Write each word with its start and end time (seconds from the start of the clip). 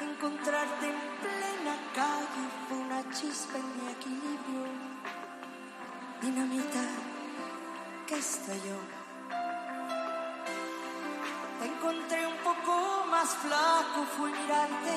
Encontrarte 0.00 0.86
en 0.86 1.00
plena 1.20 1.76
calle 1.94 2.44
fue 2.66 2.78
una 2.78 3.02
chispa 3.12 3.58
en 3.58 3.68
mi 3.76 3.92
equilibrio. 3.92 4.64
Dinamita 6.22 6.84
que 8.06 8.14
estalló. 8.16 8.78
Te 11.60 11.66
encontré 11.66 12.26
un 12.26 12.38
poco 12.38 13.04
más 13.10 13.28
flaco, 13.36 14.06
fue 14.16 14.30
mirarte, 14.30 14.96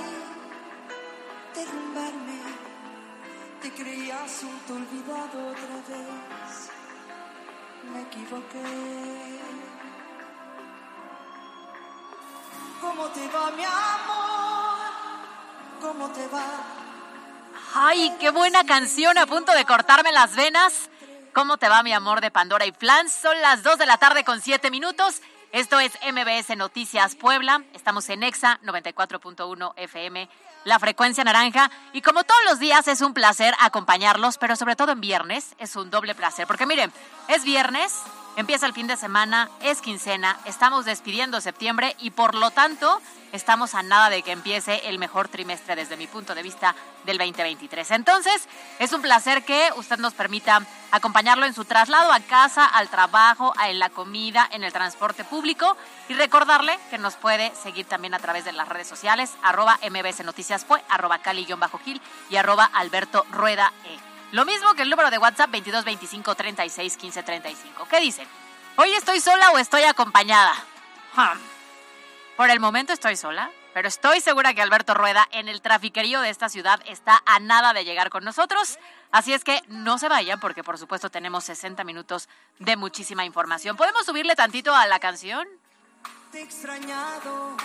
derrumbarme. 1.54 2.40
Te 3.62 3.72
creías 3.74 4.44
un 4.44 4.58
te 4.60 4.74
olvidado 4.74 5.50
otra 5.50 5.76
vez. 5.90 6.70
Me 7.92 8.02
equivoqué. 8.04 9.36
¿Cómo 12.96 13.10
te 13.10 13.28
va, 13.28 13.52
mi 13.52 13.64
amor? 13.66 14.78
¿Cómo 15.82 16.10
te 16.12 16.28
va? 16.30 16.46
Ay, 17.74 18.16
qué 18.22 18.30
buena 18.30 18.66
canción 18.66 19.18
a 19.18 19.26
punto 19.26 19.52
de 19.52 19.66
cortarme 19.66 20.14
las 20.14 20.34
venas. 20.34 20.90
¿Cómo 21.34 21.58
te 21.58 21.68
va, 21.68 21.84
mi 21.84 21.92
amor 21.92 22.22
de 22.22 22.32
Pandora 22.32 22.66
y 22.66 22.72
Flans? 22.72 23.12
Son 23.12 23.42
las 23.42 23.64
2 23.64 23.80
de 23.80 23.86
la 23.86 23.98
tarde 23.98 24.24
con 24.24 24.40
7 24.40 24.72
minutos. 24.72 25.22
Esto 25.52 25.78
es 25.82 25.92
MBS 26.10 26.56
Noticias 26.56 27.16
Puebla. 27.16 27.66
Estamos 27.74 28.08
en 28.08 28.24
EXA 28.24 28.62
94.1 28.64 29.74
FM, 29.76 30.30
la 30.64 30.80
frecuencia 30.80 31.26
naranja. 31.26 31.70
Y 31.92 32.02
como 32.02 32.24
todos 32.24 32.46
los 32.46 32.60
días 32.60 32.88
es 32.88 33.02
un 33.02 33.14
placer 33.14 33.54
acompañarlos, 33.60 34.38
pero 34.38 34.56
sobre 34.56 34.78
todo 34.78 34.94
en 34.94 35.02
viernes 35.02 35.54
es 35.58 35.76
un 35.76 35.90
doble 35.90 36.16
placer. 36.16 36.48
Porque 36.48 36.66
miren, 36.66 36.94
es 37.28 37.44
viernes, 37.44 37.94
Empieza 38.38 38.66
el 38.66 38.74
fin 38.74 38.88
de 38.88 38.98
semana, 38.98 39.50
es 39.62 39.82
quincena, 39.82 40.38
estamos 40.44 40.84
despidiendo 40.84 41.40
septiembre 41.40 41.96
y 42.00 42.12
por 42.12 42.36
lo 42.36 42.52
tanto 42.52 43.02
estamos 43.32 43.74
a 43.76 43.82
nada 43.82 44.10
de 44.10 44.24
que 44.24 44.34
empiece 44.34 44.90
el 44.90 45.00
mejor 45.00 45.30
trimestre 45.30 45.78
desde 45.78 45.96
mi 45.96 46.06
punto 46.06 46.36
de 46.36 46.44
vista 46.44 46.76
del 47.06 47.18
2023. 47.18 47.92
Entonces, 47.92 48.50
es 48.80 48.92
un 48.92 49.02
placer 49.02 49.46
que 49.46 49.70
usted 49.78 50.00
nos 50.00 50.14
permita 50.14 50.62
acompañarlo 50.92 51.46
en 51.46 51.54
su 51.54 51.64
traslado 51.64 52.12
a 52.12 52.20
casa, 52.20 52.66
al 52.66 52.90
trabajo, 52.90 53.54
en 53.66 53.80
la 53.80 53.90
comida, 53.90 54.48
en 54.52 54.66
el 54.66 54.74
transporte 54.74 55.24
público 55.24 55.78
y 56.10 56.14
recordarle 56.14 56.78
que 56.90 56.98
nos 56.98 57.16
puede 57.16 57.54
seguir 57.56 57.86
también 57.86 58.14
a 58.14 58.20
través 58.20 58.44
de 58.44 58.52
las 58.52 58.68
redes 58.68 58.88
sociales, 58.88 59.32
arroba 59.44 59.80
mbs 59.90 60.26
noticias 60.26 60.66
arroba 60.90 61.20
cali-gil 61.20 62.02
y 62.30 62.36
arroba 62.36 62.66
alberto 62.66 63.26
rueda 63.32 63.72
e. 63.86 64.05
Lo 64.32 64.46
mismo 64.46 64.74
que 64.74 64.82
el 64.82 64.90
número 64.90 65.10
de 65.12 65.18
WhatsApp 65.18 65.52
22 65.52 65.86
25 65.86 66.36
36 66.36 66.98
15 66.98 67.24
35. 67.24 67.88
¿Qué 67.90 68.00
dicen? 68.00 68.28
¿Hoy 68.78 68.92
estoy 68.94 69.20
sola 69.20 69.52
o 69.52 69.58
estoy 69.58 69.84
acompañada? 69.84 70.54
Por 72.36 72.50
el 72.50 72.60
momento 72.60 72.92
estoy 72.92 73.16
sola, 73.16 73.50
pero 73.74 73.88
estoy 73.88 74.20
segura 74.20 74.54
que 74.54 74.62
Alberto 74.62 74.94
Rueda 74.94 75.26
en 75.32 75.48
el 75.48 75.62
trafiquerío 75.62 76.20
de 76.20 76.30
esta 76.30 76.50
ciudad 76.50 76.82
está 76.86 77.22
a 77.26 77.40
nada 77.40 77.72
de 77.72 77.86
llegar 77.86 78.10
con 78.10 78.26
nosotros. 78.26 78.78
Así 79.12 79.34
es 79.34 79.46
que 79.46 79.62
no 79.68 79.98
se 79.98 80.10
vayan 80.10 80.42
porque 80.42 80.64
por 80.64 80.78
supuesto 80.78 81.10
tenemos 81.10 81.46
60 81.46 81.86
minutos 81.86 82.28
de 82.60 82.76
muchísima 82.76 83.24
información. 83.24 83.78
¿Podemos 83.78 84.06
subirle 84.06 84.36
tantito 84.36 84.76
a 84.76 84.86
la 84.88 85.00
canción? 85.00 85.48
Te 86.34 86.40
he 86.40 86.44
extrañado 86.44 87.56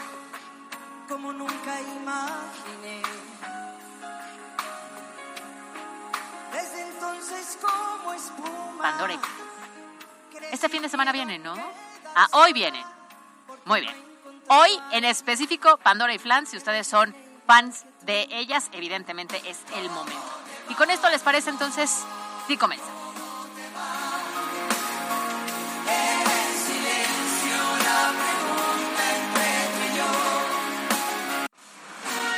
como 1.09 1.33
nunca 1.33 1.81
imaginé. 1.81 3.03
Pandora. 8.81 9.19
Este 10.51 10.69
fin 10.69 10.83
de 10.83 10.89
semana 10.89 11.13
viene, 11.13 11.39
¿no? 11.39 11.55
Ah, 12.15 12.29
hoy 12.33 12.53
viene. 12.53 12.85
Muy 13.65 13.83
bien. 13.83 13.95
Hoy 14.49 14.71
en 14.93 15.05
específico 15.05 15.77
Pandora 15.79 16.15
y 16.15 16.19
Flan, 16.19 16.47
si 16.47 16.57
ustedes 16.57 16.87
son 16.87 17.15
fans 17.47 17.85
de 18.03 18.27
ellas, 18.31 18.69
evidentemente 18.73 19.41
es 19.49 19.59
el 19.77 19.91
momento. 19.91 20.21
Y 20.69 20.75
con 20.75 20.91
esto 20.91 21.09
les 21.11 21.21
parece 21.23 21.51
entonces, 21.51 22.05
sí 22.47 22.57
comienza. 22.57 22.87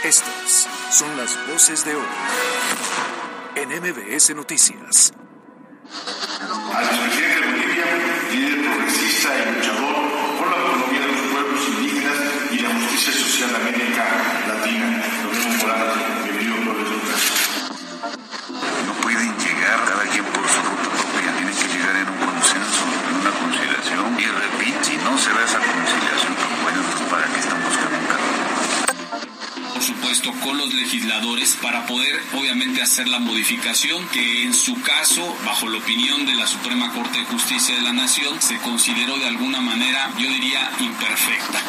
Estas 0.03 0.69
son 0.91 1.17
las 1.17 1.47
voces 1.47 1.85
de 1.85 1.95
hoy 1.95 3.02
en 3.55 3.69
MBS 3.69 4.35
Noticias. 4.35 5.13
Al 6.75 6.89
presidente 6.89 7.41
de 7.41 7.53
Bolivia, 7.53 7.85
líder 8.31 8.65
progresista 8.65 9.29
y 9.37 9.55
luchador 9.55 10.39
por 10.39 10.49
la 10.49 10.57
autonomía 10.57 11.01
de 11.01 11.13
los 11.13 11.27
pueblos 11.33 11.61
indígenas 11.69 12.17
y 12.51 12.59
la 12.61 12.71
justicia 12.71 13.13
social 13.13 13.51
de 13.51 13.57
América 13.57 14.05
Latina, 14.49 15.05
Lorenzo 15.25 15.49
Morales, 15.67 15.97
bienvenido 16.25 16.57
por 16.65 16.77
No 18.87 18.93
pueden 19.03 19.31
llegar 19.37 19.79
cada 19.85 20.05
quien 20.09 20.25
por 20.25 20.49
su 20.49 20.61
ruta 20.63 20.89
propia, 20.97 21.33
tienen 21.37 21.57
que 21.57 21.69
llegar 21.69 21.97
en 21.97 22.09
un 22.09 22.19
consenso, 22.25 22.85
en 23.09 23.15
una 23.21 23.31
conciliación. 23.37 24.21
Y 24.21 24.27
repito, 24.27 24.85
si 24.85 24.97
no 24.97 25.19
se 25.19 25.31
da 25.31 25.45
esa 25.45 25.59
conciliación, 25.59 26.22
supuesto, 30.15 30.45
con 30.45 30.59
los 30.59 30.75
legisladores 30.75 31.57
para 31.63 31.87
poder, 31.87 32.21
obviamente, 32.35 32.83
hacer 32.83 33.09
la 33.09 33.19
modificación 33.19 34.07
que 34.09 34.43
en 34.43 34.53
su 34.53 34.81
caso, 34.83 35.37
bajo 35.45 35.69
la 35.69 35.79
opinión 35.79 36.27
de 36.27 36.35
la 36.35 36.47
Suprema 36.47 36.93
Corte 36.93 37.19
de 37.19 37.25
Justicia 37.25 37.75
de 37.75 37.81
la 37.81 37.93
Nación, 37.93 38.41
se 38.41 38.59
consideró 38.59 39.17
de 39.19 39.27
alguna 39.27 39.61
manera, 39.61 40.11
yo 40.19 40.29
diría, 40.29 40.71
imperfecta. 40.81 41.61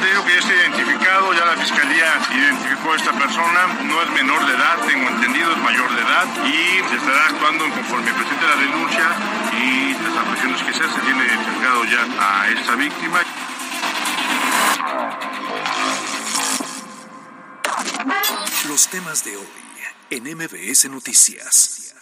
Digo 0.00 0.24
que 0.24 0.32
ya 0.32 0.38
está 0.38 0.54
identificado, 0.54 1.32
ya 1.34 1.44
la 1.44 1.56
fiscalía 1.56 2.08
identificó 2.34 2.92
a 2.92 2.96
esta 2.96 3.12
persona, 3.12 3.60
no 3.84 4.02
es 4.02 4.10
menor 4.10 4.46
de 4.46 4.54
edad, 4.54 4.78
tengo 4.86 5.08
entendido, 5.08 5.52
es 5.52 5.58
mayor 5.58 5.94
de 5.94 6.00
edad 6.00 6.26
y 6.46 6.88
se 6.88 6.96
estará 6.96 7.26
actuando 7.26 7.68
conforme 7.68 8.12
presente 8.12 8.46
la 8.46 8.56
denuncia 8.56 9.06
y 9.60 9.92
las 9.92 10.16
actuaciones 10.16 10.62
que 10.62 10.72
se 10.72 10.82
se 10.82 11.00
tiene 11.00 11.24
identificado 11.24 11.84
ya 11.84 12.06
a 12.18 12.48
esta 12.48 12.74
víctima. 12.76 13.20
Los 18.72 18.88
temas 18.88 19.22
de 19.22 19.36
hoy 19.36 19.46
en 20.08 20.24
MBS 20.34 20.88
Noticias. 20.88 21.92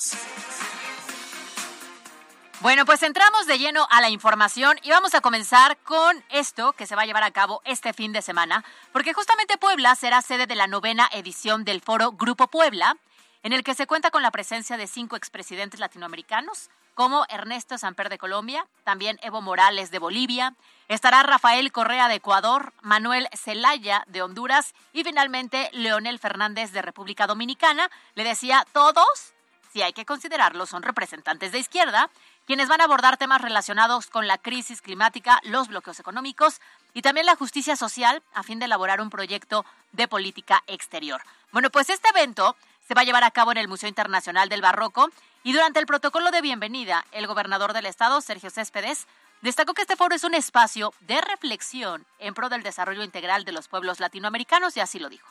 Bueno, 2.60 2.84
pues 2.86 3.02
entramos 3.02 3.48
de 3.48 3.58
lleno 3.58 3.88
a 3.90 4.00
la 4.00 4.08
información 4.08 4.78
y 4.84 4.90
vamos 4.90 5.16
a 5.16 5.20
comenzar 5.20 5.78
con 5.78 6.22
esto 6.30 6.72
que 6.74 6.86
se 6.86 6.94
va 6.94 7.02
a 7.02 7.06
llevar 7.06 7.24
a 7.24 7.32
cabo 7.32 7.60
este 7.64 7.92
fin 7.92 8.12
de 8.12 8.22
semana, 8.22 8.64
porque 8.92 9.12
justamente 9.12 9.58
Puebla 9.58 9.96
será 9.96 10.22
sede 10.22 10.46
de 10.46 10.54
la 10.54 10.68
novena 10.68 11.10
edición 11.12 11.64
del 11.64 11.80
foro 11.80 12.12
Grupo 12.12 12.46
Puebla, 12.46 12.96
en 13.42 13.52
el 13.52 13.64
que 13.64 13.74
se 13.74 13.88
cuenta 13.88 14.12
con 14.12 14.22
la 14.22 14.30
presencia 14.30 14.76
de 14.76 14.86
cinco 14.86 15.16
expresidentes 15.16 15.80
latinoamericanos, 15.80 16.70
como 17.00 17.24
Ernesto 17.30 17.78
Samper 17.78 18.10
de 18.10 18.18
Colombia, 18.18 18.66
también 18.84 19.18
Evo 19.22 19.40
Morales 19.40 19.90
de 19.90 19.98
Bolivia, 19.98 20.54
estará 20.86 21.22
Rafael 21.22 21.72
Correa 21.72 22.08
de 22.08 22.16
Ecuador, 22.16 22.74
Manuel 22.82 23.26
Zelaya 23.34 24.04
de 24.06 24.20
Honduras 24.20 24.74
y 24.92 25.02
finalmente 25.02 25.70
Leonel 25.72 26.18
Fernández 26.18 26.72
de 26.72 26.82
República 26.82 27.26
Dominicana. 27.26 27.90
Le 28.16 28.24
decía, 28.24 28.66
todos, 28.74 29.32
si 29.72 29.80
hay 29.80 29.94
que 29.94 30.04
considerarlo, 30.04 30.66
son 30.66 30.82
representantes 30.82 31.52
de 31.52 31.60
izquierda, 31.60 32.10
quienes 32.46 32.68
van 32.68 32.82
a 32.82 32.84
abordar 32.84 33.16
temas 33.16 33.40
relacionados 33.40 34.08
con 34.08 34.26
la 34.26 34.36
crisis 34.36 34.82
climática, 34.82 35.40
los 35.44 35.68
bloqueos 35.68 36.00
económicos 36.00 36.60
y 36.92 37.00
también 37.00 37.24
la 37.24 37.34
justicia 37.34 37.76
social 37.76 38.22
a 38.34 38.42
fin 38.42 38.58
de 38.58 38.66
elaborar 38.66 39.00
un 39.00 39.08
proyecto 39.08 39.64
de 39.92 40.06
política 40.06 40.62
exterior. 40.66 41.22
Bueno, 41.50 41.70
pues 41.70 41.88
este 41.88 42.10
evento 42.10 42.56
se 42.86 42.94
va 42.94 43.02
a 43.02 43.04
llevar 43.04 43.24
a 43.24 43.30
cabo 43.30 43.52
en 43.52 43.58
el 43.58 43.68
Museo 43.68 43.88
Internacional 43.88 44.48
del 44.48 44.60
Barroco 44.60 45.08
Y 45.42 45.52
durante 45.54 45.80
el 45.80 45.86
protocolo 45.86 46.30
de 46.30 46.42
bienvenida, 46.42 47.06
el 47.12 47.26
gobernador 47.26 47.72
del 47.72 47.86
estado, 47.86 48.20
Sergio 48.20 48.50
Céspedes, 48.50 49.06
destacó 49.40 49.72
que 49.72 49.82
este 49.82 49.96
foro 49.96 50.14
es 50.14 50.22
un 50.22 50.34
espacio 50.34 50.92
de 51.00 51.18
reflexión 51.22 52.04
en 52.18 52.34
pro 52.34 52.50
del 52.50 52.62
desarrollo 52.62 53.02
integral 53.02 53.46
de 53.46 53.52
los 53.52 53.66
pueblos 53.66 54.00
latinoamericanos 54.00 54.76
y 54.76 54.80
así 54.80 54.98
lo 54.98 55.08
dijo. 55.08 55.28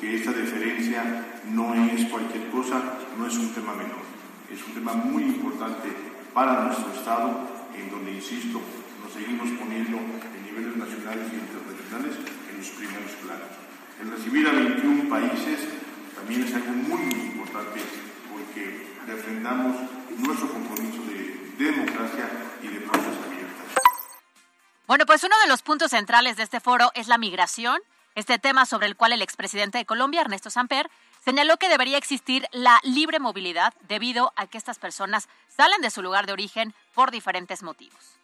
Que 0.00 0.16
esta 0.16 0.32
deferencia 0.32 1.04
no 1.44 1.74
es 1.74 2.06
cualquier 2.06 2.50
cosa, 2.50 2.82
no 3.16 3.26
es 3.26 3.36
un 3.36 3.54
tema 3.54 3.74
menor, 3.74 4.02
es 4.50 4.60
un 4.64 4.74
tema 4.74 4.92
muy 4.94 5.22
importante 5.22 5.94
para 6.34 6.64
nuestro 6.64 6.92
Estado, 6.92 7.48
en 7.76 7.88
donde, 7.88 8.14
insisto, 8.14 8.60
nos 9.00 9.12
seguimos 9.12 9.48
poniendo 9.60 9.96
en 9.96 10.44
niveles 10.44 10.76
nacionales 10.76 11.28
y 11.32 11.36
internacionales 11.36 12.16
en 12.50 12.58
los 12.58 12.68
primeros 12.70 13.12
planos. 13.22 13.48
El 14.00 14.10
recibir 14.10 14.48
a 14.48 14.52
21 14.52 15.08
países 15.08 15.68
también 16.20 16.46
es 16.46 16.54
algo 16.54 16.72
muy, 16.72 17.00
muy 17.00 17.20
importante 17.28 17.80
porque 18.30 18.94
refrendamos 19.06 19.90
nuestro 20.18 20.52
compromiso 20.52 21.02
de 21.04 21.64
democracia 21.64 22.28
y 22.62 22.68
de 22.68 22.80
puertas 22.80 23.14
abiertas. 23.24 23.66
Bueno, 24.86 25.06
pues 25.06 25.24
uno 25.24 25.34
de 25.42 25.48
los 25.48 25.62
puntos 25.62 25.92
centrales 25.92 26.36
de 26.36 26.42
este 26.42 26.60
foro 26.60 26.90
es 26.94 27.08
la 27.08 27.16
migración, 27.16 27.80
este 28.14 28.38
tema 28.38 28.66
sobre 28.66 28.86
el 28.86 28.96
cual 28.96 29.14
el 29.14 29.22
expresidente 29.22 29.78
de 29.78 29.86
Colombia, 29.86 30.20
Ernesto 30.20 30.50
Samper, 30.50 30.90
señaló 31.24 31.56
que 31.56 31.70
debería 31.70 31.96
existir 31.96 32.46
la 32.52 32.80
libre 32.82 33.18
movilidad 33.18 33.72
debido 33.88 34.34
a 34.36 34.46
que 34.46 34.58
estas 34.58 34.78
personas 34.78 35.26
salen 35.48 35.80
de 35.80 35.90
su 35.90 36.02
lugar 36.02 36.26
de 36.26 36.32
origen 36.32 36.74
por 36.92 37.10
diferentes 37.10 37.62
motivos. 37.62 38.19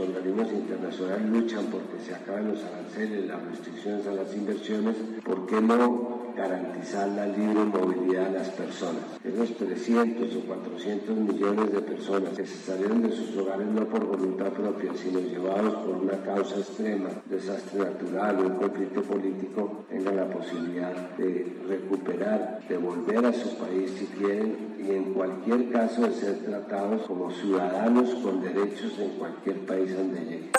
Organismos 0.00 0.52
internacionales 0.52 1.28
luchan 1.28 1.64
porque 1.66 1.98
se 2.06 2.14
acaben 2.14 2.52
los 2.52 2.62
aranceles, 2.62 3.26
las 3.26 3.42
restricciones 3.42 4.06
a 4.06 4.12
las 4.12 4.32
inversiones. 4.32 4.94
¿Por 5.24 5.44
qué 5.46 5.60
no 5.60 6.32
garantizar 6.36 7.08
la 7.08 7.26
libre 7.26 7.64
movilidad 7.64 8.30
de 8.30 8.38
las 8.38 8.48
personas? 8.50 9.02
Esos 9.24 9.56
300 9.56 10.36
o 10.36 10.40
400 10.42 11.16
millones 11.16 11.72
de 11.72 11.80
personas 11.80 12.30
que 12.36 12.46
se 12.46 12.64
salieron 12.64 13.02
de 13.02 13.10
sus 13.10 13.36
hogares 13.38 13.66
no 13.66 13.86
por 13.86 14.06
voluntad 14.06 14.52
propia, 14.52 14.92
sino 14.94 15.18
llevados 15.18 15.74
por 15.74 15.96
una 15.96 16.16
causa 16.22 16.60
extrema, 16.60 17.08
desastre 17.28 17.80
natural 17.80 18.38
o 18.38 18.42
un 18.42 18.54
conflicto 18.54 19.02
político, 19.02 19.84
tengan 19.88 20.14
la 20.14 20.30
posibilidad 20.30 20.94
de 21.16 21.56
recuperar, 21.66 22.60
de 22.68 22.76
volver 22.76 23.26
a 23.26 23.32
su 23.32 23.56
país 23.56 23.90
si 23.98 24.06
quieren 24.06 24.67
y 24.78 24.90
en 24.90 25.14
cualquier 25.14 25.72
caso 25.72 26.02
de 26.02 26.14
ser 26.14 26.44
tratados 26.44 27.06
como 27.06 27.30
ciudadanos 27.32 28.14
con 28.22 28.40
derechos 28.40 28.92
en 28.98 29.18
cualquier 29.18 29.66
país 29.66 29.96
donde 29.96 30.20
lleguen. 30.20 30.52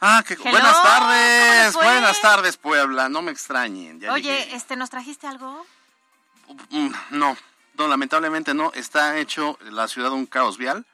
Ah, 0.00 0.22
que 0.26 0.36
buenas 0.36 0.82
tardes, 0.82 1.74
buenas 1.74 2.20
tardes 2.20 2.56
Puebla, 2.58 3.08
no 3.08 3.22
me 3.22 3.32
extrañen. 3.32 3.98
Oye, 4.10 4.54
este, 4.54 4.76
¿nos 4.76 4.90
trajiste 4.90 5.26
algo? 5.26 5.64
Mm, 6.70 6.90
no, 7.10 7.36
no, 7.78 7.88
lamentablemente 7.88 8.52
no. 8.52 8.72
Está 8.74 9.16
hecho 9.16 9.58
la 9.70 9.88
ciudad 9.88 10.12
un 10.12 10.26
caos 10.26 10.58
vial 10.58 10.84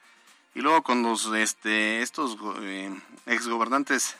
y 0.55 0.61
luego 0.61 0.83
con 0.83 1.03
los, 1.03 1.25
este, 1.33 2.01
estos 2.01 2.37
eh, 2.61 2.97
exgobernantes 3.25 4.15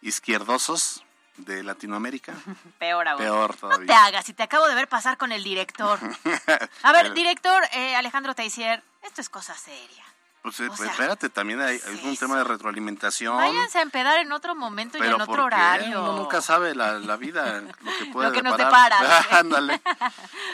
izquierdosos 0.00 1.04
de 1.36 1.62
Latinoamérica. 1.62 2.34
Peor 2.78 3.08
aún. 3.08 3.18
Peor 3.18 3.56
todavía. 3.56 3.86
No 3.86 3.86
te 3.86 4.08
hagas, 4.08 4.26
si 4.26 4.34
te 4.34 4.42
acabo 4.42 4.68
de 4.68 4.74
ver 4.74 4.88
pasar 4.88 5.16
con 5.16 5.32
el 5.32 5.42
director. 5.42 5.98
A 6.82 6.92
ver, 6.92 7.12
director 7.14 7.62
eh, 7.72 7.96
Alejandro 7.96 8.34
Teisier, 8.34 8.82
esto 9.02 9.20
es 9.20 9.28
cosa 9.28 9.54
seria. 9.54 10.04
Pues, 10.42 10.58
eh, 10.60 10.68
pues 10.68 10.80
espérate, 10.80 11.28
también 11.28 11.60
hay, 11.60 11.78
un 12.02 12.16
tema 12.16 12.38
de 12.38 12.44
retroalimentación. 12.44 13.36
Váyanse 13.36 13.78
a 13.78 13.82
empedar 13.82 14.18
en 14.20 14.32
otro 14.32 14.54
momento 14.54 14.96
y 14.96 15.02
en 15.02 15.20
otro 15.20 15.44
horario. 15.44 16.02
Uno 16.02 16.16
nunca 16.16 16.40
sabe 16.40 16.74
la, 16.74 16.98
vida, 17.16 17.60
lo 17.60 17.98
que 17.98 18.06
puede 18.06 18.28
Lo 18.28 18.34
que 18.34 18.42
nos 18.42 18.56
depara. 18.56 18.98
Ándale. 19.38 19.82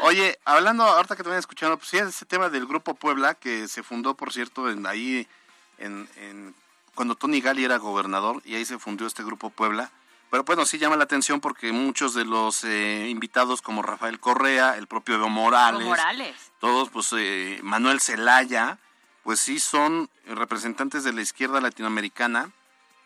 Oye, 0.02 0.40
hablando, 0.44 0.82
ahorita 0.82 1.14
que 1.14 1.22
te 1.22 1.29
voy 1.29 1.38
escuchando, 1.38 1.76
pues 1.76 1.88
sí, 1.90 1.99
ese 1.99 2.26
tema 2.26 2.49
del 2.49 2.67
Grupo 2.67 2.94
Puebla, 2.94 3.34
que 3.34 3.69
se 3.69 3.84
fundó, 3.84 4.14
por 4.14 4.32
cierto, 4.32 4.69
en, 4.69 4.87
ahí, 4.87 5.29
en, 5.79 6.08
en, 6.17 6.55
cuando 6.96 7.14
Tony 7.14 7.40
Gali 7.40 7.64
era 7.64 7.76
gobernador, 7.76 8.43
y 8.44 8.56
ahí 8.56 8.64
se 8.64 8.81
fundó 8.81 9.06
este 9.06 9.22
Grupo 9.22 9.50
Puebla. 9.50 9.93
Pero 10.37 10.44
bueno, 10.44 10.67
sí 10.67 10.77
llama 10.77 10.97
la 10.97 11.05
atención 11.05 11.41
porque 11.41 11.73
muchos 11.73 12.12
de 12.12 12.27
los 12.27 12.62
eh, 12.62 13.09
invitados, 13.09 13.62
como 13.62 13.81
Rafael 13.81 14.21
Correa, 14.21 14.77
el 14.77 14.87
propio 14.87 15.15
Evo 15.15 15.31
Morales, 15.31 15.87
Morales. 15.87 16.37
todos, 16.61 16.91
pues 16.91 17.11
eh, 17.17 17.59
Manuel 17.62 18.03
Zelaya, 18.03 18.77
pues 19.23 19.41
sí 19.41 19.59
son 19.59 20.11
representantes 20.27 21.05
de 21.05 21.15
la 21.15 21.23
izquierda 21.23 21.59
latinoamericana, 21.62 22.50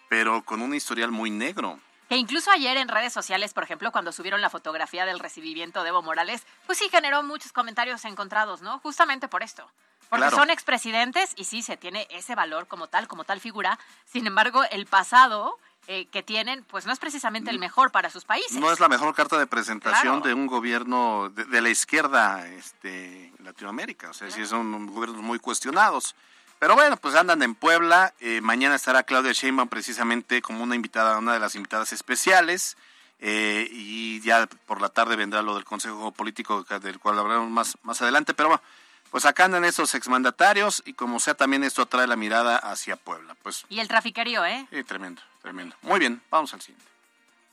pero 0.09 0.43
con 0.43 0.61
un 0.61 0.75
historial 0.75 1.13
muy 1.13 1.31
negro. 1.31 1.79
Que 2.09 2.17
incluso 2.17 2.51
ayer 2.51 2.77
en 2.79 2.89
redes 2.89 3.13
sociales, 3.13 3.55
por 3.55 3.63
ejemplo, 3.63 3.93
cuando 3.93 4.11
subieron 4.11 4.41
la 4.41 4.51
fotografía 4.51 5.07
del 5.07 5.21
recibimiento 5.21 5.85
de 5.85 5.91
Evo 5.91 6.03
Morales, 6.03 6.43
pues 6.67 6.79
sí 6.79 6.89
generó 6.89 7.23
muchos 7.23 7.53
comentarios 7.53 8.05
encontrados, 8.07 8.61
¿no? 8.61 8.81
Justamente 8.81 9.29
por 9.29 9.45
esto. 9.45 9.71
Porque 10.11 10.31
son 10.31 10.51
expresidentes 10.51 11.33
y 11.37 11.45
sí 11.45 11.63
se 11.63 11.77
tiene 11.77 12.07
ese 12.11 12.35
valor 12.35 12.67
como 12.67 12.89
tal, 12.89 13.09
como 13.09 13.25
tal 13.25 13.41
figura. 13.41 13.79
Sin 14.05 14.27
embargo, 14.27 14.63
el 14.71 14.87
pasado 14.87 15.57
eh, 15.87 16.07
que 16.07 16.23
tienen, 16.23 16.65
pues 16.65 16.85
no 16.85 16.93
es 16.93 16.99
precisamente 16.99 17.51
el 17.51 17.59
mejor 17.59 17.91
para 17.91 18.11
sus 18.11 18.25
países. 18.25 18.59
No 18.59 18.71
es 18.71 18.81
la 18.81 18.89
mejor 18.89 19.15
carta 19.15 19.39
de 19.39 19.47
presentación 19.47 20.21
de 20.23 20.35
un 20.35 20.47
gobierno 20.47 21.31
de, 21.31 21.61
la 21.61 21.69
izquierda 21.69 22.47
este, 22.49 23.33
Latinoamérica. 23.43 24.11
O 24.11 24.13
sea, 24.13 24.31
sí 24.31 24.45
son 24.47 24.87
gobiernos 24.87 25.23
muy 25.23 25.39
cuestionados. 25.39 26.15
Pero 26.59 26.75
bueno, 26.75 26.97
pues 26.97 27.15
andan 27.15 27.43
en 27.43 27.55
Puebla. 27.55 28.13
Eh, 28.21 28.41
mañana 28.41 28.75
estará 28.75 29.03
Claudia 29.03 29.33
Sheinbaum 29.33 29.69
precisamente 29.69 30.43
como 30.43 30.63
una 30.63 30.75
invitada, 30.75 31.19
una 31.19 31.33
de 31.33 31.41
las 31.41 31.55
invitadas 31.55 31.93
especiales. 31.93 32.77
Eh, 33.19 33.69
y 33.71 34.21
ya 34.21 34.47
por 34.67 34.81
la 34.81 34.91
tarde 34.91 35.17
vendrá 35.17 35.43
lo 35.43 35.55
del 35.55 35.65
Consejo 35.65 36.13
Político 36.13 36.65
del 36.65 36.99
cual 36.99 37.19
hablaremos 37.19 37.51
más, 37.51 37.79
más 37.83 38.03
adelante. 38.03 38.35
Pero 38.35 38.51
bueno, 38.51 38.63
pues 39.11 39.25
acá 39.25 39.45
andan 39.45 39.65
esos 39.65 39.95
exmandatarios 39.95 40.83
y 40.87 40.95
como 40.95 41.21
sea 41.21 41.35
también 41.35 41.65
esto 41.65 41.83
atrae 41.83 42.07
la 42.07 42.17
mirada 42.17 42.57
hacia 42.57 42.97
Puebla. 42.97 43.37
Pues, 43.43 43.65
y 43.69 43.81
el 43.81 43.89
trafiquerío, 43.89 44.45
¿eh? 44.45 44.67
Sí, 44.71 44.85
tremendo, 44.85 45.23
tremendo. 45.43 45.77
Muy 45.83 45.99
bien, 45.99 46.23
vamos 46.31 46.55
al 46.55 46.61
siguiente. 46.61 46.91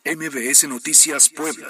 MBS 0.06 0.68
Noticias 0.69 1.30
Puebla. 1.30 1.68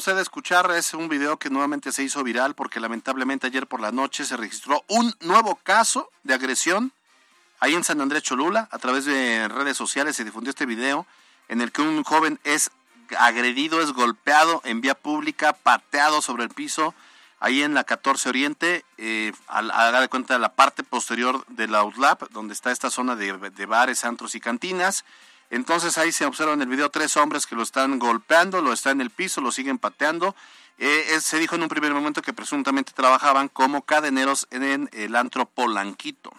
Usted 0.00 0.16
de 0.16 0.22
escuchar 0.22 0.70
es 0.70 0.94
un 0.94 1.10
video 1.10 1.36
que 1.36 1.50
nuevamente 1.50 1.92
se 1.92 2.02
hizo 2.02 2.24
viral 2.24 2.54
porque 2.54 2.80
lamentablemente 2.80 3.48
ayer 3.48 3.66
por 3.66 3.82
la 3.82 3.92
noche 3.92 4.24
se 4.24 4.34
registró 4.34 4.82
un 4.88 5.14
nuevo 5.20 5.56
caso 5.56 6.08
de 6.22 6.32
agresión 6.32 6.94
ahí 7.58 7.74
en 7.74 7.84
San 7.84 8.00
Andrés 8.00 8.22
Cholula. 8.22 8.66
A 8.70 8.78
través 8.78 9.04
de 9.04 9.46
redes 9.48 9.76
sociales 9.76 10.16
se 10.16 10.24
difundió 10.24 10.48
este 10.48 10.64
video 10.64 11.06
en 11.48 11.60
el 11.60 11.70
que 11.70 11.82
un 11.82 12.02
joven 12.02 12.40
es 12.44 12.70
agredido, 13.18 13.82
es 13.82 13.92
golpeado 13.92 14.62
en 14.64 14.80
vía 14.80 14.94
pública, 14.94 15.52
pateado 15.52 16.22
sobre 16.22 16.44
el 16.44 16.48
piso, 16.48 16.94
ahí 17.38 17.62
en 17.62 17.74
la 17.74 17.84
14 17.84 18.30
Oriente, 18.30 18.86
eh, 18.96 19.32
haga 19.48 20.00
de 20.00 20.08
cuenta 20.08 20.38
la 20.38 20.54
parte 20.54 20.82
posterior 20.82 21.44
de 21.48 21.68
la 21.68 21.84
UTLAP, 21.84 22.30
donde 22.30 22.54
está 22.54 22.70
esta 22.70 22.88
zona 22.88 23.16
de, 23.16 23.36
de 23.50 23.66
bares, 23.66 24.06
antros 24.06 24.34
y 24.34 24.40
cantinas. 24.40 25.04
Entonces 25.50 25.98
ahí 25.98 26.12
se 26.12 26.24
observa 26.24 26.52
en 26.52 26.62
el 26.62 26.68
video 26.68 26.90
tres 26.90 27.16
hombres 27.16 27.46
que 27.46 27.56
lo 27.56 27.62
están 27.62 27.98
golpeando, 27.98 28.62
lo 28.62 28.72
están 28.72 28.92
en 28.92 29.00
el 29.02 29.10
piso, 29.10 29.40
lo 29.40 29.52
siguen 29.52 29.78
pateando. 29.78 30.34
Eh, 30.78 31.18
se 31.20 31.38
dijo 31.38 31.56
en 31.56 31.62
un 31.62 31.68
primer 31.68 31.92
momento 31.92 32.22
que 32.22 32.32
presuntamente 32.32 32.92
trabajaban 32.92 33.48
como 33.48 33.82
cadeneros 33.82 34.46
en 34.50 34.88
el 34.92 35.16
antro 35.16 35.44
Polanquito. 35.46 36.32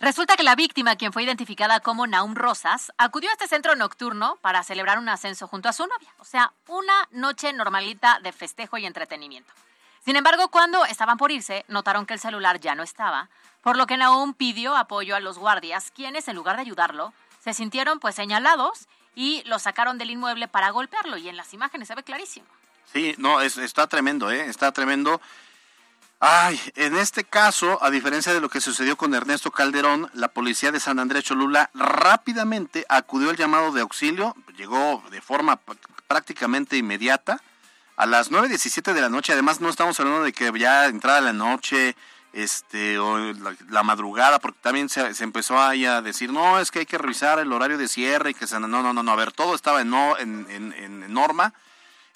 Resulta 0.00 0.36
que 0.36 0.42
la 0.42 0.54
víctima, 0.54 0.96
quien 0.96 1.12
fue 1.12 1.22
identificada 1.22 1.80
como 1.80 2.06
Naum 2.06 2.34
Rosas, 2.34 2.92
acudió 2.98 3.30
a 3.30 3.32
este 3.32 3.48
centro 3.48 3.74
nocturno 3.74 4.36
para 4.42 4.62
celebrar 4.62 4.98
un 4.98 5.08
ascenso 5.08 5.46
junto 5.46 5.68
a 5.68 5.72
su 5.72 5.86
novia. 5.86 6.12
O 6.18 6.24
sea, 6.24 6.52
una 6.68 7.08
noche 7.10 7.52
normalita 7.52 8.20
de 8.22 8.32
festejo 8.32 8.76
y 8.76 8.86
entretenimiento. 8.86 9.52
Sin 10.04 10.16
embargo, 10.16 10.48
cuando 10.48 10.84
estaban 10.84 11.16
por 11.16 11.32
irse, 11.32 11.64
notaron 11.68 12.04
que 12.04 12.14
el 12.14 12.20
celular 12.20 12.60
ya 12.60 12.74
no 12.74 12.82
estaba, 12.82 13.30
por 13.62 13.78
lo 13.78 13.86
que 13.86 13.96
Naum 13.96 14.34
pidió 14.34 14.76
apoyo 14.76 15.16
a 15.16 15.20
los 15.20 15.38
guardias, 15.38 15.90
quienes, 15.90 16.28
en 16.28 16.36
lugar 16.36 16.56
de 16.56 16.62
ayudarlo, 16.62 17.14
se 17.44 17.52
sintieron 17.52 18.00
pues 18.00 18.14
señalados 18.14 18.88
y 19.14 19.42
lo 19.44 19.58
sacaron 19.58 19.98
del 19.98 20.10
inmueble 20.10 20.48
para 20.48 20.70
golpearlo 20.70 21.18
y 21.18 21.28
en 21.28 21.36
las 21.36 21.52
imágenes 21.52 21.88
se 21.88 21.94
ve 21.94 22.02
clarísimo. 22.02 22.46
Sí, 22.90 23.14
no, 23.18 23.42
está 23.42 23.86
tremendo, 23.86 24.30
¿eh? 24.30 24.46
Está 24.48 24.72
tremendo. 24.72 25.20
Ay, 26.20 26.58
en 26.76 26.96
este 26.96 27.24
caso, 27.24 27.82
a 27.82 27.90
diferencia 27.90 28.32
de 28.32 28.40
lo 28.40 28.48
que 28.48 28.62
sucedió 28.62 28.96
con 28.96 29.14
Ernesto 29.14 29.50
Calderón, 29.50 30.10
la 30.14 30.28
policía 30.28 30.72
de 30.72 30.80
San 30.80 30.98
Andrés 30.98 31.24
Cholula 31.24 31.70
rápidamente 31.74 32.86
acudió 32.88 33.28
al 33.28 33.36
llamado 33.36 33.72
de 33.72 33.82
auxilio, 33.82 34.34
llegó 34.56 35.02
de 35.10 35.20
forma 35.20 35.60
prácticamente 36.06 36.78
inmediata. 36.78 37.42
A 37.96 38.06
las 38.06 38.30
9.17 38.30 38.92
de 38.92 39.00
la 39.02 39.08
noche, 39.08 39.34
además 39.34 39.60
no 39.60 39.68
estamos 39.68 40.00
hablando 40.00 40.24
de 40.24 40.32
que 40.32 40.50
ya 40.58 40.86
entrada 40.86 41.20
la 41.20 41.32
noche, 41.32 41.94
este 42.34 42.98
o 42.98 43.18
la, 43.18 43.54
la 43.70 43.82
madrugada, 43.82 44.38
porque 44.40 44.58
también 44.60 44.88
se, 44.88 45.14
se 45.14 45.24
empezó 45.24 45.60
ahí 45.62 45.86
a 45.86 46.02
decir, 46.02 46.32
no, 46.32 46.58
es 46.58 46.70
que 46.70 46.80
hay 46.80 46.86
que 46.86 46.98
revisar 46.98 47.38
el 47.38 47.52
horario 47.52 47.78
de 47.78 47.88
cierre 47.88 48.30
y 48.30 48.34
que 48.34 48.46
se, 48.46 48.58
no, 48.60 48.68
no, 48.68 48.92
no, 48.92 49.02
no, 49.02 49.12
a 49.12 49.16
ver, 49.16 49.32
todo 49.32 49.54
estaba 49.54 49.80
en, 49.80 49.94
en, 49.94 50.72
en 50.76 51.12
norma. 51.12 51.54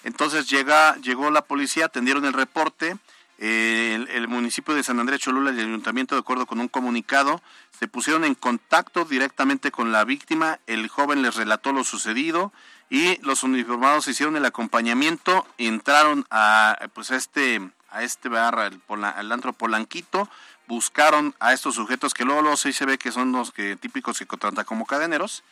Entonces 0.03 0.49
llega, 0.49 0.95
llegó 0.97 1.31
la 1.31 1.41
policía, 1.41 1.85
atendieron 1.85 2.25
el 2.25 2.33
reporte, 2.33 2.97
eh, 3.37 3.93
el, 3.95 4.07
el 4.09 4.27
municipio 4.27 4.73
de 4.75 4.83
San 4.83 4.99
Andrés 4.99 5.21
Cholula 5.21 5.51
y 5.51 5.59
el 5.59 5.67
ayuntamiento, 5.67 6.15
de 6.15 6.19
acuerdo 6.19 6.45
con 6.45 6.59
un 6.59 6.67
comunicado, 6.67 7.41
se 7.77 7.87
pusieron 7.87 8.25
en 8.25 8.35
contacto 8.35 9.05
directamente 9.05 9.71
con 9.71 9.91
la 9.91 10.03
víctima, 10.03 10.59
el 10.67 10.87
joven 10.89 11.21
les 11.21 11.35
relató 11.35 11.71
lo 11.71 11.83
sucedido 11.83 12.51
y 12.89 13.17
los 13.25 13.43
uniformados 13.43 14.07
hicieron 14.07 14.35
el 14.35 14.45
acompañamiento, 14.45 15.45
entraron 15.57 16.25
a 16.29 16.77
pues 16.93 17.11
a 17.11 17.15
este 17.15 17.61
a 17.91 18.03
este 18.03 18.29
bar, 18.29 18.59
al, 18.59 19.31
antro 19.31 19.53
Polanquito, 19.53 20.29
buscaron 20.67 21.35
a 21.39 21.53
estos 21.53 21.75
sujetos 21.75 22.13
que 22.13 22.25
luego, 22.25 22.41
luego 22.41 22.57
sí 22.57 22.73
se 22.73 22.85
ve 22.85 22.97
que 22.97 23.11
son 23.11 23.31
los 23.31 23.51
que 23.51 23.75
típicos 23.75 24.19
que 24.19 24.25
contratan 24.25 24.65
como 24.65 24.85
cadeneros 24.85 25.43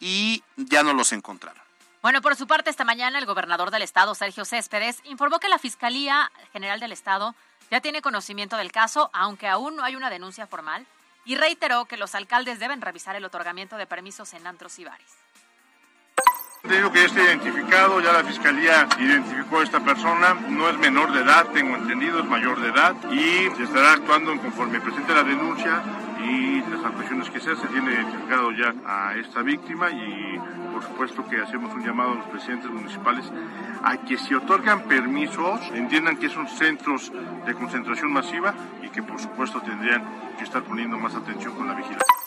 y 0.00 0.42
ya 0.56 0.82
no 0.82 0.92
los 0.92 1.12
encontraron. 1.12 1.62
Bueno, 2.02 2.20
por 2.20 2.36
su 2.36 2.46
parte, 2.46 2.68
esta 2.68 2.84
mañana 2.84 3.18
el 3.18 3.24
gobernador 3.24 3.70
del 3.70 3.82
estado, 3.82 4.14
Sergio 4.14 4.44
Céspedes, 4.44 5.00
informó 5.04 5.40
que 5.40 5.48
la 5.48 5.58
Fiscalía 5.58 6.30
General 6.52 6.78
del 6.78 6.92
Estado 6.92 7.34
ya 7.70 7.80
tiene 7.80 8.02
conocimiento 8.02 8.58
del 8.58 8.72
caso, 8.72 9.08
aunque 9.14 9.48
aún 9.48 9.76
no 9.76 9.84
hay 9.84 9.96
una 9.96 10.10
denuncia 10.10 10.46
formal, 10.46 10.86
y 11.24 11.36
reiteró 11.36 11.86
que 11.86 11.96
los 11.96 12.14
alcaldes 12.14 12.58
deben 12.58 12.82
revisar 12.82 13.16
el 13.16 13.24
otorgamiento 13.24 13.78
de 13.78 13.86
permisos 13.86 14.34
en 14.34 14.46
antros 14.46 14.78
y 14.78 14.84
bares. 14.84 15.23
Digo 16.68 16.90
que 16.90 17.00
ya 17.00 17.04
está 17.04 17.22
identificado, 17.22 18.00
ya 18.00 18.10
la 18.14 18.24
fiscalía 18.24 18.88
identificó 18.98 19.58
a 19.58 19.64
esta 19.64 19.80
persona, 19.80 20.32
no 20.48 20.70
es 20.70 20.78
menor 20.78 21.12
de 21.12 21.20
edad, 21.20 21.46
tengo 21.52 21.76
entendido, 21.76 22.20
es 22.20 22.24
mayor 22.24 22.58
de 22.58 22.68
edad. 22.70 22.96
Y 23.12 23.62
estará 23.62 23.92
actuando 23.92 24.34
conforme 24.40 24.80
presente 24.80 25.12
la 25.12 25.24
denuncia 25.24 25.82
y 26.24 26.62
las 26.62 26.82
actuaciones 26.82 27.28
que 27.28 27.38
se 27.38 27.54
tiene 27.68 27.92
identificado 27.92 28.50
ya 28.52 28.74
a 28.86 29.14
esta 29.14 29.42
víctima 29.42 29.90
y 29.90 30.38
por 30.72 30.82
supuesto 30.82 31.28
que 31.28 31.42
hacemos 31.42 31.74
un 31.74 31.84
llamado 31.84 32.12
a 32.12 32.14
los 32.14 32.26
presidentes 32.28 32.70
municipales 32.70 33.30
a 33.82 33.98
que 33.98 34.16
si 34.16 34.34
otorgan 34.34 34.84
permisos 34.84 35.60
entiendan 35.74 36.16
que 36.16 36.30
son 36.30 36.48
centros 36.48 37.12
de 37.44 37.54
concentración 37.54 38.10
masiva 38.10 38.54
y 38.82 38.88
que 38.88 39.02
por 39.02 39.20
supuesto 39.20 39.60
tendrían 39.60 40.02
que 40.38 40.44
estar 40.44 40.62
poniendo 40.62 40.96
más 40.96 41.14
atención 41.14 41.54
con 41.54 41.68
la 41.68 41.74
vigilancia. 41.74 42.23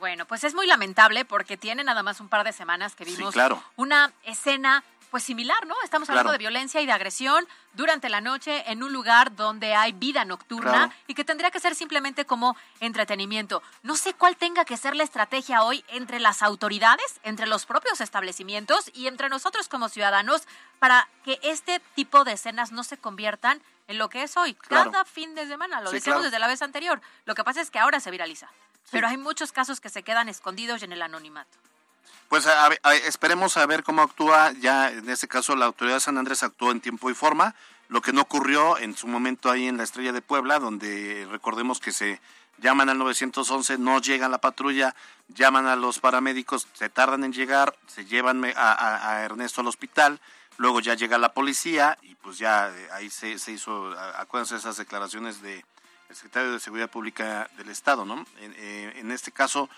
Bueno, 0.00 0.26
pues 0.26 0.42
es 0.44 0.54
muy 0.54 0.66
lamentable 0.66 1.24
porque 1.24 1.56
tiene 1.56 1.84
nada 1.84 2.02
más 2.02 2.20
un 2.20 2.28
par 2.28 2.42
de 2.44 2.52
semanas 2.52 2.94
que 2.96 3.04
Sí, 3.04 3.14
vimos 3.16 3.34
claro. 3.34 3.62
una 3.76 4.12
escena 4.24 4.82
pues 5.10 5.24
similar, 5.24 5.66
¿no? 5.66 5.74
Estamos 5.82 6.08
hablando 6.08 6.28
Claro. 6.28 6.38
de 6.38 6.38
violencia 6.38 6.80
y 6.80 6.86
de 6.86 6.92
agresión 6.92 7.44
durante 7.72 8.08
la 8.08 8.20
noche 8.20 8.62
en 8.70 8.84
un 8.84 8.92
lugar 8.92 9.34
donde 9.34 9.74
hay 9.74 9.90
vida 9.90 10.24
nocturna 10.24 10.70
Claro. 10.70 10.92
y 11.08 11.14
que 11.14 11.24
tendría 11.24 11.50
que 11.50 11.58
ser 11.58 11.74
simplemente 11.74 12.24
como 12.26 12.56
entretenimiento. 12.78 13.60
No 13.82 13.96
sé 13.96 14.14
cuál 14.14 14.36
tenga 14.36 14.64
que 14.64 14.76
ser 14.76 14.94
la 14.94 15.02
estrategia 15.02 15.64
hoy 15.64 15.84
entre 15.88 16.20
las 16.20 16.42
autoridades, 16.42 17.18
entre 17.24 17.46
los 17.48 17.66
propios 17.66 18.00
establecimientos 18.00 18.88
y 18.94 19.08
entre 19.08 19.28
nosotros 19.28 19.66
como 19.68 19.88
ciudadanos 19.88 20.42
para 20.78 21.08
que 21.24 21.40
este 21.42 21.80
tipo 21.96 22.22
de 22.22 22.32
escenas 22.34 22.70
no 22.70 22.84
se 22.84 22.96
conviertan 22.96 23.60
en 23.88 23.98
lo 23.98 24.08
que 24.08 24.22
es 24.22 24.36
hoy, 24.36 24.54
Claro. 24.54 24.92
cada 24.92 25.04
fin 25.04 25.34
de 25.34 25.46
semana. 25.48 25.80
Lo 25.80 25.90
Sí, 25.90 25.96
decíamos 25.96 26.22
desde 26.22 26.38
la 26.38 26.46
vez 26.46 26.62
anterior. 26.62 27.00
Lo 27.24 27.34
que 27.34 27.42
pasa 27.42 27.60
es 27.60 27.70
que 27.72 27.80
ahora 27.80 27.98
se 27.98 28.12
viraliza. 28.12 28.48
Pero 28.90 29.06
hay 29.08 29.16
muchos 29.16 29.52
casos 29.52 29.80
que 29.80 29.88
se 29.88 30.02
quedan 30.02 30.28
escondidos 30.28 30.82
y 30.82 30.84
en 30.84 30.92
el 30.92 31.02
anonimato. 31.02 31.50
Pues 32.28 32.46
a- 32.46 32.68
esperemos 33.04 33.56
a 33.56 33.66
ver 33.66 33.82
cómo 33.82 34.02
actúa, 34.02 34.52
ya 34.60 34.90
en 34.90 35.08
este 35.10 35.26
caso 35.28 35.56
la 35.56 35.66
autoridad 35.66 35.96
de 35.96 36.00
San 36.00 36.18
Andrés 36.18 36.42
actuó 36.42 36.70
en 36.70 36.80
tiempo 36.80 37.10
y 37.10 37.14
forma, 37.14 37.54
lo 37.88 38.00
que 38.02 38.12
no 38.12 38.20
ocurrió 38.22 38.78
en 38.78 38.96
su 38.96 39.08
momento 39.08 39.50
ahí 39.50 39.66
en 39.66 39.76
la 39.76 39.82
Estrella 39.82 40.12
de 40.12 40.22
Puebla, 40.22 40.60
donde 40.60 41.26
recordemos 41.30 41.80
que 41.80 41.90
se 41.90 42.20
llaman 42.58 42.88
al 42.88 42.98
911, 42.98 43.78
no 43.78 44.00
llega 44.00 44.28
la 44.28 44.38
patrulla, 44.38 44.94
llaman 45.28 45.66
a 45.66 45.74
los 45.74 45.98
paramédicos, 45.98 46.68
se 46.74 46.88
tardan 46.88 47.24
en 47.24 47.32
llegar, 47.32 47.76
se 47.88 48.04
llevan 48.04 48.44
a, 48.44 48.52
a- 49.16 49.22
Ernesto 49.24 49.60
al 49.62 49.66
hospital, 49.66 50.20
luego 50.56 50.78
ya 50.80 50.94
llega 50.94 51.18
la 51.18 51.32
policía 51.32 51.98
y 52.02 52.14
pues 52.16 52.38
ya 52.38 52.68
eh, 52.68 52.88
ahí 52.92 53.10
se, 53.10 53.38
se 53.40 53.50
hizo, 53.52 53.92
acuérdense 54.16 54.54
esas 54.56 54.76
declaraciones 54.76 55.42
de 55.42 55.64
el 56.10 56.16
secretario 56.16 56.52
de 56.52 56.60
Seguridad 56.60 56.90
Pública 56.90 57.48
del 57.56 57.70
Estado, 57.70 58.04
¿no? 58.04 58.26
En, 58.40 58.54
eh, 58.56 58.92
en 58.96 59.10
este 59.12 59.32
caso 59.32 59.70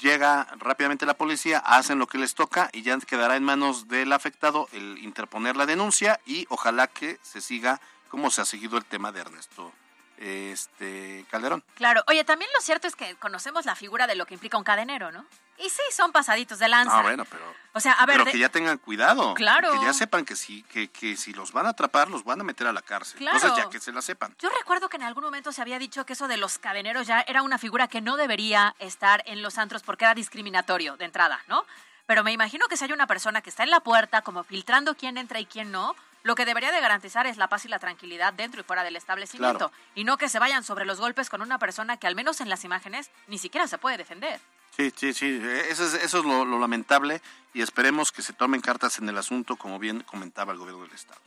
llega 0.00 0.46
rápidamente 0.58 1.04
la 1.04 1.14
policía, 1.14 1.58
hacen 1.58 1.98
lo 1.98 2.06
que 2.06 2.18
les 2.18 2.34
toca 2.34 2.70
y 2.72 2.82
ya 2.82 2.98
quedará 3.00 3.36
en 3.36 3.44
manos 3.44 3.88
del 3.88 4.12
afectado 4.12 4.68
el 4.72 4.98
interponer 4.98 5.56
la 5.56 5.66
denuncia 5.66 6.20
y 6.26 6.46
ojalá 6.48 6.86
que 6.86 7.18
se 7.22 7.40
siga 7.40 7.80
como 8.08 8.30
se 8.30 8.40
ha 8.40 8.44
seguido 8.44 8.78
el 8.78 8.84
tema 8.84 9.12
de 9.12 9.20
Ernesto 9.20 9.72
este 10.18 11.26
Calderón. 11.30 11.64
Claro. 11.74 12.04
Oye, 12.06 12.24
también 12.24 12.50
lo 12.54 12.60
cierto 12.60 12.86
es 12.86 12.94
que 12.94 13.16
conocemos 13.16 13.66
la 13.66 13.74
figura 13.74 14.06
de 14.06 14.14
lo 14.14 14.26
que 14.26 14.34
implica 14.34 14.56
un 14.56 14.64
cadenero, 14.64 15.10
¿no? 15.10 15.26
Y 15.58 15.68
sí, 15.70 15.82
son 15.92 16.10
pasaditos 16.12 16.58
de 16.58 16.68
lanza. 16.68 16.98
Ah, 16.98 17.02
bueno, 17.02 17.24
pero, 17.24 17.44
O 17.74 17.80
sea, 17.80 17.92
a 17.92 18.06
ver, 18.06 18.14
pero 18.16 18.24
de- 18.24 18.32
que 18.32 18.38
ya 18.38 18.48
tengan 18.48 18.78
cuidado. 18.78 19.34
Claro. 19.34 19.72
Que 19.78 19.86
ya 19.86 19.92
sepan 19.92 20.24
que 20.24 20.34
si, 20.36 20.62
que, 20.64 20.88
que 20.88 21.16
si 21.16 21.32
los 21.32 21.52
van 21.52 21.66
a 21.66 21.70
atrapar, 21.70 22.08
los 22.08 22.24
van 22.24 22.40
a 22.40 22.44
meter 22.44 22.66
a 22.66 22.72
la 22.72 22.82
cárcel. 22.82 23.18
Claro. 23.18 23.36
Entonces 23.36 23.64
ya 23.64 23.70
que 23.70 23.80
se 23.80 23.92
la 23.92 24.02
sepan. 24.02 24.34
Yo 24.40 24.48
recuerdo 24.58 24.88
que 24.88 24.96
en 24.96 25.04
algún 25.04 25.24
momento 25.24 25.52
se 25.52 25.62
había 25.62 25.78
dicho 25.78 26.04
que 26.04 26.14
eso 26.14 26.26
de 26.28 26.36
los 26.36 26.58
cadeneros 26.58 27.06
ya 27.06 27.20
era 27.20 27.42
una 27.42 27.58
figura 27.58 27.86
que 27.88 28.00
no 28.00 28.16
debería 28.16 28.74
estar 28.80 29.22
en 29.26 29.42
los 29.42 29.58
antros 29.58 29.82
porque 29.82 30.04
era 30.04 30.14
discriminatorio 30.14 30.96
de 30.96 31.04
entrada, 31.04 31.40
¿no? 31.48 31.64
Pero 32.06 32.22
me 32.24 32.32
imagino 32.32 32.66
que 32.68 32.76
si 32.76 32.84
hay 32.84 32.92
una 32.92 33.06
persona 33.06 33.40
que 33.40 33.48
está 33.50 33.62
en 33.62 33.70
la 33.70 33.80
puerta 33.80 34.22
como 34.22 34.44
filtrando 34.44 34.94
quién 34.94 35.16
entra 35.16 35.40
y 35.40 35.46
quién 35.46 35.70
no, 35.72 35.94
lo 36.22 36.34
que 36.34 36.44
debería 36.44 36.72
de 36.72 36.80
garantizar 36.80 37.26
es 37.26 37.36
la 37.36 37.48
paz 37.48 37.64
y 37.64 37.68
la 37.68 37.78
tranquilidad 37.78 38.32
dentro 38.32 38.60
y 38.60 38.64
fuera 38.64 38.82
del 38.82 38.96
establecimiento. 38.96 39.70
Claro. 39.70 39.72
Y 39.94 40.04
no 40.04 40.16
que 40.18 40.28
se 40.28 40.38
vayan 40.38 40.64
sobre 40.64 40.84
los 40.84 40.98
golpes 41.00 41.30
con 41.30 41.40
una 41.42 41.58
persona 41.58 41.96
que 41.96 42.06
al 42.06 42.14
menos 42.14 42.40
en 42.40 42.48
las 42.48 42.64
imágenes 42.64 43.10
ni 43.26 43.38
siquiera 43.38 43.66
se 43.68 43.78
puede 43.78 43.96
defender. 43.98 44.40
Sí, 44.76 44.92
sí, 44.96 45.14
sí. 45.14 45.38
eh, 45.42 45.66
Eso 45.70 45.84
es, 45.86 45.94
eso 45.94 46.18
es 46.18 46.24
lo, 46.24 46.44
lo 46.44 46.58
lamentable 46.58 47.20
y 47.52 47.62
esperemos 47.62 48.10
que 48.12 48.22
se 48.22 48.32
tomen 48.32 48.60
cartas 48.60 48.98
en 48.98 49.08
el 49.08 49.16
asunto, 49.16 49.56
como 49.56 49.78
bien 49.78 50.00
comentaba 50.02 50.52
el 50.52 50.58
gobierno 50.58 50.82
del 50.82 50.92
Estado. 50.92 51.20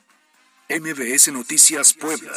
MBS 0.70 1.30
Noticias 1.32 1.94
Puebla. 1.94 2.34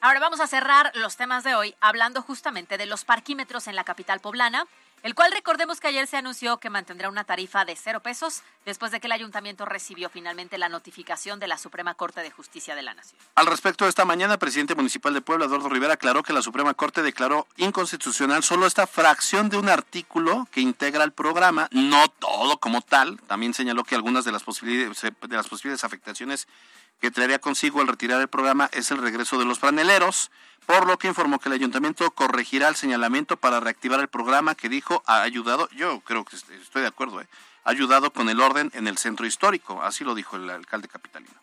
Ahora 0.00 0.20
vamos 0.20 0.40
a 0.40 0.46
cerrar 0.46 0.90
los 0.94 1.16
temas 1.16 1.44
de 1.44 1.54
hoy 1.54 1.74
hablando 1.80 2.22
justamente 2.22 2.78
de 2.78 2.86
los 2.86 3.04
parquímetros 3.04 3.66
en 3.68 3.76
la 3.76 3.84
capital 3.84 4.20
poblana, 4.20 4.66
el 5.02 5.14
cual 5.14 5.32
recordemos 5.32 5.80
que 5.80 5.88
ayer 5.88 6.06
se 6.06 6.16
anunció 6.16 6.58
que 6.58 6.70
mantendrá 6.70 7.08
una 7.08 7.24
tarifa 7.24 7.64
de 7.64 7.76
cero 7.76 8.00
pesos 8.00 8.42
después 8.64 8.92
de 8.92 9.00
que 9.00 9.06
el 9.06 9.12
ayuntamiento 9.12 9.64
recibió 9.64 10.08
finalmente 10.08 10.58
la 10.58 10.68
notificación 10.68 11.38
de 11.38 11.48
la 11.48 11.58
Suprema 11.58 11.94
Corte 11.94 12.20
de 12.20 12.30
Justicia 12.30 12.74
de 12.74 12.82
la 12.82 12.94
Nación. 12.94 13.20
Al 13.34 13.46
respecto, 13.46 13.86
esta 13.86 14.04
mañana, 14.04 14.34
el 14.34 14.38
presidente 14.38 14.74
municipal 14.74 15.14
de 15.14 15.20
Puebla, 15.20 15.46
Eduardo 15.46 15.68
Rivera, 15.68 15.94
aclaró 15.94 16.22
que 16.22 16.32
la 16.32 16.42
Suprema 16.42 16.74
Corte 16.74 17.02
declaró 17.02 17.46
inconstitucional 17.56 18.42
solo 18.42 18.66
esta 18.66 18.86
fracción 18.86 19.48
de 19.48 19.56
un 19.56 19.68
artículo 19.68 20.48
que 20.50 20.60
integra 20.60 21.04
el 21.04 21.12
programa, 21.12 21.68
no 21.70 22.08
todo 22.08 22.58
como 22.58 22.82
tal. 22.82 23.20
También 23.26 23.54
señaló 23.54 23.84
que 23.84 23.94
algunas 23.94 24.24
de 24.24 24.32
las 24.32 24.42
posibilidades, 24.42 25.00
de 25.00 25.36
las 25.36 25.48
posibles 25.48 25.84
afectaciones 25.84 26.48
que 27.00 27.10
traería 27.10 27.38
consigo 27.38 27.80
al 27.80 27.88
retirar 27.88 28.20
el 28.20 28.28
programa 28.28 28.68
es 28.72 28.90
el 28.90 28.98
regreso 28.98 29.38
de 29.38 29.44
los 29.44 29.58
franeleros, 29.58 30.30
por 30.66 30.86
lo 30.86 30.98
que 30.98 31.08
informó 31.08 31.38
que 31.38 31.48
el 31.48 31.54
ayuntamiento 31.54 32.10
corregirá 32.10 32.68
el 32.68 32.76
señalamiento 32.76 33.36
para 33.36 33.60
reactivar 33.60 34.00
el 34.00 34.08
programa 34.08 34.54
que 34.54 34.68
dijo 34.68 35.02
ha 35.06 35.22
ayudado, 35.22 35.68
yo 35.70 36.00
creo 36.00 36.24
que 36.24 36.36
est- 36.36 36.50
estoy 36.50 36.82
de 36.82 36.88
acuerdo, 36.88 37.20
¿eh? 37.20 37.26
ha 37.64 37.70
ayudado 37.70 38.12
con 38.12 38.28
el 38.28 38.40
orden 38.40 38.70
en 38.74 38.86
el 38.86 38.98
centro 38.98 39.26
histórico, 39.26 39.82
así 39.82 40.04
lo 40.04 40.14
dijo 40.14 40.36
el 40.36 40.48
alcalde 40.50 40.88
capitalino. 40.88 41.34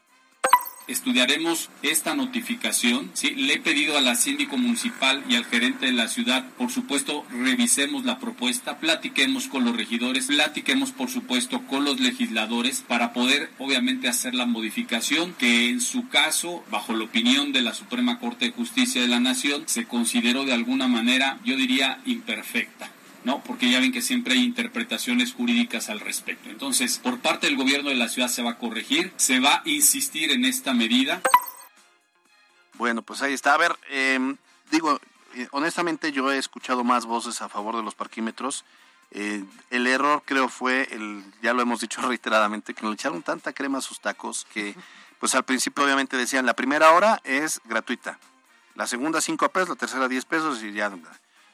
Estudiaremos 0.88 1.70
esta 1.82 2.14
notificación. 2.14 3.10
¿sí? 3.14 3.32
Le 3.32 3.56
he 3.56 3.60
pedido 3.60 3.98
a 3.98 4.02
la 4.02 4.16
síndico 4.16 4.58
municipal 4.58 5.24
y 5.28 5.36
al 5.36 5.46
gerente 5.46 5.88
de 5.88 5.94
la 5.94 6.08
ciudad, 6.08 6.48
por 6.58 6.72
supuesto, 6.72 7.26
revisemos 7.32 8.06
la 8.06 8.20
propuesta, 8.20 8.78
platiquemos 8.80 9.48
con 9.48 9.66
los 9.66 9.76
regidores, 9.76 10.28
platiquemos, 10.28 10.92
por 10.92 11.10
supuesto, 11.10 11.64
con 11.68 11.86
los 11.86 12.00
legisladores 12.00 12.84
para 12.88 13.14
poder, 13.14 13.50
obviamente, 13.58 14.08
hacer 14.08 14.36
la 14.36 14.46
modificación 14.46 15.34
que 15.34 15.70
en 15.70 15.82
su 15.82 16.08
caso, 16.10 16.64
bajo 16.70 16.94
la 16.94 17.06
opinión 17.06 17.52
de 17.52 17.62
la 17.62 17.74
Suprema 17.74 18.20
Corte 18.20 18.46
de 18.46 18.52
Justicia 18.52 19.02
de 19.02 19.08
la 19.08 19.20
Nación, 19.20 19.64
se 19.66 19.86
consideró 19.86 20.46
de 20.46 20.54
alguna 20.54 20.88
manera, 20.88 21.40
yo 21.44 21.58
diría, 21.58 22.00
imperfecta. 22.06 22.92
¿No? 23.26 23.44
Porque 23.44 23.70
ya 23.70 23.80
ven 23.80 23.92
que 23.92 24.02
siempre 24.02 24.36
hay 24.36 24.44
interpretaciones 24.44 25.34
jurídicas 25.34 25.90
al 25.90 26.00
respecto. 26.00 26.50
Entonces, 26.50 27.00
por 27.00 27.20
parte 27.20 27.48
del 27.48 27.58
gobierno 27.58 27.90
de 27.90 27.96
la 27.96 28.08
ciudad 28.08 28.30
se 28.30 28.44
va 28.44 28.52
a 28.52 28.58
corregir, 28.58 29.12
se 29.18 29.40
va 29.40 29.56
a 29.56 29.62
insistir 29.66 30.32
en 30.32 30.46
esta 30.46 30.74
medida. 30.74 31.22
Bueno, 32.76 33.02
pues 33.02 33.24
ahí 33.24 33.34
está. 33.34 33.56
A 33.56 33.58
ver, 33.58 33.76
eh, 33.90 34.36
digo, 34.72 35.00
eh, 35.34 35.48
honestamente 35.52 36.12
yo 36.12 36.32
he 36.32 36.38
escuchado 36.38 36.84
más 36.84 37.06
voces 37.06 37.42
a 37.42 37.50
favor 37.50 37.76
de 37.76 37.84
los 37.84 37.96
parquímetros. 37.96 38.64
Eh, 39.10 39.44
el 39.72 39.88
error 39.88 40.22
creo 40.24 40.48
fue, 40.48 40.88
el, 40.92 41.24
ya 41.42 41.54
lo 41.54 41.64
hemos 41.64 41.82
dicho 41.82 42.02
reiteradamente, 42.08 42.76
que 42.76 42.86
le 42.86 42.94
echaron 42.94 43.24
tanta 43.24 43.54
crema 43.54 43.80
a 43.80 43.82
sus 43.82 44.00
tacos 44.00 44.46
que 44.54 44.76
pues 45.20 45.34
al 45.34 45.44
principio 45.44 45.84
obviamente 45.84 46.16
decían 46.16 46.46
la 46.46 46.54
primera 46.54 46.92
hora 46.92 47.22
es 47.24 47.60
gratuita, 47.66 48.20
la 48.76 48.86
segunda 48.86 49.20
cinco 49.20 49.50
pesos, 49.50 49.70
la 49.70 49.76
tercera 49.76 50.08
10 50.08 50.26
pesos 50.26 50.62
y 50.62 50.74
ya. 50.74 50.92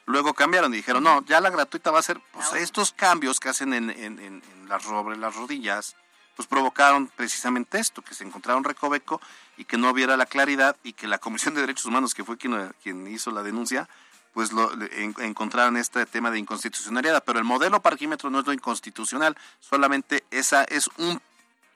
Luego 0.06 0.34
cambiaron 0.34 0.72
y 0.74 0.78
dijeron, 0.78 1.04
no, 1.04 1.24
ya 1.26 1.40
la 1.40 1.50
gratuita 1.50 1.90
va 1.90 2.00
a 2.00 2.02
ser 2.02 2.20
pues, 2.32 2.52
estos 2.54 2.92
cambios 2.92 3.38
que 3.40 3.48
hacen 3.48 3.72
en, 3.72 3.90
en, 3.90 4.18
en- 4.18 4.42
en 4.42 4.68
las, 4.68 4.82
sobre 4.82 5.16
las 5.16 5.34
rodillas, 5.36 5.94
pues 6.36 6.48
provocaron 6.48 7.08
precisamente 7.14 7.78
esto, 7.78 8.02
que 8.02 8.14
se 8.14 8.24
encontraron 8.24 8.64
recoveco 8.64 9.20
y 9.56 9.64
que 9.64 9.76
no 9.76 9.90
hubiera 9.90 10.16
la 10.16 10.26
claridad 10.26 10.76
y 10.82 10.94
que 10.94 11.06
la 11.06 11.18
Comisión 11.18 11.54
de 11.54 11.60
Derechos 11.60 11.84
Humanos, 11.86 12.14
que 12.14 12.24
fue 12.24 12.36
quien, 12.38 12.72
quien 12.82 13.06
hizo 13.06 13.30
la 13.30 13.42
denuncia, 13.42 13.88
pues 14.32 14.50
lo, 14.52 14.72
en, 14.72 15.14
encontraron 15.18 15.76
este 15.76 16.04
tema 16.06 16.30
de 16.30 16.38
inconstitucionalidad. 16.38 17.22
Pero 17.24 17.38
el 17.38 17.44
modelo 17.44 17.80
parquímetro 17.82 18.30
no 18.30 18.40
es 18.40 18.46
lo 18.46 18.52
inconstitucional, 18.54 19.36
solamente 19.60 20.24
esa 20.30 20.64
es 20.64 20.88
un 20.96 21.20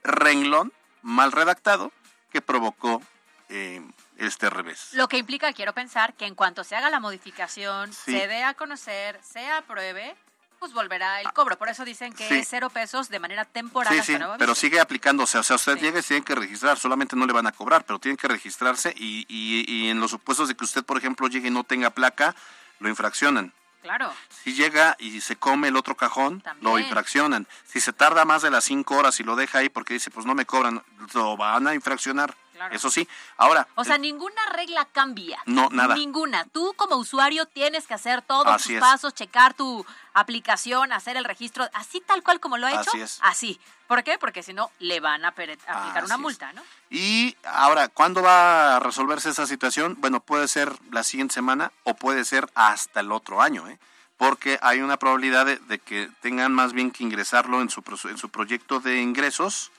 renglón 0.03 0.73
mal 1.03 1.33
redactado 1.33 1.93
que 2.33 2.41
provocó 2.41 3.03
eh, 3.51 3.83
este 4.17 4.51
revés. 4.51 4.89
Lo 4.93 5.09
que 5.09 5.19
implica, 5.19 5.53
quiero 5.53 5.73
pensar, 5.73 6.15
que 6.15 6.27
en 6.27 6.35
cuanto 6.35 6.65
se 6.65 6.77
haga 6.77 6.91
la 6.91 7.01
modificación, 7.01 7.93
se 7.93 8.27
dé 8.27 8.45
a 8.45 8.55
conocer, 8.55 9.21
se 9.23 9.49
apruebe, 9.51 10.17
pues 10.59 10.73
volverá 10.73 11.21
el 11.21 11.33
cobro. 11.33 11.59
Por 11.59 11.69
eso 11.69 11.85
dicen 11.85 12.13
que 12.13 12.39
es 12.39 12.49
cero 12.49 12.71
pesos 12.71 13.09
de 13.09 13.19
manera 13.19 13.45
temporal. 13.45 13.93
Sí, 13.95 14.03
sí, 14.03 14.19
pero 14.39 14.55
sigue 14.55 14.81
aplicándose. 14.81 15.39
O 15.39 15.43
sea, 15.43 15.57
usted 15.57 15.79
llega 15.79 16.01
y 16.01 16.03
tiene 16.03 16.25
que 16.25 16.35
registrar. 16.35 16.79
Solamente 16.79 17.15
no 17.15 17.27
le 17.27 17.33
van 17.33 17.47
a 17.47 17.53
cobrar, 17.53 17.85
pero 17.85 17.99
tienen 17.99 18.17
que 18.17 18.29
registrarse 18.29 18.95
y, 18.97 19.27
y, 19.29 19.71
y 19.71 19.91
en 19.91 20.01
los 20.01 20.11
supuestos 20.11 20.49
de 20.49 20.55
que 20.55 20.65
usted, 20.65 20.85
por 20.85 20.97
ejemplo, 20.97 21.29
llegue 21.29 21.49
y 21.49 21.51
no 21.51 21.65
tenga 21.65 21.91
placa, 21.91 22.35
lo 22.79 22.89
infraccionan. 22.89 23.53
Claro. 23.83 24.13
Si 24.43 24.55
llega 24.55 24.97
y 24.99 25.21
se 25.21 25.37
come 25.37 25.69
el 25.69 25.77
otro 25.77 25.95
cajón, 25.97 26.43
lo 26.61 26.77
infraccionan. 26.79 27.47
Si 27.67 27.81
se 27.81 27.93
tarda 27.93 28.25
más 28.25 28.43
de 28.43 28.51
las 28.51 28.65
cinco 28.65 28.97
horas 28.97 29.21
y 29.21 29.23
lo 29.25 29.37
deja 29.37 29.59
ahí 29.59 29.69
porque 29.69 29.95
dice, 29.95 30.11
pues 30.11 30.27
no 30.27 30.35
me 30.35 30.45
cobran, 30.45 30.83
lo 31.15 31.37
van 31.37 31.69
a 31.69 31.75
infraccionar. 31.75 32.35
Eso 32.71 32.91
sí. 32.91 33.09
Ahora. 33.37 33.67
O 33.75 33.85
sea, 33.85 33.99
ninguna 33.99 34.47
regla 34.53 34.85
cambia. 34.87 35.41
No, 35.47 35.69
nada. 35.71 35.95
Ninguna. 35.95 36.45
Tú 36.47 36.75
como 36.77 36.97
usuario 36.97 37.47
tienes 37.47 37.87
que 37.87 37.95
hacer 37.95 38.23
todos 38.23 38.63
tus 38.63 38.79
pasos, 38.79 39.15
checar 39.15 39.55
tu 39.55 39.85
aplicación, 40.15 40.93
hacer 40.93 41.17
el 41.17 41.25
registro, 41.25 41.69
así 41.75 42.01
tal 42.01 42.23
cual 42.23 42.41
como 42.41 42.57
lo 42.57 42.67
ha 42.67 42.71
hecho. 42.71 42.91
Así 42.91 43.01
es. 43.01 43.19
Así. 43.23 43.61
¿Por 43.87 44.03
qué? 44.03 44.19
Porque 44.19 44.43
si 44.43 44.53
no, 44.53 44.71
le 44.81 44.99
van 44.99 45.25
a 45.25 45.29
aplicar 45.29 46.05
una 46.05 46.17
multa, 46.17 46.53
¿no? 46.53 46.63
Y 46.91 47.37
ahora, 47.45 47.89
¿cuándo 47.89 48.21
va 48.21 48.77
a 48.77 48.81
resolverse 48.81 49.31
esa 49.31 49.47
situación? 49.47 49.97
Bueno, 50.01 50.21
puede 50.21 50.49
ser 50.49 50.73
la 50.91 51.05
siguiente 51.05 51.35
semana 51.35 51.71
o 51.85 51.95
puede 51.95 52.25
ser 52.25 52.49
hasta 52.55 53.01
el 53.01 53.13
otro 53.13 53.41
año, 53.41 53.69
¿eh? 53.69 53.79
porque 54.17 54.59
hay 54.63 54.81
una 54.81 54.97
probabilidad 54.97 55.47
de, 55.47 55.79
que 55.79 56.11
tengan 56.21 56.53
más 56.53 56.73
bien 56.73 56.91
que 56.91 57.05
ingresarlo 57.05 57.61
en 57.61 57.71
su, 57.71 57.83
en 58.09 58.19
su 58.19 58.29
proyecto 58.29 58.81
de 58.81 59.01
ingresos 59.01 59.71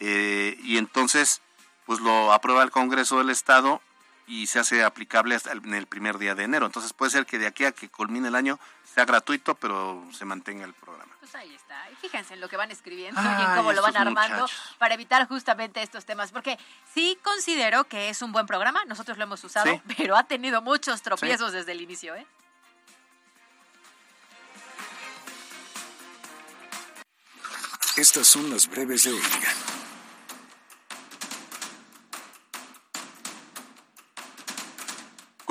eh, 0.00 0.58
y 0.64 0.78
entonces 0.78 1.40
pues 1.90 1.98
lo 1.98 2.32
aprueba 2.32 2.62
el 2.62 2.70
Congreso 2.70 3.18
del 3.18 3.30
Estado 3.30 3.82
y 4.28 4.46
se 4.46 4.60
hace 4.60 4.84
aplicable 4.84 5.34
hasta 5.34 5.50
el, 5.50 5.58
en 5.64 5.74
el 5.74 5.88
primer 5.88 6.18
día 6.18 6.36
de 6.36 6.44
enero. 6.44 6.66
Entonces 6.66 6.92
puede 6.92 7.10
ser 7.10 7.26
que 7.26 7.36
de 7.36 7.48
aquí 7.48 7.64
a 7.64 7.72
que 7.72 7.88
culmine 7.88 8.28
el 8.28 8.36
año 8.36 8.60
sea 8.84 9.04
gratuito, 9.04 9.56
pero 9.56 10.00
se 10.12 10.24
mantenga 10.24 10.64
el 10.64 10.72
programa. 10.72 11.12
Pues 11.18 11.34
ahí 11.34 11.52
está. 11.52 11.90
Y 11.90 11.96
fíjense 11.96 12.34
en 12.34 12.40
lo 12.40 12.48
que 12.48 12.56
van 12.56 12.70
escribiendo 12.70 13.20
y 13.20 13.42
en 13.42 13.56
cómo 13.56 13.72
lo 13.72 13.82
van 13.82 13.96
armando 13.96 14.46
para 14.78 14.94
evitar 14.94 15.26
justamente 15.26 15.82
estos 15.82 16.04
temas. 16.04 16.30
Porque 16.30 16.60
sí 16.94 17.18
considero 17.24 17.82
que 17.82 18.08
es 18.08 18.22
un 18.22 18.30
buen 18.30 18.46
programa, 18.46 18.84
nosotros 18.84 19.18
lo 19.18 19.24
hemos 19.24 19.42
usado, 19.42 19.82
pero 19.96 20.16
ha 20.16 20.22
tenido 20.22 20.62
muchos 20.62 21.02
tropiezos 21.02 21.50
desde 21.50 21.72
el 21.72 21.80
inicio. 21.80 22.14
¿eh? 22.14 22.24
Estas 27.96 28.28
son 28.28 28.48
las 28.48 28.68
breves 28.68 29.02
de 29.02 29.10
hoy. 29.10 29.22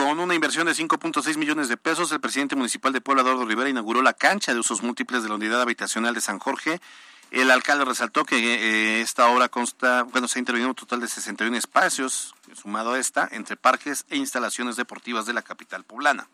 Con 0.10 0.20
una 0.20 0.34
inversión 0.34 0.66
de 0.66 0.74
5.6 0.74 1.38
millones 1.38 1.70
de 1.70 1.78
pesos, 1.78 2.12
el 2.12 2.20
presidente 2.20 2.56
municipal 2.56 2.92
de 2.92 3.00
Puebla, 3.00 3.22
Eduardo 3.22 3.46
Rivera, 3.46 3.70
inauguró 3.70 4.02
la 4.02 4.14
cancha 4.14 4.56
de 4.56 4.60
usos 4.60 4.82
múltiples 4.82 5.22
de 5.22 5.30
la 5.30 5.36
unidad 5.36 5.62
habitacional 5.62 6.16
de 6.16 6.22
San 6.22 6.40
Jorge. 6.40 6.82
El 7.30 7.52
alcalde 7.52 7.86
resaltó 7.86 8.26
que 8.26 8.38
eh, 8.38 9.02
esta 9.02 9.28
obra 9.28 9.50
consta, 9.50 10.02
bueno, 10.02 10.28
se 10.28 10.40
ha 10.40 10.42
intervenido 10.42 10.70
un 10.70 10.74
total 10.74 11.00
de 11.00 11.08
61 11.08 11.56
espacios, 11.56 12.34
sumado 12.60 12.94
a 12.94 13.00
esta, 13.00 13.30
entre 13.32 13.56
parques 13.56 14.08
e 14.10 14.18
instalaciones 14.18 14.78
deportivas 14.78 15.28
de 15.28 15.34
la 15.34 15.44
capital 15.44 15.84
poblana. 15.84 16.28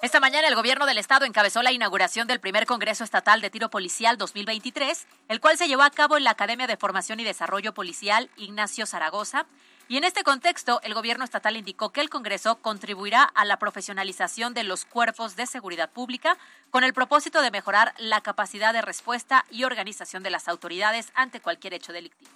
Esta 0.00 0.20
mañana 0.20 0.46
el 0.46 0.54
gobierno 0.54 0.86
del 0.86 0.98
estado 0.98 1.24
encabezó 1.24 1.64
la 1.64 1.72
inauguración 1.72 2.28
del 2.28 2.38
primer 2.38 2.64
Congreso 2.66 3.02
Estatal 3.02 3.40
de 3.40 3.50
Tiro 3.50 3.70
Policial 3.70 4.18
2023, 4.18 5.08
el 5.26 5.40
cual 5.40 5.58
se 5.58 5.66
llevó 5.66 5.82
a 5.82 5.90
cabo 5.90 6.16
en 6.16 6.22
la 6.22 6.30
Academia 6.30 6.68
de 6.68 6.76
Formación 6.76 7.18
y 7.18 7.24
Desarrollo 7.24 7.74
Policial 7.74 8.30
Ignacio 8.36 8.86
Zaragoza. 8.86 9.46
Y 9.88 9.96
en 9.96 10.04
este 10.04 10.24
contexto, 10.24 10.80
el 10.82 10.94
gobierno 10.94 11.24
estatal 11.24 11.56
indicó 11.56 11.90
que 11.90 12.00
el 12.00 12.10
Congreso 12.10 12.56
contribuirá 12.56 13.22
a 13.22 13.44
la 13.44 13.58
profesionalización 13.58 14.52
de 14.52 14.64
los 14.64 14.84
cuerpos 14.84 15.36
de 15.36 15.46
seguridad 15.46 15.90
pública 15.90 16.36
con 16.70 16.82
el 16.82 16.92
propósito 16.92 17.40
de 17.40 17.52
mejorar 17.52 17.94
la 17.98 18.20
capacidad 18.20 18.72
de 18.72 18.82
respuesta 18.82 19.44
y 19.48 19.62
organización 19.62 20.24
de 20.24 20.30
las 20.30 20.48
autoridades 20.48 21.12
ante 21.14 21.40
cualquier 21.40 21.74
hecho 21.74 21.92
delictivo. 21.92 22.32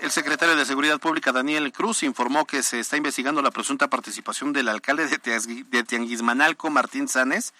El 0.00 0.10
secretario 0.10 0.56
de 0.56 0.64
Seguridad 0.64 0.98
Pública, 0.98 1.32
Daniel 1.32 1.70
Cruz, 1.70 2.02
informó 2.02 2.46
que 2.46 2.62
se 2.62 2.80
está 2.80 2.96
investigando 2.96 3.42
la 3.42 3.50
presunta 3.50 3.88
participación 3.88 4.54
del 4.54 4.68
alcalde 4.68 5.06
de 5.06 5.84
Tianguismanalco, 5.84 6.70
Martín 6.70 7.08
Sanes, 7.08 7.52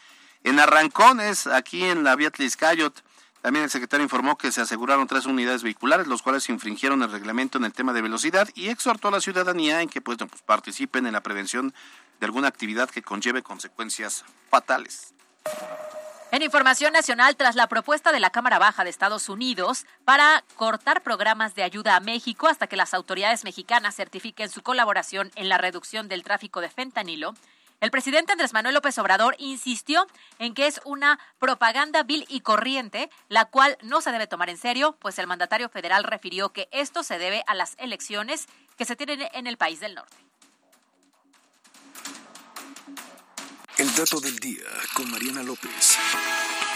en 0.45 0.59
arrancones 0.59 1.47
aquí 1.47 1.85
en 1.85 2.05
la 2.05 2.17
vía 2.17 2.31
Tliscayot. 2.31 3.05
También 3.43 3.65
el 3.65 3.71
secretario 3.71 4.05
informó 4.05 4.39
que 4.39 4.53
se 4.53 4.61
aseguraron 4.61 5.09
tres 5.09 5.27
unidades 5.27 5.65
vehiculares, 5.65 6.07
los 6.07 6.23
cuales 6.23 6.49
infringieron 6.49 7.03
el 7.03 7.11
reglamento 7.11 7.59
en 7.59 7.65
el 7.65 7.73
tema 7.73 7.93
de 7.93 8.01
velocidad 8.01 8.49
y 8.55 8.69
exhortó 8.69 9.09
a 9.09 9.11
la 9.11 9.21
ciudadanía 9.21 9.83
en 9.83 9.89
que 9.89 10.01
pues, 10.01 10.17
pues, 10.19 10.43
participen 10.43 11.07
en 11.07 11.13
la 11.13 11.25
prevención 11.25 11.75
de 12.21 12.27
alguna 12.27 12.47
actividad 12.47 12.89
que 12.89 13.03
conlleve 13.03 13.43
consecuencias 13.43 14.25
fatales. 14.49 15.13
En 16.31 16.41
información 16.41 16.93
nacional, 16.93 17.37
tras 17.37 17.57
la 17.57 17.67
propuesta 17.67 18.13
de 18.13 18.21
la 18.21 18.31
Cámara 18.31 18.61
Baja 18.61 18.85
de 18.85 18.91
Estados 18.91 19.29
Unidos 19.29 19.87
para 20.05 20.45
cortar 20.55 21.03
programas 21.03 21.55
de 21.57 21.65
ayuda 21.65 21.97
a 21.97 22.01
México 22.01 22.47
hasta 22.47 22.69
que 22.69 22.77
las 22.77 22.95
autoridades 22.95 23.45
mexicanas 23.45 23.97
certifiquen 23.97 24.49
su 24.49 24.63
colaboración 24.63 25.33
en 25.35 25.49
la 25.49 25.59
reducción 25.59 26.09
del 26.09 26.23
tráfico 26.23 26.61
de 26.61 26.71
fentanilo, 26.71 27.35
el 27.83 27.91
presidente 27.91 28.31
Andrés 28.31 28.53
Manuel 28.53 28.77
López 28.77 28.97
Obrador 28.99 29.35
insistió 29.39 30.07
en 30.39 30.55
que 30.55 30.69
es 30.69 30.81
una 30.85 31.19
propaganda 31.41 32.05
vil 32.05 32.25
y 32.29 32.41
corriente, 32.41 33.11
la 33.29 33.47
cual 33.47 33.77
no 33.83 34.01
se 34.01 34.13
debe 34.13 34.29
tomar 34.29 34.49
en 34.51 34.57
serio, 34.57 34.97
pues 35.01 35.19
el 35.19 35.27
mandatario 35.27 35.69
federal 35.69 36.05
refirió 36.05 36.53
que 36.53 36.69
esto 36.71 37.03
se 37.03 37.19
debe 37.19 37.43
a 37.49 37.57
las 37.57 37.75
elecciones 37.79 38.47
que 38.79 38.85
se 38.85 38.95
tienen 38.95 39.29
en 39.33 39.49
el 39.49 39.57
país 39.57 39.81
del 39.81 39.97
norte. 39.97 40.17
El 43.79 43.93
dato 43.97 44.21
del 44.21 44.39
día 44.39 44.63
con 44.95 45.11
Mariana 45.11 45.43
López. 45.43 45.99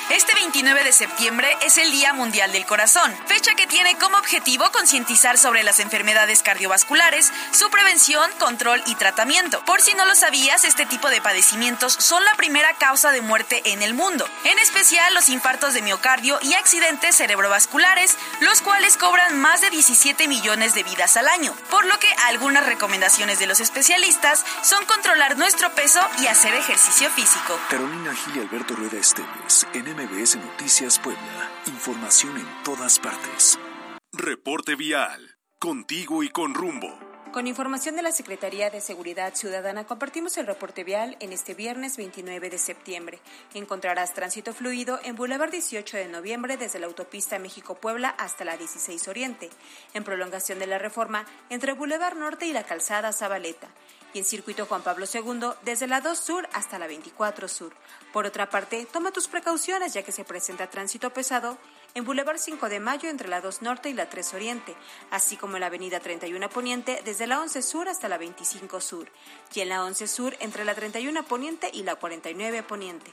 Este 0.08 0.34
29 0.34 0.84
de 0.84 0.92
septiembre 0.92 1.48
es 1.62 1.78
el 1.78 1.90
Día 1.90 2.12
Mundial 2.12 2.52
del 2.52 2.64
Corazón, 2.64 3.12
fecha 3.26 3.56
que 3.56 3.66
tiene 3.66 3.98
como 3.98 4.16
objetivo 4.16 4.70
concientizar 4.70 5.36
sobre 5.36 5.64
las 5.64 5.80
enfermedades 5.80 6.44
cardiovasculares, 6.44 7.32
su 7.50 7.68
prevención, 7.70 8.30
control 8.38 8.80
y 8.86 8.94
tratamiento. 8.94 9.64
Por 9.64 9.80
si 9.80 9.94
no 9.94 10.04
lo 10.04 10.14
sabías, 10.14 10.64
este 10.64 10.86
tipo 10.86 11.10
de 11.10 11.20
padecimientos 11.20 11.92
son 11.92 12.24
la 12.24 12.34
primera 12.34 12.72
causa 12.74 13.10
de 13.10 13.20
muerte 13.20 13.62
en 13.64 13.82
el 13.82 13.94
mundo, 13.94 14.28
en 14.44 14.56
especial 14.60 15.12
los 15.12 15.28
infartos 15.28 15.74
de 15.74 15.82
miocardio 15.82 16.38
y 16.40 16.54
accidentes 16.54 17.16
cerebrovasculares, 17.16 18.16
los 18.40 18.60
cuales 18.60 18.96
cobran 18.96 19.36
más 19.40 19.60
de 19.60 19.70
17 19.70 20.28
millones 20.28 20.74
de 20.74 20.84
vidas 20.84 21.16
al 21.16 21.26
año, 21.26 21.52
por 21.68 21.84
lo 21.84 21.98
que 21.98 22.12
algunas 22.26 22.64
recomendaciones 22.64 23.40
de 23.40 23.48
los 23.48 23.58
especialistas 23.58 24.44
son 24.62 24.84
controlar 24.84 25.36
nuestro 25.36 25.74
peso 25.74 26.00
y 26.20 26.28
hacer 26.28 26.54
ejercicio 26.54 27.10
físico. 27.10 27.58
Carolina 27.68 28.14
Gil 28.14 28.42
Alberto 28.42 28.76
Rueda 28.76 28.98
Esteves, 28.98 29.66
MBS 29.96 30.36
Noticias 30.36 30.98
Puebla. 30.98 31.50
Información 31.68 32.36
en 32.36 32.46
todas 32.64 32.98
partes. 32.98 33.58
Reporte 34.12 34.74
vial. 34.74 35.38
Contigo 35.58 36.22
y 36.22 36.28
con 36.28 36.52
rumbo. 36.52 36.98
Con 37.32 37.46
información 37.46 37.96
de 37.96 38.02
la 38.02 38.12
Secretaría 38.12 38.68
de 38.68 38.82
Seguridad 38.82 39.34
Ciudadana, 39.34 39.84
compartimos 39.84 40.36
el 40.36 40.46
reporte 40.46 40.84
vial 40.84 41.16
en 41.20 41.32
este 41.32 41.54
viernes 41.54 41.96
29 41.96 42.50
de 42.50 42.58
septiembre. 42.58 43.20
Encontrarás 43.54 44.12
tránsito 44.12 44.52
fluido 44.52 45.00
en 45.02 45.16
Boulevard 45.16 45.50
18 45.50 45.96
de 45.96 46.08
noviembre 46.08 46.58
desde 46.58 46.78
la 46.78 46.86
autopista 46.86 47.38
México-Puebla 47.38 48.10
hasta 48.10 48.44
la 48.44 48.58
16 48.58 49.08
Oriente, 49.08 49.48
en 49.94 50.04
prolongación 50.04 50.58
de 50.58 50.66
la 50.66 50.78
reforma 50.78 51.24
entre 51.48 51.72
Boulevard 51.72 52.18
Norte 52.18 52.46
y 52.46 52.52
la 52.52 52.64
calzada 52.64 53.14
Zabaleta 53.14 53.68
y 54.16 54.18
en 54.18 54.24
Circuito 54.24 54.64
Juan 54.64 54.80
Pablo 54.80 55.04
II 55.12 55.50
desde 55.62 55.86
la 55.86 56.00
2 56.00 56.18
Sur 56.18 56.48
hasta 56.54 56.78
la 56.78 56.86
24 56.86 57.48
Sur. 57.48 57.74
Por 58.14 58.24
otra 58.24 58.48
parte, 58.48 58.86
toma 58.90 59.10
tus 59.10 59.28
precauciones 59.28 59.92
ya 59.92 60.02
que 60.02 60.10
se 60.10 60.24
presenta 60.24 60.70
tránsito 60.70 61.10
pesado 61.10 61.58
en 61.94 62.06
Boulevard 62.06 62.38
5 62.38 62.70
de 62.70 62.80
Mayo 62.80 63.10
entre 63.10 63.28
la 63.28 63.42
2 63.42 63.60
Norte 63.60 63.90
y 63.90 63.92
la 63.92 64.08
3 64.08 64.32
Oriente, 64.32 64.74
así 65.10 65.36
como 65.36 65.56
en 65.56 65.60
la 65.60 65.66
Avenida 65.66 66.00
31 66.00 66.48
Poniente 66.48 67.02
desde 67.04 67.26
la 67.26 67.42
11 67.42 67.60
Sur 67.60 67.90
hasta 67.90 68.08
la 68.08 68.16
25 68.16 68.80
Sur, 68.80 69.06
y 69.52 69.60
en 69.60 69.68
la 69.68 69.84
11 69.84 70.08
Sur 70.08 70.34
entre 70.40 70.64
la 70.64 70.74
31 70.74 71.22
Poniente 71.24 71.70
y 71.74 71.82
la 71.82 71.96
49 71.96 72.62
Poniente. 72.62 73.12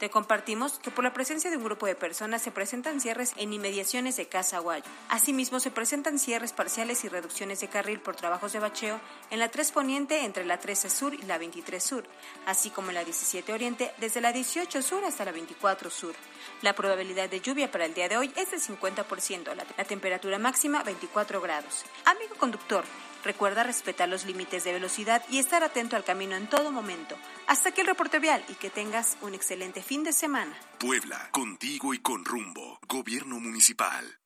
Te 0.00 0.08
compartimos 0.08 0.78
que 0.78 0.90
por 0.90 1.04
la 1.04 1.12
presencia 1.12 1.50
de 1.50 1.58
un 1.58 1.64
grupo 1.64 1.84
de 1.84 1.94
personas 1.94 2.40
se 2.40 2.50
presentan 2.50 3.02
cierres 3.02 3.34
en 3.36 3.52
inmediaciones 3.52 4.16
de 4.16 4.28
Casa 4.28 4.56
Aguayo. 4.56 4.86
Asimismo, 5.10 5.60
se 5.60 5.70
presentan 5.70 6.18
cierres 6.18 6.54
parciales 6.54 7.04
y 7.04 7.10
reducciones 7.10 7.60
de 7.60 7.68
carril 7.68 8.00
por 8.00 8.16
trabajos 8.16 8.54
de 8.54 8.60
bacheo 8.60 8.98
en 9.30 9.38
la 9.38 9.50
3 9.50 9.72
Poniente 9.72 10.24
entre 10.24 10.46
la 10.46 10.58
13 10.58 10.88
Sur 10.88 11.12
y 11.12 11.20
la 11.24 11.36
23 11.36 11.84
Sur, 11.84 12.04
así 12.46 12.70
como 12.70 12.88
en 12.88 12.94
la 12.94 13.04
17 13.04 13.52
Oriente 13.52 13.92
desde 13.98 14.22
la 14.22 14.32
18 14.32 14.80
Sur 14.80 15.04
hasta 15.04 15.26
la 15.26 15.32
24 15.32 15.90
Sur. 15.90 16.14
La 16.62 16.74
probabilidad 16.74 17.28
de 17.28 17.42
lluvia 17.42 17.70
para 17.70 17.84
el 17.84 17.92
día 17.92 18.08
de 18.08 18.16
hoy 18.16 18.32
es 18.36 18.52
del 18.52 18.60
50%, 18.62 19.54
la, 19.54 19.66
la 19.76 19.84
temperatura 19.84 20.38
máxima 20.38 20.82
24 20.82 21.42
grados. 21.42 21.84
Amigo 22.06 22.36
conductor, 22.38 22.84
Recuerda 23.24 23.62
respetar 23.62 24.08
los 24.08 24.24
límites 24.24 24.64
de 24.64 24.72
velocidad 24.72 25.22
y 25.30 25.38
estar 25.38 25.62
atento 25.62 25.96
al 25.96 26.04
camino 26.04 26.36
en 26.36 26.48
todo 26.48 26.70
momento. 26.70 27.16
Hasta 27.46 27.70
aquí 27.70 27.80
el 27.80 27.86
reporte 27.86 28.18
vial 28.18 28.44
y 28.48 28.54
que 28.54 28.70
tengas 28.70 29.16
un 29.20 29.34
excelente 29.34 29.82
fin 29.82 30.04
de 30.04 30.12
semana. 30.12 30.56
Puebla, 30.78 31.28
contigo 31.32 31.94
y 31.94 31.98
con 31.98 32.24
rumbo. 32.24 32.78
Gobierno 32.88 33.38
Municipal. 33.40 34.20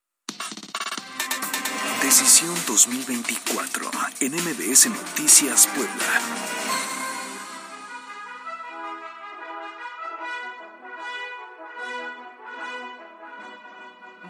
Decisión 2.03 2.55
2024 2.67 3.91
en 4.21 4.33
MBS 4.35 4.89
Noticias 4.91 5.67
Puebla. 5.69 6.84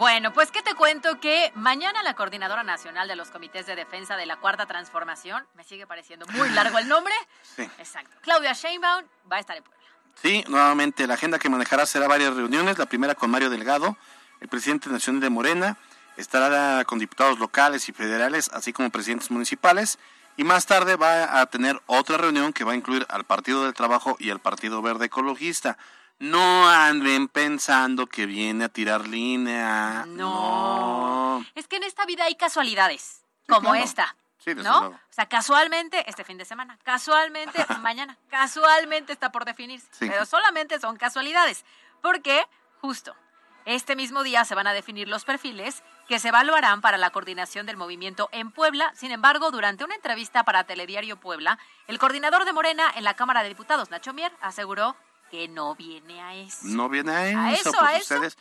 Bueno, 0.05 0.35
pues 0.35 0.51
que 0.51 0.61
te 0.61 0.75
cuento 0.75 1.19
que 1.19 1.51
mañana 1.55 2.03
la 2.03 2.13
Coordinadora 2.13 2.63
Nacional 2.63 3.09
de 3.09 3.17
los 3.17 3.31
Comités 3.31 3.65
de 3.65 3.75
Defensa 3.75 4.19
de 4.19 4.27
la 4.27 4.37
Cuarta 4.37 4.67
Transformación, 4.67 5.47
me 5.55 5.65
sigue 5.65 5.87
pareciendo 5.87 6.27
muy 6.27 6.51
largo 6.51 6.77
el 6.77 6.89
nombre. 6.89 7.15
Sí. 7.57 7.63
Exacto. 7.79 8.15
Claudia 8.21 8.53
Sheinbaum 8.53 9.07
va 9.33 9.37
a 9.37 9.41
estar 9.41 9.57
en 9.57 9.63
Puebla. 9.65 9.83
Sí, 10.21 10.45
nuevamente 10.47 11.07
la 11.07 11.15
agenda 11.15 11.39
que 11.39 11.49
manejará 11.49 11.87
será 11.87 12.07
varias 12.07 12.37
reuniones. 12.37 12.77
La 12.77 12.85
primera 12.85 13.15
con 13.15 13.31
Mario 13.31 13.49
Delgado, 13.49 13.97
el 14.41 14.49
presidente 14.49 14.91
nacional 14.91 15.23
de 15.23 15.31
Morena. 15.31 15.79
Estará 16.19 16.85
con 16.85 16.99
diputados 16.99 17.39
locales 17.39 17.89
y 17.89 17.93
federales, 17.95 18.51
así 18.53 18.75
como 18.75 18.91
presidentes 18.91 19.31
municipales. 19.31 19.99
Y 20.37 20.45
más 20.45 20.67
tarde 20.67 20.97
va 20.97 21.41
a 21.41 21.47
tener 21.47 21.81
otra 21.87 22.19
reunión 22.19 22.53
que 22.53 22.65
va 22.65 22.73
a 22.73 22.77
incluir 22.77 23.07
al 23.09 23.25
Partido 23.25 23.65
del 23.65 23.73
Trabajo 23.73 24.17
y 24.19 24.29
al 24.29 24.39
Partido 24.39 24.83
Verde 24.83 25.07
Ecologista. 25.07 25.79
No 26.19 26.69
anden 26.69 27.29
pensando 27.29 28.07
que 28.07 28.27
viene 28.27 28.65
a 28.65 28.69
tirar 28.69 29.07
línea. 29.07 30.05
No. 30.07 31.45
Es 31.55 31.69
que 31.69 31.77
en 31.77 31.83
esta 31.83 32.07
vida 32.07 32.25
hay 32.25 32.37
casualidades, 32.37 33.25
como 33.49 33.71
claro. 33.71 33.85
esta. 33.85 34.17
Sí, 34.39 34.55
¿No? 34.55 34.63
luego. 34.63 34.87
O 34.89 35.13
sea, 35.13 35.27
casualmente 35.27 36.09
este 36.09 36.23
fin 36.23 36.39
de 36.39 36.45
semana, 36.45 36.79
casualmente 36.83 37.65
mañana, 37.81 38.17
casualmente 38.29 39.13
está 39.13 39.33
por 39.33 39.45
definirse. 39.45 39.87
Sí. 39.91 40.09
Pero 40.09 40.27
solamente 40.27 40.79
son 40.79 40.97
casualidades. 40.97 41.65
Porque, 42.03 42.47
justo, 42.81 43.17
este 43.65 43.97
mismo 43.97 44.23
día 44.23 44.45
se 44.45 44.55
van 44.55 44.67
a 44.67 44.75
definir 44.75 45.09
los 45.09 45.25
perfiles 45.25 45.83
que 46.07 46.19
se 46.19 46.29
evaluarán 46.29 46.83
para 46.83 46.99
la 46.99 47.11
coordinación 47.11 47.65
del 47.65 47.79
movimiento 47.79 48.29
en 48.33 48.51
Puebla. 48.51 48.93
Sin 48.95 49.11
embargo, 49.11 49.51
durante 49.51 49.85
una 49.85 49.95
entrevista 49.95 50.45
para 50.45 50.65
Telediario 50.65 51.19
Puebla, 51.19 51.59
el 51.87 51.99
coordinador 51.99 52.45
de 52.45 52.53
Morena 52.53 52.93
en 52.95 53.05
la 53.05 53.15
Cámara 53.15 53.43
de 53.43 53.49
Diputados, 53.49 53.91
Nacho 53.91 54.13
Mier, 54.13 54.33
aseguró 54.43 54.97
que 55.35 55.49
no 55.49 55.75
viene 55.75 56.21
a 56.23 56.35
eso. 56.37 56.59
No 56.63 56.89
viene 56.89 57.11
a 57.13 57.29
eso. 57.29 57.39
¿A 57.41 57.53
eso, 57.53 57.71
pues 57.73 57.83
a 57.83 57.97
eso? 57.97 58.15
ustedes, 58.15 58.37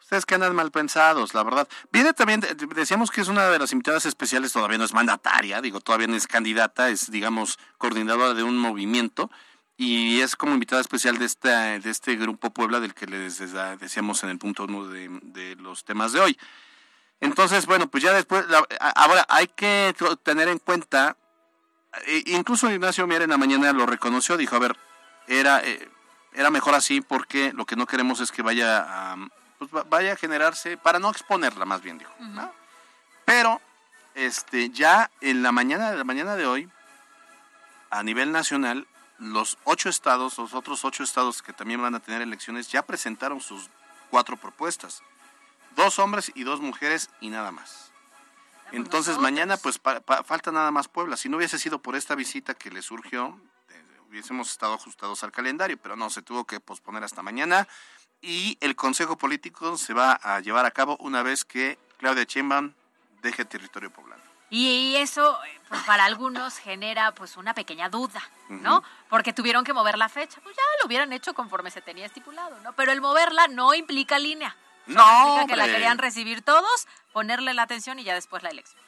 ustedes 0.00 0.24
que 0.26 0.34
andan 0.36 0.54
mal 0.54 0.70
pensados, 0.70 1.34
la 1.34 1.42
verdad. 1.42 1.68
Viene 1.92 2.14
también, 2.14 2.40
de- 2.40 2.54
decíamos 2.74 3.10
que 3.10 3.20
es 3.20 3.28
una 3.28 3.46
de 3.48 3.58
las 3.58 3.72
invitadas 3.72 4.06
especiales, 4.06 4.52
todavía 4.52 4.78
no 4.78 4.84
es 4.84 4.94
mandataria, 4.94 5.60
digo, 5.60 5.80
todavía 5.80 6.06
no 6.06 6.16
es 6.16 6.26
candidata, 6.26 6.88
es, 6.88 7.10
digamos, 7.10 7.58
coordinadora 7.76 8.32
de 8.32 8.42
un 8.42 8.56
movimiento. 8.56 9.30
Y 9.76 10.20
es 10.20 10.34
como 10.36 10.52
invitada 10.54 10.80
especial 10.80 11.18
de, 11.18 11.24
esta, 11.26 11.78
de 11.78 11.90
este 11.90 12.16
grupo 12.16 12.50
Puebla 12.50 12.80
del 12.80 12.92
que 12.94 13.06
les 13.06 13.38
decíamos 13.78 14.22
en 14.24 14.30
el 14.30 14.38
punto 14.38 14.64
uno 14.64 14.86
de, 14.88 15.08
de 15.22 15.56
los 15.56 15.84
temas 15.84 16.12
de 16.12 16.20
hoy. 16.20 16.38
Entonces, 17.20 17.66
bueno, 17.66 17.86
pues 17.90 18.02
ya 18.02 18.12
después, 18.14 18.46
la- 18.48 18.66
ahora 18.94 19.26
hay 19.28 19.46
que 19.48 19.94
tener 20.22 20.48
en 20.48 20.58
cuenta, 20.58 21.16
e- 22.06 22.24
incluso 22.26 22.70
Ignacio 22.70 23.06
Mier 23.06 23.22
en 23.22 23.30
la 23.30 23.36
mañana 23.36 23.72
lo 23.72 23.84
reconoció, 23.86 24.36
dijo, 24.38 24.56
a 24.56 24.58
ver, 24.58 24.76
era, 25.28 25.60
eh, 25.64 25.88
era 26.32 26.50
mejor 26.50 26.74
así 26.74 27.00
porque 27.00 27.52
lo 27.52 27.66
que 27.66 27.76
no 27.76 27.86
queremos 27.86 28.20
es 28.20 28.30
que 28.32 28.42
vaya 28.42 28.84
a, 29.12 29.16
pues 29.58 29.70
va- 29.74 29.84
vaya 29.84 30.12
a 30.12 30.16
generarse, 30.16 30.76
para 30.76 30.98
no 30.98 31.10
exponerla 31.10 31.64
más 31.64 31.82
bien, 31.82 31.98
dijo. 31.98 32.12
¿no? 32.20 32.52
Pero, 33.24 33.60
este, 34.14 34.70
ya 34.70 35.10
en 35.20 35.42
la 35.42 35.52
mañana 35.52 35.90
de 35.90 35.96
la 35.98 36.04
mañana 36.04 36.36
de 36.36 36.46
hoy, 36.46 36.68
a 37.90 38.02
nivel 38.02 38.32
nacional, 38.32 38.86
los 39.18 39.58
ocho 39.64 39.88
estados, 39.88 40.38
los 40.38 40.54
otros 40.54 40.84
ocho 40.84 41.02
estados 41.02 41.42
que 41.42 41.52
también 41.52 41.82
van 41.82 41.94
a 41.94 42.00
tener 42.00 42.22
elecciones, 42.22 42.68
ya 42.70 42.82
presentaron 42.82 43.40
sus 43.40 43.68
cuatro 44.10 44.36
propuestas. 44.36 45.02
Dos 45.76 45.98
hombres 45.98 46.32
y 46.34 46.44
dos 46.44 46.60
mujeres 46.60 47.10
y 47.20 47.28
nada 47.30 47.50
más. 47.52 47.90
Entonces 48.72 49.18
mañana 49.18 49.56
pues 49.56 49.78
pa- 49.78 50.00
pa- 50.00 50.22
falta 50.22 50.52
nada 50.52 50.70
más 50.70 50.88
Puebla. 50.88 51.16
Si 51.16 51.28
no 51.28 51.36
hubiese 51.36 51.58
sido 51.58 51.80
por 51.80 51.96
esta 51.96 52.14
visita 52.14 52.54
que 52.54 52.70
le 52.70 52.82
surgió, 52.82 53.38
hubiésemos 54.10 54.50
estado 54.50 54.74
ajustados 54.74 55.22
al 55.22 55.30
calendario, 55.30 55.78
pero 55.80 55.96
no, 55.96 56.10
se 56.10 56.22
tuvo 56.22 56.44
que 56.44 56.58
posponer 56.60 57.04
hasta 57.04 57.22
mañana 57.22 57.68
y 58.20 58.58
el 58.60 58.74
Consejo 58.74 59.16
Político 59.16 59.78
se 59.78 59.94
va 59.94 60.12
a 60.22 60.40
llevar 60.40 60.66
a 60.66 60.72
cabo 60.72 60.96
una 61.00 61.22
vez 61.22 61.44
que 61.44 61.78
Claudia 61.96 62.24
Sheinbaum 62.24 62.72
deje 63.22 63.44
territorio 63.44 63.90
poblano. 63.90 64.22
Y 64.50 64.96
eso, 64.96 65.38
eh, 65.44 65.60
pues 65.68 65.80
para 65.84 66.04
algunos 66.04 66.58
genera 66.58 67.14
pues 67.14 67.36
una 67.36 67.54
pequeña 67.54 67.88
duda, 67.88 68.20
¿no? 68.48 68.82
Porque 69.08 69.32
tuvieron 69.32 69.62
que 69.62 69.72
mover 69.72 69.96
la 69.96 70.08
fecha. 70.08 70.40
Pues 70.42 70.56
ya 70.56 70.62
lo 70.80 70.88
hubieran 70.88 71.12
hecho 71.12 71.34
conforme 71.34 71.70
se 71.70 71.80
tenía 71.80 72.06
estipulado, 72.06 72.58
¿no? 72.62 72.72
Pero 72.72 72.90
el 72.90 73.00
moverla 73.00 73.46
no 73.46 73.74
implica 73.74 74.18
línea. 74.18 74.56
Solo 74.86 74.98
No, 74.98 75.28
implica 75.28 75.46
que 75.46 75.56
la 75.56 75.66
querían 75.66 75.98
recibir 75.98 76.42
todos, 76.42 76.88
ponerle 77.12 77.54
la 77.54 77.62
atención 77.62 78.00
y 78.00 78.04
ya 78.04 78.14
después 78.14 78.42
la 78.42 78.48
elección. 78.48 78.82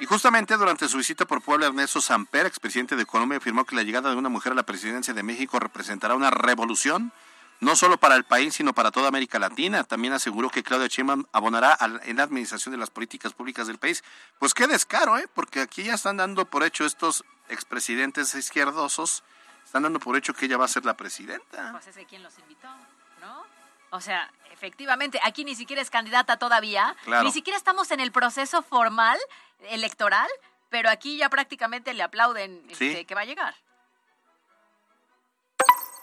Y 0.00 0.06
justamente 0.06 0.56
durante 0.56 0.88
su 0.88 0.96
visita 0.98 1.24
por 1.26 1.42
Puebla, 1.42 1.66
Ernesto 1.66 2.00
Samper, 2.00 2.46
expresidente 2.46 2.94
de 2.94 3.04
Colombia, 3.04 3.38
afirmó 3.38 3.64
que 3.64 3.74
la 3.74 3.82
llegada 3.82 4.10
de 4.10 4.16
una 4.16 4.28
mujer 4.28 4.52
a 4.52 4.54
la 4.54 4.62
presidencia 4.62 5.12
de 5.12 5.22
México 5.24 5.58
representará 5.58 6.14
una 6.14 6.30
revolución, 6.30 7.12
no 7.60 7.74
solo 7.74 7.98
para 7.98 8.14
el 8.14 8.22
país, 8.22 8.54
sino 8.54 8.72
para 8.72 8.92
toda 8.92 9.08
América 9.08 9.40
Latina. 9.40 9.82
También 9.82 10.12
aseguró 10.12 10.50
que 10.50 10.62
Claudia 10.62 10.86
Sheinbaum 10.86 11.24
abonará 11.32 11.72
al- 11.72 12.00
en 12.04 12.16
la 12.18 12.22
administración 12.22 12.70
de 12.70 12.78
las 12.78 12.90
políticas 12.90 13.32
públicas 13.32 13.66
del 13.66 13.78
país. 13.78 14.04
Pues 14.38 14.54
qué 14.54 14.68
descaro, 14.68 15.18
¿eh? 15.18 15.26
Porque 15.34 15.60
aquí 15.60 15.82
ya 15.82 15.94
están 15.94 16.16
dando 16.16 16.44
por 16.44 16.62
hecho 16.62 16.84
estos 16.84 17.24
expresidentes 17.48 18.32
izquierdosos, 18.36 19.24
están 19.64 19.82
dando 19.82 19.98
por 19.98 20.16
hecho 20.16 20.32
que 20.32 20.46
ella 20.46 20.56
va 20.56 20.66
a 20.66 20.68
ser 20.68 20.84
la 20.84 20.96
presidenta. 20.96 21.72
Pues 21.72 21.88
ese 21.88 22.04
quien 22.04 22.22
los 22.22 22.38
invitó, 22.38 22.68
¿no? 23.20 23.44
O 23.90 24.00
sea, 24.00 24.30
efectivamente, 24.52 25.18
aquí 25.22 25.44
ni 25.44 25.54
siquiera 25.54 25.80
es 25.82 25.90
candidata 25.90 26.36
todavía, 26.38 26.94
Claro. 27.04 27.22
ni 27.24 27.32
siquiera 27.32 27.56
estamos 27.56 27.90
en 27.90 28.00
el 28.00 28.12
proceso 28.12 28.62
formal 28.62 29.18
electoral, 29.70 30.28
pero 30.68 30.90
aquí 30.90 31.16
ya 31.16 31.28
prácticamente 31.30 31.94
le 31.94 32.02
aplauden 32.02 32.62
Sí. 32.74 32.88
este, 32.90 33.04
que 33.06 33.14
va 33.14 33.22
a 33.22 33.24
llegar. 33.24 33.54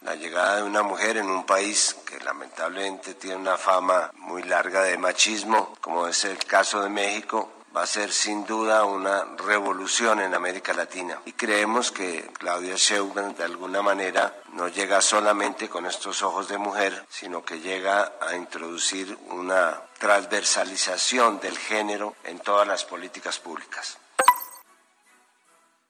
La 0.02 0.16
llegada 0.16 0.58
de 0.58 0.64
una 0.64 0.84
mujer 0.84 1.18
en 1.18 1.28
un 1.30 1.46
país 1.46 1.96
que 2.06 2.20
lamentablemente 2.20 3.16
tiene 3.16 3.38
una 3.38 3.58
fama 3.58 4.12
muy 4.16 4.44
larga 4.44 4.84
de 4.84 4.98
machismo, 5.00 5.76
como 5.82 6.08
es 6.08 6.26
el 6.26 6.38
caso 6.46 6.82
de 6.82 6.90
México, 6.90 7.52
va 7.76 7.84
a 7.84 7.88
ser 7.88 8.12
sin 8.12 8.46
duda 8.46 8.86
una 8.86 9.26
revolución 9.38 10.22
en 10.22 10.34
América 10.34 10.74
Latina. 10.74 11.20
Y 11.26 11.34
creemos 11.34 11.92
que 11.92 12.32
Claudia 12.38 12.76
Sheinbaum 12.76 13.36
de 13.36 13.44
alguna 13.44 13.82
manera 13.82 14.34
no 14.54 14.70
llega 14.70 15.02
solamente 15.02 15.68
con 15.68 15.86
estos 15.86 16.22
ojos 16.24 16.48
de 16.48 16.58
mujer, 16.58 17.06
sino 17.10 17.44
que 17.44 17.60
llega 17.60 18.14
a 18.22 18.36
introducir 18.36 19.18
una 19.30 19.82
transversalización 20.00 21.40
del 21.40 21.58
género 21.58 22.16
en 22.24 22.40
todas 22.40 22.68
las 22.68 22.86
políticas 22.86 23.40
públicas. 23.40 23.98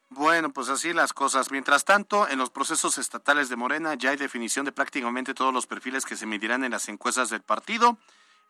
Bueno, 0.09 0.49
pues 0.51 0.69
así 0.69 0.93
las 0.93 1.13
cosas. 1.13 1.51
Mientras 1.51 1.83
tanto, 1.83 2.27
en 2.27 2.39
los 2.39 2.49
procesos 2.49 2.97
estatales 2.97 3.49
de 3.49 3.57
Morena 3.57 3.95
ya 3.95 4.11
hay 4.11 4.17
definición 4.17 4.65
de 4.65 4.71
prácticamente 4.71 5.33
todos 5.33 5.53
los 5.53 5.67
perfiles 5.67 6.05
que 6.05 6.15
se 6.15 6.25
medirán 6.25 6.63
en 6.63 6.71
las 6.71 6.87
encuestas 6.89 7.29
del 7.29 7.41
partido. 7.41 7.97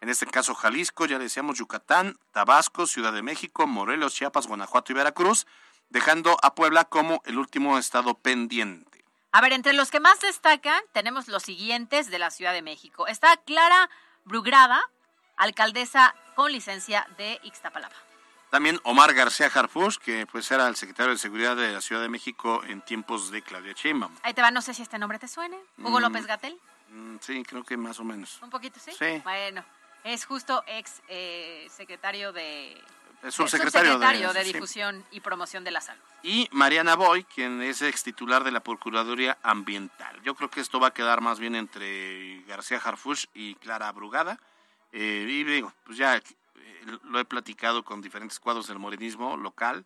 En 0.02 0.10
este 0.10 0.26
caso, 0.28 0.54
Jalisco, 0.54 1.06
ya 1.06 1.18
decíamos 1.20 1.58
Yucatán, 1.58 2.18
Tabasco, 2.32 2.86
Ciudad 2.86 3.14
de 3.14 3.22
México, 3.24 3.66
Morelos, 3.66 4.14
Chiapas, 4.14 4.48
Guanajuato 4.48 4.92
y 4.92 4.96
Veracruz, 4.96 5.48
dejando 5.90 6.38
a 6.44 6.54
Puebla 6.54 6.86
como 6.86 7.22
el 7.26 7.38
último 7.38 7.78
estado 7.78 8.14
pendiente. 8.16 9.04
A 9.32 9.42
ver, 9.42 9.54
entre 9.54 9.74
los 9.74 9.92
que 9.92 10.00
más 10.00 10.20
destacan, 10.22 10.82
tenemos 10.94 11.28
los 11.28 11.44
siguientes 11.44 12.10
de 12.10 12.20
la 12.20 12.32
Ciudad 12.32 12.54
de 12.54 12.62
México. 12.62 13.08
Está 13.08 13.36
Clara 13.38 13.90
Brugrada, 14.26 14.82
alcaldesa 15.38 16.16
con 16.36 16.52
licencia 16.52 17.08
de 17.18 17.40
Ixtapalapa. 17.44 17.96
También 18.52 18.80
Omar 18.84 19.14
García 19.14 19.48
Harfuch, 19.54 19.98
que 19.98 20.26
pues 20.28 20.50
era 20.52 20.68
el 20.68 20.76
secretario 20.76 21.12
de 21.12 21.18
Seguridad 21.18 21.56
de 21.58 21.74
la 21.74 21.82
Ciudad 21.82 22.02
de 22.02 22.10
México 22.10 22.64
en 22.64 22.82
tiempos 22.82 23.32
de 23.32 23.42
Claudia 23.42 23.74
Sheinbaum. 23.74 24.16
Ahí 24.24 24.34
te 24.34 24.42
va, 24.42 24.52
no 24.52 24.62
sé 24.62 24.74
si 24.74 24.82
este 24.84 24.98
nombre 25.00 25.20
te 25.20 25.28
suene. 25.28 25.58
Hugo 25.80 26.00
Mm. 26.00 26.02
López 26.02 26.26
Gatel. 26.26 26.58
Mm, 26.90 27.18
Sí, 27.20 27.44
creo 27.44 27.64
que 27.64 27.76
más 27.76 28.00
o 28.00 28.04
menos. 28.06 28.40
Un 28.42 28.50
poquito, 28.50 28.80
¿sí? 28.80 28.92
Sí. 28.98 29.20
Bueno, 29.26 29.66
es 30.06 30.26
justo 30.26 30.64
ex 30.68 31.02
eh, 31.10 31.68
secretario 31.70 32.32
de 32.32 32.82
es 33.24 33.40
un 33.40 33.50
secretario, 33.50 33.98
de, 34.34 34.44
difusión 34.44 35.04
y 35.10 35.20
promoción 35.20 35.64
de 35.64 35.72
la 35.72 35.82
salud. 35.82 36.02
Y 36.22 36.48
Mariana 36.52 36.96
Boy, 36.96 37.24
quien 37.24 37.60
es 37.64 37.82
ex 37.82 38.04
titular 38.04 38.44
de 38.44 38.52
la 38.52 38.60
Procuraduría 38.60 39.40
Ambiental. 39.42 40.22
Yo 40.22 40.36
creo 40.36 40.52
que 40.52 40.62
esto 40.62 40.80
va 40.80 40.90
a 40.90 40.94
quedar 40.94 41.22
más 41.22 41.40
bien 41.40 41.56
entre 41.56 42.44
García 42.44 42.80
Harfush 42.84 43.26
y 43.34 43.56
Clara 43.56 43.92
Brugada. 43.92 44.40
Eh, 44.92 45.26
y 45.28 45.44
digo, 45.44 45.74
pues 45.86 45.98
ya 45.98 46.18
eh, 46.18 46.24
lo 47.04 47.20
he 47.20 47.26
platicado 47.26 47.84
con 47.84 48.00
diferentes 48.00 48.40
cuadros 48.40 48.68
del 48.68 48.78
morenismo 48.78 49.38
local. 49.38 49.86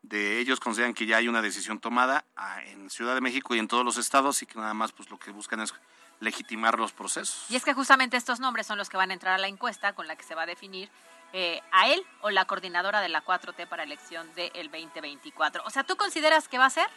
De 0.00 0.38
ellos 0.38 0.58
consideran 0.58 0.94
que 0.94 1.04
ya 1.04 1.18
hay 1.18 1.28
una 1.28 1.42
decisión 1.42 1.80
tomada 1.80 2.24
ah, 2.34 2.62
en 2.64 2.88
Ciudad 2.88 3.14
de 3.14 3.20
México 3.20 3.54
y 3.54 3.58
en 3.58 3.68
todos 3.68 3.84
los 3.84 3.98
estados 3.98 4.40
y 4.40 4.46
que 4.46 4.58
nada 4.58 4.72
más 4.72 4.92
pues 4.92 5.10
lo 5.10 5.18
que 5.18 5.32
buscan 5.32 5.60
es 5.60 5.74
legitimar 6.20 6.78
los 6.78 6.92
procesos. 6.92 7.44
Y 7.48 7.56
es 7.56 7.64
que 7.64 7.74
justamente 7.74 8.16
estos 8.16 8.40
nombres 8.40 8.66
son 8.66 8.78
los 8.78 8.88
que 8.88 8.96
van 8.96 9.10
a 9.10 9.14
entrar 9.14 9.34
a 9.34 9.38
la 9.38 9.48
encuesta 9.48 9.94
con 9.94 10.06
la 10.06 10.16
que 10.16 10.22
se 10.22 10.34
va 10.34 10.42
a 10.42 10.46
definir 10.46 10.90
eh, 11.32 11.60
a 11.72 11.88
él 11.88 12.04
o 12.20 12.30
la 12.30 12.44
coordinadora 12.44 13.00
de 13.00 13.08
la 13.08 13.24
4T 13.24 13.66
para 13.68 13.82
elección 13.82 14.32
del 14.34 14.70
2024. 14.70 15.64
O 15.64 15.70
sea, 15.70 15.84
¿tú 15.84 15.96
consideras 15.96 16.48
que 16.48 16.58
va 16.58 16.66
a 16.66 16.70
ser? 16.70 16.88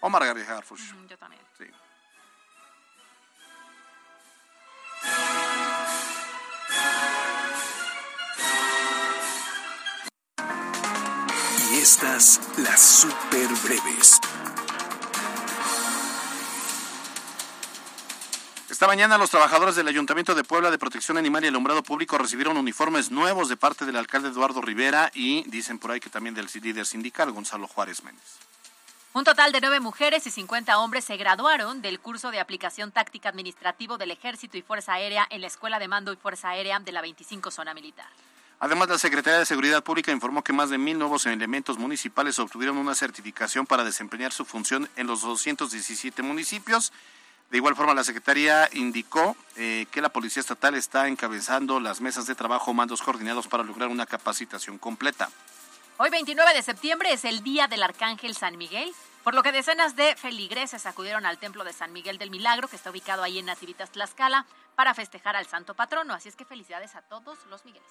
Omar 0.00 0.24
García 0.24 0.56
Harfush. 0.56 0.92
yo 1.08 1.18
también. 1.18 1.42
Sí. 1.56 1.64
Y 11.70 11.78
estas 11.80 12.40
las 12.58 12.80
super 12.80 13.48
breves. 13.62 14.18
Esta 18.78 18.86
mañana 18.86 19.18
los 19.18 19.30
trabajadores 19.30 19.74
del 19.74 19.88
Ayuntamiento 19.88 20.36
de 20.36 20.44
Puebla 20.44 20.70
de 20.70 20.78
Protección 20.78 21.18
Animal 21.18 21.44
y 21.44 21.48
Alumbrado 21.48 21.82
Público 21.82 22.16
recibieron 22.16 22.56
uniformes 22.56 23.10
nuevos 23.10 23.48
de 23.48 23.56
parte 23.56 23.84
del 23.84 23.96
alcalde 23.96 24.28
Eduardo 24.28 24.60
Rivera 24.60 25.10
y 25.14 25.42
dicen 25.50 25.80
por 25.80 25.90
ahí 25.90 25.98
que 25.98 26.10
también 26.10 26.36
del 26.36 26.46
líder 26.62 26.86
sindical 26.86 27.32
Gonzalo 27.32 27.66
Juárez 27.66 28.04
Méndez. 28.04 28.36
Un 29.14 29.24
total 29.24 29.50
de 29.50 29.60
nueve 29.60 29.80
mujeres 29.80 30.28
y 30.28 30.30
50 30.30 30.78
hombres 30.78 31.04
se 31.04 31.16
graduaron 31.16 31.82
del 31.82 31.98
curso 31.98 32.30
de 32.30 32.38
aplicación 32.38 32.92
táctica 32.92 33.30
administrativo 33.30 33.98
del 33.98 34.12
Ejército 34.12 34.56
y 34.56 34.62
Fuerza 34.62 34.92
Aérea 34.92 35.26
en 35.28 35.40
la 35.40 35.48
Escuela 35.48 35.80
de 35.80 35.88
Mando 35.88 36.12
y 36.12 36.16
Fuerza 36.16 36.50
Aérea 36.50 36.78
de 36.78 36.92
la 36.92 37.00
25 37.00 37.50
Zona 37.50 37.74
Militar. 37.74 38.06
Además, 38.60 38.88
la 38.88 38.98
Secretaría 38.98 39.40
de 39.40 39.46
Seguridad 39.46 39.82
Pública 39.82 40.12
informó 40.12 40.44
que 40.44 40.52
más 40.52 40.70
de 40.70 40.78
mil 40.78 40.96
nuevos 40.96 41.26
elementos 41.26 41.78
municipales 41.78 42.38
obtuvieron 42.38 42.76
una 42.76 42.94
certificación 42.94 43.66
para 43.66 43.82
desempeñar 43.82 44.32
su 44.32 44.44
función 44.44 44.88
en 44.94 45.08
los 45.08 45.22
217 45.22 46.22
municipios 46.22 46.92
de 47.50 47.56
igual 47.56 47.74
forma, 47.74 47.94
la 47.94 48.04
Secretaría 48.04 48.68
indicó 48.74 49.34
eh, 49.56 49.86
que 49.90 50.02
la 50.02 50.10
Policía 50.10 50.40
Estatal 50.40 50.74
está 50.74 51.08
encabezando 51.08 51.80
las 51.80 52.02
mesas 52.02 52.26
de 52.26 52.34
trabajo 52.34 52.74
mandos 52.74 53.00
coordinados 53.00 53.48
para 53.48 53.62
lograr 53.62 53.88
una 53.88 54.04
capacitación 54.04 54.76
completa. 54.76 55.30
Hoy, 55.96 56.10
29 56.10 56.52
de 56.52 56.62
septiembre, 56.62 57.12
es 57.12 57.24
el 57.24 57.42
Día 57.42 57.66
del 57.66 57.82
Arcángel 57.82 58.34
San 58.34 58.58
Miguel, 58.58 58.92
por 59.24 59.34
lo 59.34 59.42
que 59.42 59.50
decenas 59.50 59.96
de 59.96 60.14
feligreses 60.14 60.84
acudieron 60.84 61.24
al 61.24 61.38
Templo 61.38 61.64
de 61.64 61.72
San 61.72 61.92
Miguel 61.92 62.18
del 62.18 62.30
Milagro, 62.30 62.68
que 62.68 62.76
está 62.76 62.90
ubicado 62.90 63.22
ahí 63.22 63.38
en 63.38 63.46
Nativitas, 63.46 63.90
Tlaxcala, 63.92 64.46
para 64.76 64.92
festejar 64.92 65.34
al 65.34 65.46
Santo 65.46 65.74
Patrono. 65.74 66.12
Así 66.12 66.28
es 66.28 66.36
que 66.36 66.44
felicidades 66.44 66.94
a 66.96 67.02
todos 67.02 67.38
los 67.48 67.64
Migueles. 67.64 67.88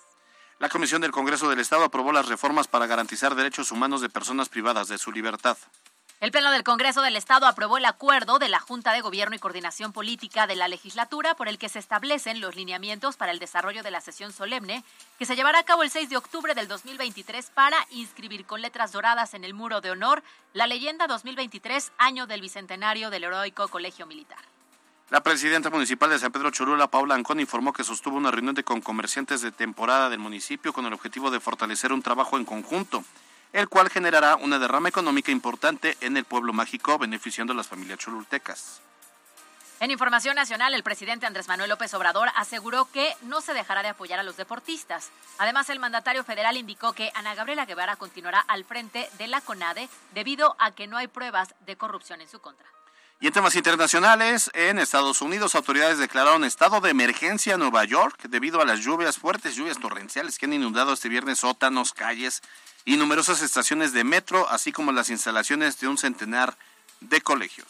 La 0.59 0.69
Comisión 0.69 1.01
del 1.01 1.11
Congreso 1.11 1.49
del 1.49 1.59
Estado 1.59 1.83
aprobó 1.83 2.11
las 2.11 2.27
reformas 2.27 2.67
para 2.67 2.87
garantizar 2.87 3.33
derechos 3.33 3.71
humanos 3.71 4.01
de 4.01 4.09
personas 4.09 4.49
privadas 4.49 4.87
de 4.87 4.97
su 4.97 5.11
libertad. 5.11 5.57
El 6.19 6.31
Pleno 6.31 6.49
del 6.49 6.63
Congreso 6.63 7.03
del 7.03 7.15
Estado 7.15 7.45
aprobó 7.45 7.77
el 7.77 7.85
acuerdo 7.85 8.39
de 8.39 8.49
la 8.49 8.59
Junta 8.59 8.91
de 8.91 9.01
Gobierno 9.01 9.35
y 9.35 9.39
Coordinación 9.39 9.93
Política 9.93 10.47
de 10.47 10.55
la 10.55 10.67
legislatura 10.67 11.35
por 11.35 11.47
el 11.47 11.59
que 11.59 11.69
se 11.69 11.77
establecen 11.77 12.41
los 12.41 12.55
lineamientos 12.55 13.17
para 13.17 13.31
el 13.31 13.37
desarrollo 13.37 13.83
de 13.83 13.91
la 13.91 14.01
sesión 14.01 14.33
solemne 14.33 14.83
que 15.19 15.27
se 15.27 15.35
llevará 15.35 15.59
a 15.59 15.63
cabo 15.63 15.83
el 15.83 15.91
6 15.91 16.09
de 16.09 16.17
octubre 16.17 16.55
del 16.55 16.67
2023 16.67 17.51
para 17.53 17.77
inscribir 17.91 18.47
con 18.47 18.63
letras 18.63 18.93
doradas 18.93 19.35
en 19.35 19.43
el 19.43 19.53
muro 19.53 19.79
de 19.79 19.91
honor 19.91 20.23
la 20.53 20.65
leyenda 20.65 21.05
2023, 21.05 21.91
año 21.99 22.25
del 22.25 22.41
bicentenario 22.41 23.11
del 23.11 23.25
heroico 23.25 23.67
Colegio 23.67 24.07
Militar. 24.07 24.39
La 25.11 25.21
presidenta 25.21 25.69
municipal 25.69 26.09
de 26.09 26.17
San 26.17 26.31
Pedro 26.31 26.49
Cholula, 26.49 26.87
Paula 26.87 27.13
Ancón, 27.13 27.39
informó 27.39 27.73
que 27.73 27.83
sostuvo 27.83 28.17
una 28.17 28.31
reunión 28.31 28.55
con 28.63 28.81
comerciantes 28.81 29.41
de 29.41 29.51
temporada 29.51 30.09
del 30.09 30.19
municipio 30.19 30.73
con 30.73 30.87
el 30.87 30.93
objetivo 30.93 31.29
de 31.29 31.39
fortalecer 31.39 31.93
un 31.93 32.01
trabajo 32.01 32.37
en 32.37 32.45
conjunto 32.45 33.03
el 33.57 33.69
cual 33.69 33.89
generará 33.89 34.35
una 34.35 34.59
derrama 34.59 34.87
económica 34.87 35.31
importante 35.31 35.97
en 36.01 36.15
el 36.15 36.25
pueblo 36.25 36.53
mágico, 36.53 36.99
beneficiando 36.99 37.53
a 37.53 37.55
las 37.55 37.67
familias 37.67 37.97
cholultecas. 37.97 38.81
En 39.79 39.89
Información 39.89 40.35
Nacional, 40.35 40.75
el 40.75 40.83
presidente 40.83 41.25
Andrés 41.25 41.47
Manuel 41.47 41.71
López 41.71 41.91
Obrador 41.95 42.29
aseguró 42.35 42.85
que 42.91 43.15
no 43.23 43.41
se 43.41 43.55
dejará 43.55 43.81
de 43.81 43.89
apoyar 43.89 44.19
a 44.19 44.23
los 44.23 44.37
deportistas. 44.37 45.09
Además, 45.39 45.71
el 45.71 45.79
mandatario 45.79 46.23
federal 46.23 46.55
indicó 46.55 46.93
que 46.93 47.11
Ana 47.15 47.33
Gabriela 47.33 47.65
Guevara 47.65 47.95
continuará 47.95 48.41
al 48.41 48.63
frente 48.63 49.09
de 49.17 49.25
la 49.25 49.41
CONADE 49.41 49.89
debido 50.13 50.55
a 50.59 50.69
que 50.69 50.85
no 50.85 50.97
hay 50.97 51.07
pruebas 51.07 51.55
de 51.65 51.77
corrupción 51.77 52.21
en 52.21 52.29
su 52.29 52.39
contra. 52.39 52.76
Y 53.19 53.27
en 53.27 53.33
temas 53.33 53.55
internacionales, 53.55 54.51
en 54.53 54.77
Estados 54.77 55.21
Unidos, 55.21 55.55
autoridades 55.55 55.97
declararon 55.97 56.43
estado 56.43 56.81
de 56.81 56.91
emergencia 56.91 57.55
en 57.55 57.59
Nueva 57.61 57.83
York 57.83 58.21
debido 58.29 58.61
a 58.61 58.65
las 58.65 58.81
lluvias, 58.81 59.17
fuertes 59.17 59.55
lluvias 59.55 59.79
torrenciales 59.79 60.37
que 60.37 60.45
han 60.45 60.53
inundado 60.53 60.93
este 60.93 61.09
viernes 61.09 61.39
sótanos, 61.39 61.93
calles 61.93 62.43
y 62.85 62.95
numerosas 62.95 63.41
estaciones 63.41 63.91
de 63.91 64.03
metro, 64.03 64.47
así 64.49 64.71
como 64.71 64.91
las 64.91 65.09
instalaciones 65.09 65.79
de 65.79 65.87
un 65.87 65.97
centenar 65.97 66.57
de 67.01 67.21
colegios. 67.21 67.67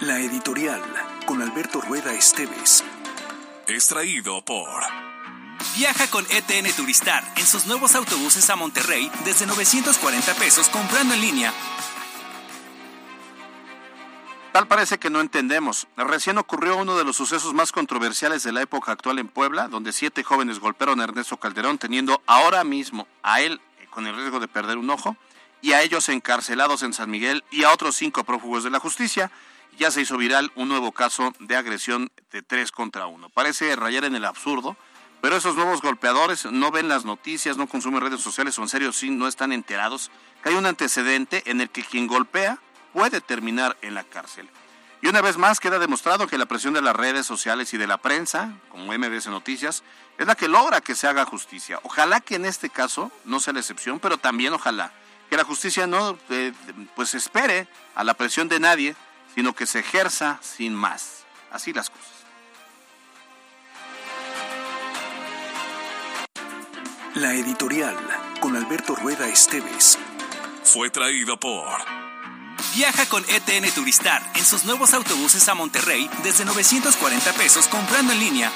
La 0.00 0.18
editorial 0.20 0.82
con 1.26 1.42
Alberto 1.42 1.82
Rueda 1.82 2.14
Esteves. 2.14 2.82
Extraído 3.66 4.42
por... 4.42 5.09
Viaja 5.76 6.08
con 6.10 6.26
ETN 6.30 6.72
Turistar 6.76 7.24
en 7.36 7.46
sus 7.46 7.66
nuevos 7.66 7.94
autobuses 7.94 8.50
a 8.50 8.56
Monterrey 8.56 9.10
desde 9.24 9.46
940 9.46 10.34
pesos 10.34 10.68
comprando 10.68 11.14
en 11.14 11.20
línea 11.20 11.52
Tal 14.52 14.66
parece 14.66 14.98
que 14.98 15.10
no 15.10 15.20
entendemos. 15.20 15.86
Recién 15.96 16.36
ocurrió 16.36 16.76
uno 16.76 16.98
de 16.98 17.04
los 17.04 17.16
sucesos 17.16 17.54
más 17.54 17.70
controversiales 17.70 18.42
de 18.42 18.50
la 18.50 18.62
época 18.62 18.90
actual 18.90 19.20
en 19.20 19.28
Puebla, 19.28 19.68
donde 19.68 19.92
siete 19.92 20.24
jóvenes 20.24 20.58
golpearon 20.58 21.00
a 21.00 21.04
Ernesto 21.04 21.36
Calderón, 21.36 21.78
teniendo 21.78 22.20
ahora 22.26 22.64
mismo 22.64 23.06
a 23.22 23.42
él 23.42 23.60
eh, 23.78 23.86
con 23.90 24.08
el 24.08 24.16
riesgo 24.16 24.40
de 24.40 24.48
perder 24.48 24.76
un 24.76 24.90
ojo, 24.90 25.16
y 25.62 25.72
a 25.72 25.82
ellos 25.82 26.08
encarcelados 26.08 26.82
en 26.82 26.92
San 26.92 27.10
Miguel 27.10 27.44
y 27.52 27.62
a 27.62 27.72
otros 27.72 27.94
cinco 27.94 28.24
prófugos 28.24 28.64
de 28.64 28.70
la 28.70 28.80
justicia. 28.80 29.30
Ya 29.78 29.92
se 29.92 30.00
hizo 30.00 30.16
viral 30.16 30.50
un 30.56 30.68
nuevo 30.68 30.90
caso 30.90 31.32
de 31.38 31.54
agresión 31.54 32.10
de 32.32 32.42
tres 32.42 32.72
contra 32.72 33.06
uno. 33.06 33.28
Parece 33.28 33.76
rayar 33.76 34.04
en 34.04 34.16
el 34.16 34.24
absurdo, 34.24 34.76
pero 35.20 35.36
esos 35.36 35.56
nuevos 35.56 35.82
golpeadores 35.82 36.46
no 36.46 36.70
ven 36.70 36.88
las 36.88 37.04
noticias, 37.04 37.56
no 37.56 37.66
consumen 37.66 38.00
redes 38.00 38.20
sociales 38.20 38.58
o 38.58 38.62
en 38.62 38.68
serio 38.68 38.92
sí 38.92 39.10
no 39.10 39.28
están 39.28 39.52
enterados 39.52 40.10
que 40.42 40.50
hay 40.50 40.54
un 40.54 40.66
antecedente 40.66 41.42
en 41.46 41.60
el 41.60 41.70
que 41.70 41.84
quien 41.84 42.06
golpea 42.06 42.58
puede 42.92 43.20
terminar 43.20 43.76
en 43.82 43.94
la 43.94 44.04
cárcel. 44.04 44.48
Y 45.02 45.08
una 45.08 45.22
vez 45.22 45.38
más 45.38 45.60
queda 45.60 45.78
demostrado 45.78 46.26
que 46.26 46.36
la 46.36 46.46
presión 46.46 46.74
de 46.74 46.82
las 46.82 46.94
redes 46.94 47.24
sociales 47.24 47.72
y 47.72 47.78
de 47.78 47.86
la 47.86 47.98
prensa, 47.98 48.52
como 48.68 48.92
MBS 48.92 49.28
Noticias, 49.28 49.82
es 50.18 50.26
la 50.26 50.34
que 50.34 50.48
logra 50.48 50.82
que 50.82 50.94
se 50.94 51.06
haga 51.06 51.24
justicia. 51.24 51.80
Ojalá 51.84 52.20
que 52.20 52.34
en 52.34 52.44
este 52.44 52.68
caso 52.68 53.10
no 53.24 53.40
sea 53.40 53.54
la 53.54 53.60
excepción, 53.60 53.98
pero 53.98 54.18
también 54.18 54.52
ojalá 54.52 54.92
que 55.30 55.36
la 55.36 55.44
justicia 55.44 55.86
no 55.86 56.18
eh, 56.28 56.52
pues 56.96 57.14
espere 57.14 57.68
a 57.94 58.04
la 58.04 58.14
presión 58.14 58.48
de 58.48 58.60
nadie, 58.60 58.94
sino 59.34 59.54
que 59.54 59.64
se 59.64 59.78
ejerza 59.78 60.38
sin 60.42 60.74
más. 60.74 61.24
Así 61.50 61.72
las 61.72 61.88
cosas. 61.88 62.19
La 67.16 67.34
editorial 67.34 67.96
con 68.40 68.54
Alberto 68.54 68.94
Rueda 68.94 69.26
Esteves. 69.28 69.98
Fue 70.62 70.90
traído 70.90 71.40
por... 71.40 71.66
Viaja 72.76 73.04
con 73.06 73.24
ETN 73.24 73.68
Turistar 73.74 74.22
en 74.36 74.44
sus 74.44 74.64
nuevos 74.64 74.94
autobuses 74.94 75.48
a 75.48 75.54
Monterrey 75.54 76.08
desde 76.22 76.44
940 76.44 77.32
pesos 77.32 77.66
comprando 77.66 78.12
en 78.12 78.20
línea. 78.20 78.52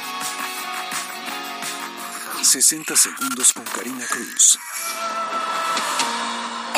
60 2.43 2.95
segundos 2.95 3.53
con 3.53 3.65
Karina 3.65 4.07
Cruz. 4.07 4.61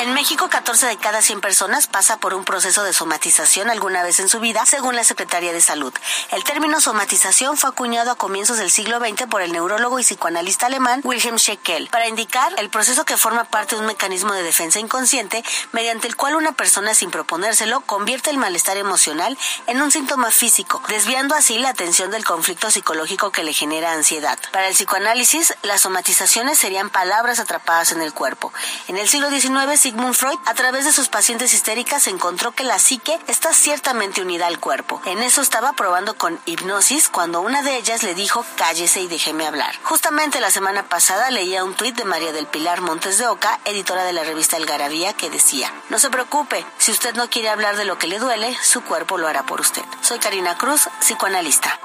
En 0.07 0.15
México, 0.15 0.49
14 0.49 0.87
de 0.87 0.99
cada 0.99 1.21
100 1.21 1.41
personas 1.41 1.89
pasa 1.89 2.19
por 2.19 2.33
un 2.33 2.45
proceso 2.45 2.85
de 2.85 2.93
somatización 2.93 3.71
alguna 3.71 4.05
vez 4.05 4.21
en 4.21 4.29
su 4.29 4.39
vida, 4.39 4.65
según 4.65 4.95
la 4.95 5.03
Secretaría 5.03 5.53
de 5.53 5.61
Salud. 5.61 5.93
El 6.31 6.45
término 6.45 6.81
somatización 6.81 7.57
fue 7.57 7.71
acuñado 7.71 8.13
a 8.13 8.15
comienzos 8.15 8.59
del 8.59 8.71
siglo 8.71 9.01
XX 9.01 9.27
por 9.27 9.43
el 9.43 9.51
neurólogo 9.51 9.99
y 9.99 10.05
psicoanalista 10.05 10.67
alemán 10.67 11.01
Wilhelm 11.03 11.39
Scheckel 11.39 11.89
para 11.89 12.07
indicar 12.07 12.55
el 12.59 12.71
proceso 12.71 13.05
que 13.05 13.17
forma 13.17 13.43
parte 13.43 13.75
de 13.75 13.81
un 13.81 13.89
mecanismo 13.89 14.33
de 14.33 14.45
defensa 14.45 14.79
inconsciente 14.79 15.43
mediante 15.73 16.07
el 16.07 16.15
cual 16.15 16.37
una 16.37 16.53
persona 16.53 16.95
sin 16.95 17.11
proponérselo 17.11 17.81
convierte 17.81 18.31
el 18.31 18.39
malestar 18.39 18.77
emocional 18.77 19.37
en 19.67 19.83
un 19.83 19.91
síntoma 19.91 20.31
físico, 20.31 20.81
desviando 20.87 21.35
así 21.35 21.59
la 21.59 21.71
atención 21.71 22.13
del 22.13 22.25
conflicto 22.25 22.71
psicológico 22.71 23.33
que 23.33 23.43
le 23.43 23.53
genera 23.53 23.91
ansiedad. 23.91 24.39
Para 24.53 24.69
el 24.69 24.75
psicoanálisis, 24.75 25.55
las 25.63 25.81
somatizaciones 25.81 26.61
serían 26.61 26.91
palabras 26.91 27.41
atrapadas 27.41 27.91
en 27.91 28.03
el 28.03 28.13
cuerpo. 28.13 28.53
En 28.87 28.99
el 28.99 29.09
siglo 29.09 29.31
XIX 29.31 29.81
Sigmund 29.97 30.15
Freud, 30.15 30.39
a 30.45 30.53
través 30.53 30.85
de 30.85 30.93
sus 30.93 31.09
pacientes 31.09 31.55
histéricas, 31.55 32.07
encontró 32.07 32.53
que 32.53 32.65
la 32.65 32.79
psique 32.79 33.19
está 33.29 33.55
ciertamente 33.55 34.21
unida 34.21 34.47
al 34.47 34.61
cuerpo. 34.61 35.01
En 35.07 35.23
eso 35.23 35.41
estaba 35.41 35.73
probando 35.73 36.19
con 36.19 36.39
hipnosis 36.45 37.09
cuando 37.09 37.41
una 37.41 37.63
de 37.63 37.79
ellas 37.79 38.03
le 38.03 38.15
dijo 38.15 38.45
cállese 38.59 39.01
y 39.01 39.07
déjeme 39.07 39.47
hablar. 39.47 39.75
Justamente 39.85 40.39
la 40.39 40.51
semana 40.51 40.87
pasada 40.87 41.31
leía 41.31 41.65
un 41.65 41.73
tuit 41.73 41.97
de 41.97 42.05
María 42.05 42.33
del 42.33 42.47
Pilar 42.47 42.83
Montes 42.83 43.17
de 43.17 43.27
Oca, 43.27 43.59
editora 43.65 44.05
de 44.05 44.13
la 44.13 44.23
revista 44.23 44.59
El 44.59 44.67
Garabía, 44.67 45.15
que 45.15 45.31
decía, 45.31 45.73
no 45.89 45.99
se 45.99 46.11
preocupe, 46.11 46.67
si 46.77 46.93
usted 46.93 47.15
no 47.15 47.31
quiere 47.31 47.49
hablar 47.49 47.79
de 47.79 47.87
lo 47.87 47.97
que 47.97 48.07
le 48.07 48.19
duele, 48.19 48.55
su 48.63 48.83
cuerpo 48.83 49.17
lo 49.17 49.29
hará 49.29 49.47
por 49.47 49.63
usted. 49.63 49.83
Soy 50.03 50.19
Karina 50.19 50.59
Cruz, 50.59 50.91
psicoanalista. 51.01 51.81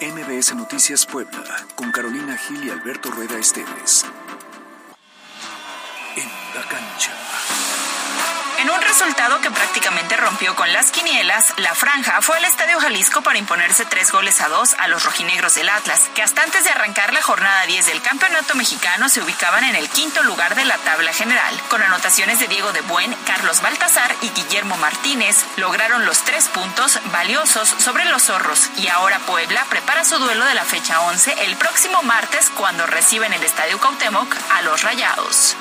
MBS 0.00 0.54
Noticias 0.54 1.04
Puebla, 1.04 1.66
con 1.74 1.92
Carolina 1.92 2.38
Gil 2.38 2.64
y 2.64 2.70
Alberto 2.70 3.10
Rueda 3.10 3.36
Esteves. 3.36 4.06
En 6.16 6.28
la 6.54 6.66
cancha. 6.66 7.29
En 8.60 8.68
un 8.68 8.82
resultado 8.82 9.40
que 9.40 9.50
prácticamente 9.50 10.18
rompió 10.18 10.54
con 10.54 10.70
las 10.70 10.90
quinielas, 10.90 11.54
la 11.56 11.74
franja 11.74 12.20
fue 12.20 12.36
al 12.36 12.44
Estadio 12.44 12.78
Jalisco 12.78 13.22
para 13.22 13.38
imponerse 13.38 13.86
tres 13.86 14.12
goles 14.12 14.42
a 14.42 14.48
dos 14.48 14.74
a 14.78 14.86
los 14.86 15.02
rojinegros 15.02 15.54
del 15.54 15.70
Atlas, 15.70 16.10
que 16.14 16.22
hasta 16.22 16.42
antes 16.42 16.64
de 16.64 16.70
arrancar 16.70 17.14
la 17.14 17.22
jornada 17.22 17.64
10 17.64 17.86
del 17.86 18.02
campeonato 18.02 18.54
mexicano 18.56 19.08
se 19.08 19.22
ubicaban 19.22 19.64
en 19.64 19.76
el 19.76 19.88
quinto 19.88 20.22
lugar 20.24 20.56
de 20.56 20.66
la 20.66 20.76
tabla 20.76 21.14
general. 21.14 21.58
Con 21.70 21.82
anotaciones 21.82 22.38
de 22.38 22.48
Diego 22.48 22.70
de 22.74 22.82
Buen, 22.82 23.14
Carlos 23.24 23.62
Baltazar 23.62 24.14
y 24.20 24.28
Guillermo 24.28 24.76
Martínez, 24.76 25.42
lograron 25.56 26.04
los 26.04 26.18
tres 26.24 26.48
puntos 26.48 26.98
valiosos 27.12 27.66
sobre 27.78 28.04
los 28.04 28.24
zorros 28.24 28.68
y 28.76 28.88
ahora 28.88 29.20
Puebla 29.20 29.64
prepara 29.70 30.04
su 30.04 30.18
duelo 30.18 30.44
de 30.44 30.54
la 30.54 30.66
fecha 30.66 31.00
11 31.00 31.46
el 31.46 31.56
próximo 31.56 32.02
martes 32.02 32.50
cuando 32.58 32.86
reciben 32.86 33.32
el 33.32 33.42
Estadio 33.42 33.78
Cautemoc 33.78 34.36
a 34.52 34.60
los 34.60 34.82
Rayados. 34.82 35.56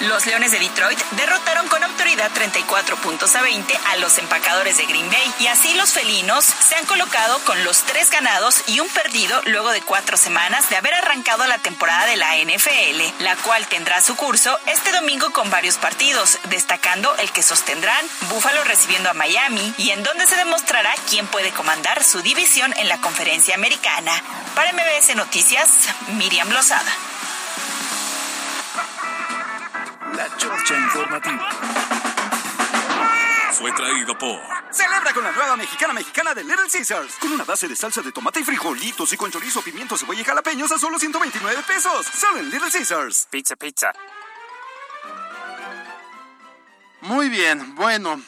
Los 0.00 0.26
Leones 0.26 0.50
de 0.50 0.58
Detroit 0.58 0.98
derrotaron 1.12 1.68
con 1.68 1.82
autoridad 1.84 2.30
34 2.32 2.96
puntos 2.96 3.34
a 3.36 3.42
20 3.42 3.78
a 3.88 3.96
los 3.96 4.18
empacadores 4.18 4.76
de 4.76 4.86
Green 4.86 5.08
Bay 5.08 5.34
y 5.40 5.46
así 5.46 5.74
los 5.74 5.92
felinos 5.92 6.44
se 6.44 6.74
han 6.74 6.86
colocado 6.86 7.38
con 7.40 7.62
los 7.64 7.82
tres 7.82 8.10
ganados 8.10 8.62
y 8.66 8.80
un 8.80 8.88
perdido 8.88 9.40
luego 9.46 9.70
de 9.70 9.80
cuatro 9.82 10.16
semanas 10.16 10.68
de 10.70 10.76
haber 10.76 10.94
arrancado 10.94 11.46
la 11.46 11.58
temporada 11.58 12.06
de 12.06 12.16
la 12.16 12.36
NFL, 12.36 13.22
la 13.22 13.36
cual 13.36 13.66
tendrá 13.68 14.02
su 14.02 14.16
curso 14.16 14.58
este 14.66 14.92
domingo 14.92 15.30
con 15.30 15.50
varios 15.50 15.76
partidos, 15.76 16.38
destacando 16.44 17.14
el 17.16 17.30
que 17.30 17.42
sostendrán 17.42 18.04
Buffalo 18.28 18.64
recibiendo 18.64 19.10
a 19.10 19.14
Miami 19.14 19.74
y 19.78 19.90
en 19.90 20.02
donde 20.02 20.26
se 20.26 20.36
demostrará 20.36 20.92
quién 21.08 21.26
puede 21.26 21.50
comandar 21.50 22.02
su 22.02 22.22
división 22.22 22.74
en 22.76 22.88
la 22.88 23.00
conferencia 23.00 23.54
americana. 23.54 24.12
Para 24.54 24.72
MBS 24.72 25.14
Noticias, 25.16 25.68
Miriam 26.08 26.50
Lozada. 26.50 26.92
La 30.14 30.36
Chorcha 30.36 30.76
Informativa. 30.76 31.48
Fue 33.52 33.72
traído 33.72 34.16
por 34.18 34.40
Celebra 34.70 35.12
con 35.14 35.24
la 35.24 35.32
nueva 35.32 35.56
mexicana 35.56 35.92
mexicana 35.94 36.34
de 36.34 36.44
Little 36.44 36.68
Caesars. 36.70 37.14
Con 37.16 37.32
una 37.32 37.44
base 37.44 37.68
de 37.68 37.76
salsa 37.76 38.02
de 38.02 38.12
tomate 38.12 38.40
y 38.40 38.44
frijolitos 38.44 39.12
y 39.12 39.16
con 39.16 39.30
chorizo, 39.30 39.62
pimiento, 39.62 39.96
cebolla 39.96 40.20
y 40.20 40.24
jalapeños 40.24 40.70
a 40.72 40.78
solo 40.78 40.98
129 40.98 41.62
pesos. 41.66 42.06
Solo 42.06 42.38
en 42.38 42.50
Little 42.50 42.70
Caesars. 42.70 43.28
Pizza, 43.30 43.56
pizza. 43.56 43.92
Muy 47.02 47.28
bien, 47.28 47.74
bueno. 47.74 48.20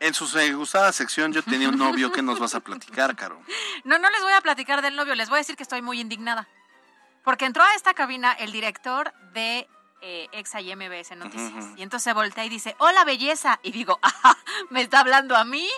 En 0.00 0.14
su 0.14 0.26
gustada 0.56 0.92
sección 0.92 1.32
yo 1.32 1.42
tenía 1.42 1.68
un 1.68 1.78
novio 1.78 2.12
que 2.12 2.22
nos 2.22 2.38
vas 2.38 2.54
a 2.54 2.60
platicar, 2.60 3.14
Caro. 3.16 3.40
No, 3.84 3.98
no 3.98 4.10
les 4.10 4.20
voy 4.20 4.32
a 4.32 4.40
platicar 4.40 4.82
del 4.82 4.96
novio, 4.96 5.14
les 5.14 5.28
voy 5.28 5.36
a 5.36 5.38
decir 5.38 5.56
que 5.56 5.62
estoy 5.62 5.80
muy 5.80 6.00
indignada. 6.00 6.48
Porque 7.22 7.46
entró 7.46 7.62
a 7.62 7.74
esta 7.74 7.94
cabina 7.94 8.32
el 8.32 8.52
director 8.52 9.14
de 9.32 9.66
eh, 10.00 10.28
Exa 10.32 10.60
y 10.60 10.74
MBS 10.74 11.16
Noticias. 11.16 11.66
Y 11.76 11.82
entonces 11.82 12.12
voltea 12.14 12.44
y 12.44 12.48
dice, 12.48 12.74
hola 12.78 13.04
belleza. 13.04 13.58
Y 13.62 13.72
digo, 13.72 13.98
"Ah, 14.02 14.36
¿me 14.70 14.82
está 14.82 15.00
hablando 15.00 15.36
a 15.36 15.44
mí? 15.44 15.68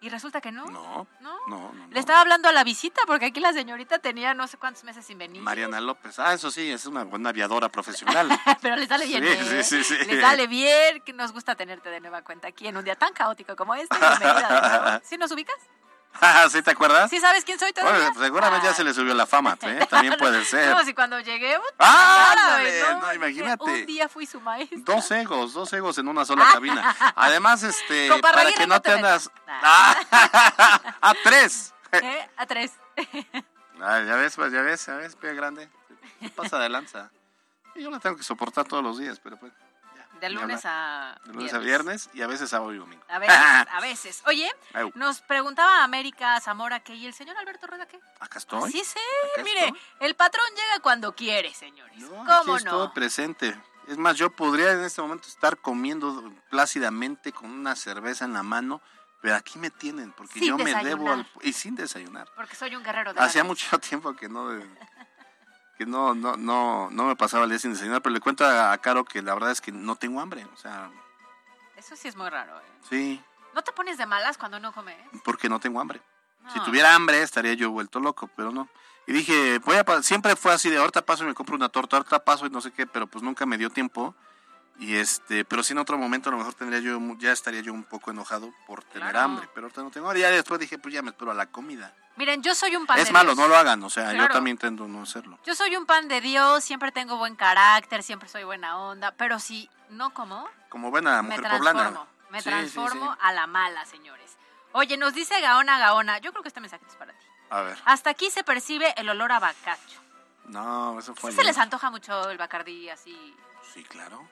Y 0.00 0.08
resulta 0.08 0.40
que 0.40 0.50
no. 0.50 0.64
No, 0.66 1.06
no, 1.20 1.38
no. 1.46 1.72
Le 1.90 2.00
estaba 2.00 2.20
hablando 2.22 2.48
a 2.48 2.52
la 2.52 2.64
visita 2.64 3.00
porque 3.06 3.26
aquí 3.26 3.38
la 3.38 3.52
señorita 3.52 4.00
tenía 4.00 4.34
no 4.34 4.48
sé 4.48 4.56
cuántos 4.56 4.82
meses 4.82 5.06
sin 5.06 5.16
venir. 5.16 5.40
Mariana 5.42 5.80
López. 5.80 6.18
Ah, 6.18 6.34
eso 6.34 6.50
sí, 6.50 6.72
es 6.72 6.86
una 6.86 7.04
buena 7.04 7.28
aviadora 7.28 7.68
profesional. 7.68 8.28
Pero 8.62 8.74
le 8.74 8.88
sale 8.88 9.06
bien. 9.06 9.22
Sí, 9.22 9.28
¿eh? 9.30 9.62
sí, 9.62 9.84
sí, 9.84 9.94
sí. 9.96 10.04
Le 10.06 10.20
sale 10.20 10.48
bien, 10.48 11.02
que 11.02 11.12
nos 11.12 11.30
gusta 11.32 11.54
tenerte 11.54 11.88
de 11.88 12.00
nueva 12.00 12.22
cuenta 12.22 12.48
aquí 12.48 12.66
en 12.66 12.76
un 12.76 12.84
día 12.84 12.96
tan 12.96 13.12
caótico 13.12 13.54
como 13.54 13.76
este. 13.76 13.96
Bienvenida. 14.00 15.00
¿Sí 15.04 15.16
nos 15.16 15.30
ubicas? 15.30 15.54
¿Sí 16.50 16.62
te 16.62 16.70
acuerdas? 16.70 17.10
¿Sí 17.10 17.20
sabes 17.20 17.44
quién 17.44 17.58
soy 17.58 17.72
todavía? 17.72 18.10
Bueno, 18.10 18.20
seguramente 18.20 18.66
ya 18.66 18.74
se 18.74 18.84
le 18.84 18.94
subió 18.94 19.14
la 19.14 19.26
fama, 19.26 19.56
¿eh? 19.62 19.86
También 19.88 20.14
puede 20.18 20.44
ser. 20.44 20.74
No, 20.74 20.84
si 20.84 20.94
cuando 20.94 21.18
llegué... 21.20 21.56
¡Ah, 21.78 22.32
ándale! 22.36 22.82
¿no? 22.82 23.00
No, 23.00 23.14
imagínate. 23.14 23.64
Un 23.64 23.86
día 23.86 24.08
fui 24.08 24.26
su 24.26 24.40
maestro. 24.40 24.78
Dos 24.82 25.10
egos, 25.10 25.52
dos 25.54 25.72
egos 25.72 25.98
en 25.98 26.08
una 26.08 26.24
sola 26.24 26.46
cabina. 26.52 26.94
Además, 27.16 27.62
este, 27.62 28.10
para 28.20 28.52
que 28.52 28.66
no 28.66 28.74
no 28.74 28.80
te 28.80 28.92
andas... 28.92 29.30
¡Ah! 29.46 30.96
¡A 31.00 31.14
tres! 31.22 31.74
¿Eh? 31.92 32.28
A 32.36 32.46
tres. 32.46 32.72
Ay, 32.96 34.06
ya 34.06 34.16
ves, 34.16 34.36
pues, 34.36 34.52
ya 34.52 34.62
ves, 34.62 34.86
ya 34.86 34.94
ves, 34.94 35.16
pie 35.16 35.34
grande. 35.34 35.68
Pasa 36.36 36.58
de 36.58 36.68
lanza. 36.68 37.10
Yo 37.74 37.90
la 37.90 37.98
tengo 37.98 38.16
que 38.16 38.22
soportar 38.22 38.66
todos 38.66 38.82
los 38.82 38.98
días, 38.98 39.18
pero 39.22 39.36
pues... 39.36 39.52
De 40.22 40.30
lunes 40.30 40.60
a 40.64 41.18
De 41.24 41.32
lunes 41.32 41.52
a 41.52 41.58
viernes 41.58 42.08
y 42.14 42.22
a 42.22 42.28
veces 42.28 42.48
sábado 42.48 42.72
y 42.72 42.78
domingo. 42.78 43.02
A 43.08 43.18
veces, 43.18 43.36
a 43.72 43.80
veces. 43.80 44.22
Oye, 44.26 44.48
nos 44.94 45.20
preguntaba 45.20 45.82
América 45.82 46.38
Zamora 46.40 46.78
que 46.78 46.94
y 46.94 47.06
el 47.06 47.12
señor 47.12 47.36
Alberto 47.36 47.66
Rueda 47.66 47.86
qué. 47.86 47.98
Acá 48.20 48.38
estoy. 48.38 48.70
Sí, 48.70 48.84
sí, 48.84 49.00
Acá 49.34 49.42
mire, 49.42 49.64
estoy. 49.66 49.80
el 49.98 50.14
patrón 50.14 50.46
llega 50.50 50.80
cuando 50.80 51.16
quiere, 51.16 51.52
señores. 51.52 51.96
Aquí 51.96 52.04
¿Cómo 52.04 52.56
estoy 52.56 52.86
no? 52.86 52.94
presente. 52.94 53.60
Es 53.88 53.98
más, 53.98 54.16
yo 54.16 54.30
podría 54.30 54.70
en 54.70 54.84
este 54.84 55.02
momento 55.02 55.26
estar 55.26 55.58
comiendo 55.58 56.32
plácidamente 56.50 57.32
con 57.32 57.50
una 57.50 57.74
cerveza 57.74 58.24
en 58.24 58.32
la 58.32 58.44
mano, 58.44 58.80
pero 59.20 59.34
aquí 59.34 59.58
me 59.58 59.70
tienen, 59.70 60.12
porque 60.12 60.38
Sin 60.38 60.50
yo 60.50 60.56
me 60.56 60.72
debo 60.84 61.10
al... 61.10 61.28
Y 61.40 61.52
sin 61.52 61.74
desayunar. 61.74 62.28
Porque 62.36 62.54
soy 62.54 62.76
un 62.76 62.84
guerrero 62.84 63.12
de 63.12 63.20
Hacía 63.20 63.42
mucho 63.42 63.76
tiempo 63.80 64.14
que 64.14 64.28
no 64.28 64.50
que 65.76 65.86
no, 65.86 66.14
no, 66.14 66.36
no, 66.36 66.90
no 66.90 67.04
me 67.04 67.16
pasaba 67.16 67.44
el 67.44 67.50
día 67.50 67.58
sin 67.58 67.72
desayunar, 67.72 68.02
pero 68.02 68.12
le 68.12 68.20
cuento 68.20 68.44
a, 68.44 68.76
Caro 68.78 69.04
que 69.04 69.22
la 69.22 69.34
verdad 69.34 69.50
es 69.50 69.60
que 69.60 69.72
no 69.72 69.96
tengo 69.96 70.20
hambre. 70.20 70.46
O 70.52 70.56
sea, 70.56 70.90
Eso 71.76 71.96
sí 71.96 72.08
es 72.08 72.16
muy 72.16 72.28
raro, 72.28 72.58
¿eh? 72.58 72.62
sí, 72.88 73.22
¿No 73.54 73.62
te 73.62 73.72
pones 73.72 73.98
de 73.98 74.06
malas 74.06 74.38
cuando 74.38 74.58
no 74.58 74.72
comes? 74.72 74.96
porque 75.24 75.48
no 75.48 75.60
tengo 75.60 75.80
hambre. 75.80 76.00
Si 76.52 76.58
tuviera 76.60 76.94
hambre 76.94 77.22
estaría 77.22 77.52
yo 77.54 77.70
vuelto 77.70 78.00
loco, 78.00 78.28
pero 78.34 78.50
no. 78.50 78.68
Y 79.06 79.12
dije, 79.12 79.58
voy 79.58 79.76
a 79.76 80.02
siempre 80.02 80.34
fue 80.34 80.52
así 80.52 80.70
de 80.70 80.78
ahorita 80.78 81.04
paso 81.04 81.24
y 81.24 81.26
me 81.26 81.34
compro 81.34 81.54
una 81.54 81.68
torta, 81.68 81.96
ahorita 81.96 82.24
paso 82.24 82.46
y 82.46 82.50
no 82.50 82.60
sé 82.60 82.72
qué, 82.72 82.86
pero 82.86 83.06
pues 83.06 83.22
nunca 83.22 83.46
me 83.46 83.58
dio 83.58 83.70
tiempo. 83.70 84.14
Y 84.78 84.96
este, 84.96 85.44
pero 85.44 85.62
sí 85.62 85.72
en 85.72 85.78
otro 85.78 85.96
momento 85.98 86.28
a 86.28 86.32
lo 86.32 86.38
mejor 86.38 86.54
tendría 86.54 86.80
yo, 86.80 86.98
ya 87.18 87.30
estaría 87.32 87.60
yo 87.60 87.72
un 87.72 87.84
poco 87.84 88.10
enojado 88.10 88.52
por 88.66 88.82
tener 88.84 89.10
Claro. 89.10 89.20
hambre, 89.26 89.48
pero 89.54 89.66
ahorita 89.66 89.82
no 89.82 89.90
tengo 89.90 90.08
hambre. 90.08 90.20
Ya 90.22 90.30
después 90.30 90.58
dije, 90.60 90.78
pues 90.78 90.92
ya 90.94 91.02
me 91.02 91.10
espero 91.10 91.30
a 91.30 91.34
la 91.34 91.46
comida. 91.46 91.94
Miren, 92.16 92.42
yo 92.42 92.54
soy 92.54 92.74
un 92.76 92.84
pan 92.86 92.98
es 92.98 93.06
de 93.06 93.12
malo, 93.12 93.34
Dios. 93.34 93.38
no 93.38 93.48
lo 93.48 93.56
hagan, 93.56 93.82
o 93.84 93.88
sea, 93.90 94.12
yo 94.12 94.28
también 94.28 94.54
intento 94.56 94.86
no 94.88 95.02
hacerlo. 95.02 95.38
Yo 95.46 95.54
soy 95.54 95.76
un 95.76 95.86
pan 95.86 96.08
de 96.08 96.20
Dios, 96.20 96.62
siempre 96.64 96.92
tengo 96.92 97.16
buen 97.16 97.36
carácter, 97.36 98.02
siempre 98.02 98.28
soy 98.28 98.44
buena 98.44 98.76
onda, 98.78 99.12
pero 99.12 99.38
si 99.38 99.70
no 99.88 100.12
como, 100.12 100.46
Como 100.68 100.90
buena 100.90 101.22
me 101.22 101.28
mujer 101.28 101.42
transformo. 101.42 101.80
poblana. 101.80 102.06
Me 102.30 102.38
Sí, 102.38 102.44
sí, 102.44 102.50
transformo 102.50 103.12
sí. 103.12 103.18
a 103.22 103.32
la 103.32 103.46
mala, 103.46 103.84
señores. 103.86 104.36
Oye, 104.72 104.96
nos 104.96 105.14
dice 105.14 105.38
Gaona 105.40 105.78
Gaona, 105.78 106.18
yo 106.18 106.32
creo 106.32 106.42
que 106.42 106.48
este 106.48 106.60
mensaje 106.60 106.84
es 106.88 106.96
para 106.96 107.12
ti. 107.12 107.26
A 107.50 107.60
ver. 107.60 107.78
Hasta 107.84 108.10
aquí 108.10 108.30
se 108.30 108.42
percibe 108.42 108.92
el 108.96 109.08
olor 109.10 109.32
a 109.32 109.38
bacacho. 109.38 110.00
No, 110.46 110.98
eso 110.98 111.14
fue 111.14 111.30
¿Sí 111.30 111.36
se 111.36 111.44
les 111.44 111.56
antoja 111.58 111.90
mucho 111.90 112.30
el 112.30 112.36
bacardí 112.38 112.88
así? 112.88 113.34
Sí, 113.72 113.84
claro. 113.84 114.26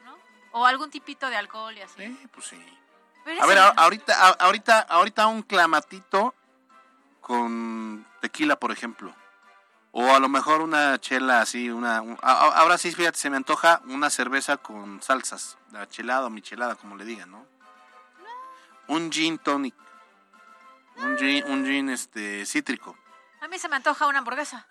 ¿O 0.52 0.66
algún 0.66 0.90
tipito 0.90 1.28
de 1.28 1.36
alcohol 1.36 1.76
y 1.76 1.80
así? 1.82 1.94
Sí, 2.06 2.28
pues 2.32 2.46
sí. 2.46 2.78
Pero 3.24 3.42
A 3.42 3.46
ver, 3.46 3.58
ahorita, 3.76 4.28
ahorita, 4.40 4.80
ahorita 4.80 5.26
un 5.26 5.42
clamatito 5.42 6.34
con 7.20 8.06
tequila, 8.20 8.56
por 8.56 8.72
ejemplo. 8.72 9.14
O 9.92 10.14
a 10.14 10.18
lo 10.20 10.28
mejor 10.28 10.60
una 10.62 10.98
chela 11.00 11.40
así, 11.40 11.68
una... 11.70 12.00
un- 12.00 12.18
ahora 12.22 12.78
sí, 12.78 12.92
fíjate, 12.92 13.18
se 13.18 13.28
me 13.30 13.36
antoja 13.36 13.80
una 13.86 14.08
cerveza 14.10 14.56
con 14.56 15.02
salsas. 15.02 15.58
La 15.72 15.88
chelada 15.88 16.26
o 16.26 16.30
michelada, 16.30 16.74
como 16.76 16.96
le 16.96 17.04
digan, 17.04 17.30
¿no? 17.30 17.44
Un 18.88 19.10
gin 19.10 19.38
tonic. 19.38 19.74
Un 20.96 21.16
gin, 21.18 21.44
un 21.44 21.64
gin 21.64 21.88
este, 21.90 22.44
cítrico. 22.46 22.96
A 23.40 23.48
mí 23.48 23.58
se 23.58 23.68
me 23.68 23.76
antoja 23.76 24.06
una 24.06 24.18
hamburguesa. 24.18 24.66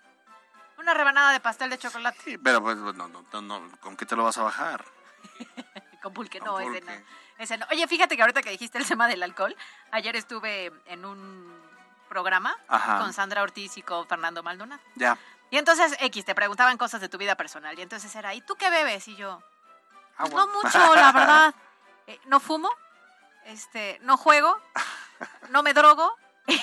Una 0.78 0.94
rebanada 0.94 1.32
de 1.32 1.40
pastel 1.40 1.68
de 1.70 1.78
chocolate. 1.78 2.38
Pero 2.38 2.62
pues, 2.62 2.76
no, 2.78 2.92
no, 2.92 3.08
no, 3.32 3.40
no, 3.42 3.76
¿con 3.80 3.96
qué 3.96 4.06
te 4.06 4.16
lo 4.16 4.24
vas 4.24 4.38
a 4.38 4.42
bajar? 4.42 4.84
Con 6.02 6.12
pulque, 6.12 6.38
Con 6.38 6.48
no, 6.48 6.60
ese 6.60 6.80
no. 6.80 6.92
Ese 7.38 7.58
no. 7.58 7.66
Oye, 7.70 7.86
fíjate 7.86 8.16
que 8.16 8.22
ahorita 8.22 8.42
que 8.42 8.50
dijiste 8.50 8.78
el 8.78 8.86
tema 8.86 9.08
del 9.08 9.22
alcohol, 9.22 9.54
ayer 9.90 10.16
estuve 10.16 10.72
en 10.86 11.04
un 11.04 11.52
programa 12.08 12.56
Ajá. 12.68 12.98
con 12.98 13.12
Sandra 13.12 13.42
Ortiz 13.42 13.76
y 13.76 13.82
con 13.82 14.06
Fernando 14.06 14.42
Maldonado. 14.42 14.80
Ya. 14.96 15.16
Y 15.50 15.58
entonces, 15.58 15.96
X, 16.00 16.24
te 16.24 16.34
preguntaban 16.34 16.76
cosas 16.78 17.00
de 17.00 17.08
tu 17.08 17.18
vida 17.18 17.34
personal. 17.34 17.78
Y 17.78 17.82
entonces 17.82 18.14
era, 18.14 18.34
¿y 18.34 18.40
tú 18.40 18.54
qué 18.56 18.70
bebes? 18.70 19.08
Y 19.08 19.16
yo, 19.16 19.42
pues 20.16 20.32
no 20.32 20.46
mucho, 20.62 20.94
la 20.94 21.12
verdad. 21.12 21.54
Eh, 22.06 22.20
no 22.26 22.40
fumo, 22.40 22.70
este, 23.44 23.98
no 24.02 24.16
juego, 24.16 24.60
no 25.50 25.62
me 25.62 25.74
drogo. 25.74 26.16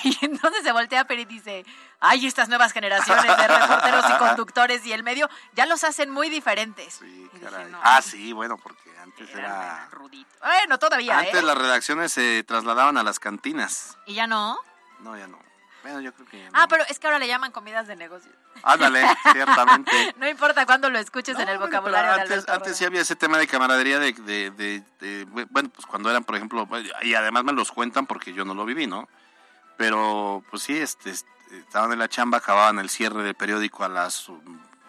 Y 0.04 0.18
entonces 0.24 0.62
se 0.62 0.72
voltea 0.72 1.00
a 1.00 1.04
Peri 1.04 1.22
y 1.22 1.24
dice, 1.26 1.64
ay, 2.00 2.26
estas 2.26 2.48
nuevas 2.48 2.72
generaciones 2.72 3.24
de 3.24 3.48
reporteros 3.48 4.04
y 4.10 4.18
conductores 4.18 4.84
y 4.86 4.92
el 4.92 5.02
medio 5.02 5.28
ya 5.54 5.66
los 5.66 5.82
hacen 5.84 6.10
muy 6.10 6.28
diferentes. 6.28 6.94
Sí, 6.94 7.30
caray. 7.42 7.72
ah, 7.82 8.02
sí, 8.02 8.32
bueno, 8.32 8.56
porque 8.58 8.90
antes 9.02 9.28
era... 9.34 9.88
Rudito. 9.90 10.28
Bueno, 10.40 10.78
todavía, 10.78 11.18
Antes 11.18 11.34
¿eh? 11.34 11.42
las 11.42 11.56
redacciones 11.58 12.12
se 12.12 12.44
trasladaban 12.44 12.96
a 12.98 13.02
las 13.02 13.18
cantinas. 13.18 13.96
¿Y 14.06 14.14
ya 14.14 14.26
no? 14.26 14.58
No, 15.00 15.16
ya 15.16 15.26
no. 15.26 15.38
Bueno, 15.82 16.00
yo 16.00 16.12
creo 16.12 16.26
que 16.28 16.38
ya 16.42 16.50
no. 16.50 16.50
Ah, 16.54 16.66
pero 16.68 16.84
es 16.88 16.98
que 16.98 17.06
ahora 17.06 17.18
le 17.18 17.28
llaman 17.28 17.52
comidas 17.52 17.86
de 17.86 17.96
negocio. 17.96 18.30
Ándale, 18.64 19.06
ciertamente. 19.32 20.14
No 20.18 20.28
importa 20.28 20.66
cuándo 20.66 20.90
lo 20.90 20.98
escuches 20.98 21.36
en 21.38 21.48
el 21.48 21.56
Bueno, 21.58 21.66
vocabulario 21.66 22.12
de 22.14 22.20
antes, 22.20 22.32
Alberto 22.32 22.52
antes 22.52 22.76
sí 22.76 22.84
había 22.84 23.00
ese 23.00 23.16
tema 23.16 23.38
de 23.38 23.46
camaradería 23.46 23.98
de, 24.00 24.12
de, 24.12 24.50
de- 24.50 24.82
de- 25.00 25.24
bueno, 25.50 25.68
pues 25.70 25.86
cuando 25.86 26.10
eran, 26.10 26.24
por 26.24 26.34
ejemplo, 26.34 26.68
y 27.02 27.14
además 27.14 27.44
me 27.44 27.52
los 27.52 27.70
cuentan 27.70 28.06
porque 28.06 28.32
yo 28.32 28.44
no 28.44 28.54
lo 28.54 28.64
viví, 28.64 28.86
¿no? 28.88 29.08
Pero, 29.78 30.44
pues 30.50 30.64
sí, 30.64 30.76
este, 30.76 31.10
este, 31.10 31.30
estaban 31.56 31.92
en 31.92 32.00
la 32.00 32.08
chamba, 32.08 32.38
acababan 32.38 32.80
el 32.80 32.90
cierre 32.90 33.22
del 33.22 33.36
periódico 33.36 33.84
a 33.84 33.88
las, 33.88 34.26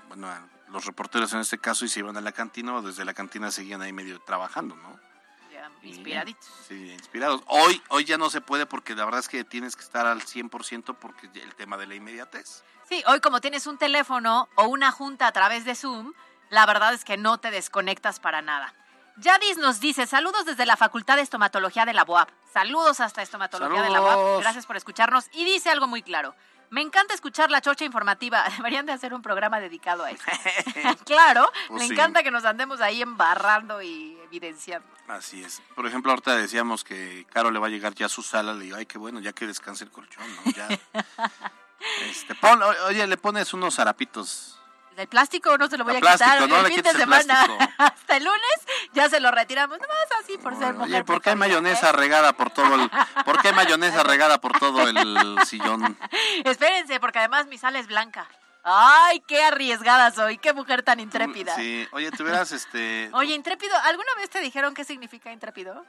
bueno, 0.10 0.28
a 0.28 0.42
los 0.72 0.86
reporteros 0.86 1.32
en 1.34 1.40
este 1.40 1.60
caso 1.60 1.86
y 1.86 1.90
se 1.90 2.00
iban 2.00 2.18
a 2.18 2.22
la 2.22 2.32
cantina 2.32 2.76
o 2.76 2.82
desde 2.82 3.06
la 3.06 3.14
cantina 3.14 3.52
seguían 3.52 3.84
ahí 3.84 3.94
medio 3.94 4.20
trabajando, 4.20 4.76
¿no? 4.76 5.00
Ya, 5.54 5.70
inspiraditos. 5.84 6.50
Sí, 6.68 6.92
inspirados. 6.92 7.44
Hoy, 7.46 7.82
hoy 7.90 8.04
ya 8.04 8.18
no 8.18 8.32
se 8.32 8.42
puede 8.42 8.66
porque 8.66 8.96
la 8.96 9.06
verdad 9.06 9.20
es 9.20 9.30
que 9.30 9.44
tienes 9.44 9.76
que 9.76 9.84
estar 9.84 10.08
al 10.08 10.22
100% 10.22 10.98
porque 11.00 11.30
el 11.36 11.54
tema 11.54 11.78
de 11.78 11.86
la 11.86 11.94
inmediatez. 11.94 12.64
Sí, 12.90 13.04
hoy 13.06 13.20
como 13.20 13.42
tienes 13.42 13.68
un 13.68 13.78
teléfono 13.78 14.50
o 14.56 14.66
una 14.66 14.92
junta 14.92 15.28
a 15.28 15.32
través 15.32 15.66
de 15.66 15.76
Zoom, 15.76 16.14
la 16.50 16.66
verdad 16.66 16.96
es 16.96 17.06
que 17.06 17.16
no 17.16 17.38
te 17.38 17.52
desconectas 17.52 18.20
para 18.20 18.42
nada. 18.42 18.74
Yadis 19.20 19.58
nos 19.58 19.80
dice, 19.80 20.08
saludos 20.08 20.46
desde 20.46 20.66
la 20.66 20.78
Facultad 20.78 21.16
de 21.18 21.22
Estomatología 21.24 21.86
de 21.86 21.94
la 21.94 22.04
UAP. 22.04 22.30
Saludos 22.54 23.00
hasta 23.00 23.22
Estomatología 23.22 23.82
de 23.82 23.90
la. 23.90 24.00
Saludos. 24.00 24.42
Gracias 24.42 24.66
por 24.66 24.78
escucharnos. 24.78 25.26
Y 25.34 25.46
dice 25.46 25.70
algo 25.70 25.88
muy 25.88 26.02
claro. 26.02 26.36
Me 26.72 26.82
encanta 26.82 27.16
escuchar 27.16 27.50
la 27.50 27.62
chocha 27.62 27.84
informativa. 27.84 28.44
Deberían 28.58 28.86
de 28.86 28.92
hacer 28.94 29.14
un 29.14 29.22
programa 29.22 29.60
dedicado 29.60 30.04
a 30.06 30.12
eso. 30.12 30.24
claro, 31.06 31.52
Pues 31.68 31.82
me 31.82 31.88
sí. 31.88 31.94
encanta 31.94 32.22
que 32.24 32.32
nos 32.32 32.46
andemos 32.46 32.80
ahí 32.82 33.02
embarrando 33.02 33.82
y 33.82 34.18
evidenciando. 34.26 34.88
Así 35.08 35.44
es. 35.44 35.62
Por 35.76 35.88
ejemplo, 35.88 36.12
ahorita 36.12 36.36
decíamos 36.36 36.84
que 36.84 37.26
Caro 37.32 37.50
le 37.50 37.58
va 37.60 37.68
a 37.68 37.72
llegar 37.72 37.96
ya 37.96 38.06
a 38.06 38.10
su 38.10 38.22
sala. 38.22 38.54
Le 38.54 38.66
digo, 38.66 38.78
ay, 38.78 38.86
qué 38.86 39.00
bueno, 39.00 39.20
ya 39.20 39.34
que 39.34 39.48
descanse 39.48 39.84
el 39.84 39.90
colchón, 39.92 40.24
¿no? 40.46 40.52
Ya. 40.52 40.68
este, 42.10 42.36
pon- 42.36 42.62
oye, 42.88 43.08
le 43.08 43.18
pones 43.18 43.52
unos 43.54 43.76
zarapitos. 43.76 44.59
El 45.00 45.08
plástico 45.08 45.58
no 45.58 45.70
se 45.70 45.78
lo 45.78 45.86
voy 45.86 45.96
El 45.96 46.06
a 46.06 46.12
quitar 46.12 46.50
no 46.50 46.58
el 46.58 46.64
le 46.64 46.70
fin 46.70 46.84
de 46.84 46.90
el 46.90 46.98
semana. 46.98 47.46
Hasta 47.78 48.18
el 48.18 48.26
lunes 48.26 48.60
ya 48.92 49.10
se 49.10 49.22
lo 49.22 49.32
retiramos. 49.32 49.80
Nomás 49.80 50.08
así 50.22 50.38
por 50.38 50.58
ser 50.58 50.74
mujer. 50.74 50.90
Oye, 50.90 51.04
¿por 51.06 51.22
qué 51.22 51.30
hay 51.30 51.36
mayonesa 51.38 51.90
¿eh? 51.90 51.94
regada 51.94 52.34
por 52.34 52.50
todo 52.50 52.76
el... 52.76 52.92
¿Por 53.24 53.42
qué 53.42 53.48
hay 53.48 53.54
mayonesa 53.54 54.04
regada 54.04 54.42
por 54.42 54.60
todo 54.60 54.86
el 54.90 55.38
sillón? 55.46 55.98
Espérense, 56.44 57.00
porque 57.00 57.20
además 57.20 57.48
mi 57.48 57.58
sal 57.58 57.78
es 57.78 57.88
blanca. 57.88 58.28
Ay, 58.62 59.22
qué 59.22 59.42
arriesgada 59.42 60.12
soy, 60.12 60.38
qué 60.38 60.52
mujer 60.52 60.84
tan 60.84 61.00
intrépida. 61.00 61.56
Sí, 61.56 61.88
oye, 61.94 62.12
tuvieras 62.12 62.52
este... 62.52 63.10
Oye, 63.14 63.34
intrépido, 63.36 63.74
¿alguna 63.84 64.14
vez 64.18 64.30
te 64.30 64.42
dijeron 64.42 64.74
qué 64.74 64.84
significa 64.84 65.32
intrépido? 65.32 65.86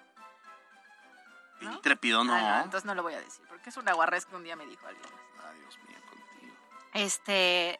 Intrépido, 1.60 2.22
no. 2.22 2.32
Ah, 2.32 2.58
no, 2.58 2.64
entonces 2.64 2.84
no 2.84 2.94
lo 2.94 3.02
voy 3.02 3.14
a 3.14 3.20
decir, 3.20 3.44
porque 3.48 3.70
es 3.70 3.76
una 3.76 3.92
guarrez 3.92 4.24
que 4.24 4.36
un 4.36 4.44
día 4.44 4.54
me 4.54 4.66
dijo 4.66 4.86
alguien. 4.86 5.04
Ay, 5.44 5.58
Dios 5.58 5.78
mío, 5.88 5.98
contigo. 6.08 6.56
Este, 6.94 7.78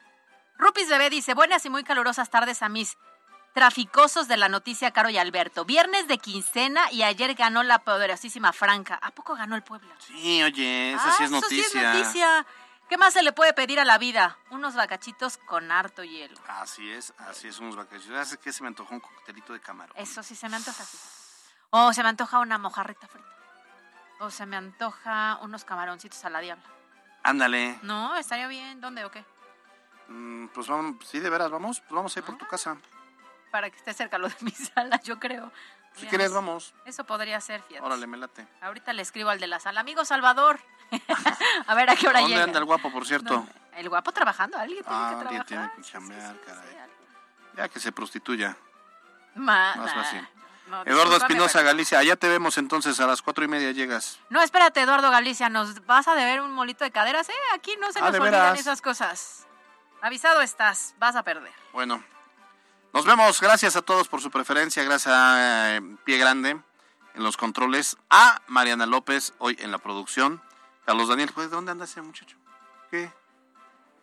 Rupis 0.60 0.88
Bebé 0.88 1.08
dice, 1.10 1.32
buenas 1.34 1.64
y 1.64 1.70
muy 1.70 1.84
calurosas 1.84 2.28
tardes 2.30 2.62
a 2.62 2.68
mis 2.68 2.98
traficosos 3.54 4.28
de 4.28 4.36
la 4.36 4.48
noticia 4.48 4.90
Caro 4.92 5.08
y 5.08 5.16
Alberto. 5.16 5.64
Viernes 5.64 6.06
de 6.06 6.18
quincena 6.18 6.90
y 6.92 7.02
ayer 7.02 7.34
ganó 7.34 7.62
la 7.62 7.78
poderosísima 7.80 8.52
Franca. 8.52 8.98
¿A 9.02 9.10
poco 9.10 9.34
ganó 9.34 9.56
el 9.56 9.62
pueblo? 9.62 9.88
Sí, 10.06 10.42
oye, 10.42 10.92
esa 10.92 11.10
sí 11.12 11.22
Ah, 11.22 11.24
es 11.24 11.32
eso 11.32 11.48
sí 11.48 11.60
es 11.60 11.74
noticia. 11.74 11.92
noticia. 11.94 12.46
¿Qué 12.90 12.98
más 12.98 13.14
se 13.14 13.22
le 13.22 13.32
puede 13.32 13.54
pedir 13.54 13.80
a 13.80 13.84
la 13.84 13.98
vida? 13.98 14.36
Unos 14.50 14.74
bacachitos 14.74 15.38
con 15.38 15.70
harto 15.72 16.04
hielo. 16.04 16.36
Así 16.46 16.90
es, 16.90 17.14
así 17.18 17.48
es, 17.48 17.58
unos 17.58 17.76
vacaciones. 17.76 18.28
¿Sabes 18.28 18.38
qué? 18.42 18.52
Se 18.52 18.62
me 18.62 18.68
antojó 18.68 18.92
un 18.94 19.00
coctelito 19.00 19.52
de 19.52 19.60
camarón. 19.60 19.96
Eso 19.96 20.22
sí 20.22 20.34
se 20.34 20.48
me 20.48 20.56
antoja 20.56 20.82
así. 20.82 20.98
O 21.70 21.92
se 21.92 22.02
me 22.02 22.08
antoja 22.10 22.38
una 22.40 22.58
mojarrita 22.58 23.06
frita. 23.06 23.28
O 24.18 24.30
se 24.30 24.44
me 24.44 24.56
antoja 24.56 25.38
unos 25.42 25.64
camaroncitos 25.64 26.22
a 26.24 26.30
la 26.30 26.40
diabla. 26.40 26.64
Ándale. 27.22 27.78
No, 27.82 28.16
estaría 28.16 28.48
bien. 28.48 28.80
¿Dónde 28.80 29.04
o 29.04 29.10
qué? 29.10 29.24
Mm, 30.10 30.48
Pues 30.48 30.66
vamos, 30.66 30.96
sí, 31.06 31.20
de 31.20 31.30
veras, 31.30 31.50
vamos, 31.50 31.80
pues 31.80 31.92
vamos 31.92 32.14
a 32.14 32.18
ir 32.18 32.24
por 32.24 32.34
Ah. 32.34 32.38
tu 32.38 32.46
casa. 32.46 32.76
Para 33.50 33.70
que 33.70 33.76
esté 33.76 33.92
cerca 33.94 34.18
lo 34.18 34.28
de 34.28 34.34
mi 34.40 34.50
sala, 34.74 35.00
yo 35.02 35.18
creo. 35.18 35.50
Si 35.94 36.00
Mira, 36.02 36.10
quieres, 36.10 36.32
vamos. 36.32 36.72
Eso 36.84 37.04
podría 37.04 37.40
ser, 37.40 37.62
fíjate. 37.62 37.84
Órale, 37.84 38.06
me 38.06 38.16
late. 38.16 38.46
Ahorita 38.60 38.92
le 38.92 39.02
escribo 39.02 39.30
al 39.30 39.40
de 39.40 39.46
la 39.48 39.58
sala. 39.58 39.80
Amigo 39.80 40.04
Salvador. 40.04 40.60
a 41.66 41.74
ver 41.74 41.90
a 41.90 41.96
qué 41.96 42.06
hora 42.08 42.20
¿Dónde 42.20 42.34
llega. 42.34 42.44
anda 42.44 42.58
el 42.58 42.64
guapo, 42.64 42.92
por 42.92 43.06
cierto? 43.06 43.46
El 43.76 43.88
guapo 43.88 44.12
trabajando. 44.12 44.56
Alguien 44.58 44.82
tiene 44.84 44.96
Ah, 44.98 45.08
que 45.10 45.20
alguien 45.20 45.44
trabajar. 45.44 45.46
tiene 45.46 45.70
que 45.74 45.82
chambear, 45.92 46.36
caray. 46.46 46.76
Ya 47.56 47.68
que 47.68 47.80
se 47.80 47.90
prostituya. 47.92 48.56
Ma- 49.34 49.74
Más 49.76 49.94
nah. 49.94 50.02
fácil. 50.02 50.28
No, 50.68 50.82
Eduardo 50.84 51.16
Espinosa, 51.16 51.62
Galicia. 51.62 51.98
Allá 51.98 52.14
te 52.16 52.28
vemos 52.28 52.56
entonces, 52.58 52.98
a 53.00 53.06
las 53.06 53.22
cuatro 53.22 53.44
y 53.44 53.48
media 53.48 53.72
llegas. 53.72 54.20
No, 54.28 54.40
espérate, 54.42 54.80
Eduardo 54.82 55.10
Galicia, 55.10 55.48
nos 55.48 55.84
vas 55.86 56.06
a 56.06 56.14
deber 56.14 56.40
un 56.40 56.52
molito 56.52 56.84
de 56.84 56.92
caderas, 56.92 57.28
¿eh? 57.28 57.34
Aquí 57.54 57.76
no 57.80 57.90
se 57.90 57.98
Ah, 57.98 58.02
nos 58.02 58.12
¿de 58.12 58.18
olvidan 58.20 58.40
veras? 58.42 58.60
esas 58.60 58.80
cosas. 58.80 59.46
Avisado 60.02 60.40
estás, 60.40 60.94
vas 60.98 61.16
a 61.16 61.22
perder. 61.22 61.52
Bueno, 61.72 62.02
nos 62.92 63.04
vemos. 63.04 63.40
Gracias 63.40 63.76
a 63.76 63.82
todos 63.82 64.08
por 64.08 64.20
su 64.20 64.30
preferencia. 64.30 64.82
Gracias 64.82 65.14
a 65.14 65.76
eh, 65.76 65.80
Pie 66.04 66.18
Grande 66.18 66.50
en 66.50 67.22
los 67.22 67.36
controles. 67.36 67.96
A 68.08 68.40
Mariana 68.46 68.86
López, 68.86 69.34
hoy 69.38 69.56
en 69.60 69.70
la 69.70 69.78
producción. 69.78 70.42
Carlos 70.86 71.08
Daniel, 71.08 71.30
pues, 71.34 71.50
¿dónde 71.50 71.70
anda 71.72 71.84
ese 71.84 72.00
muchacho? 72.02 72.36
¿Qué? 72.90 73.12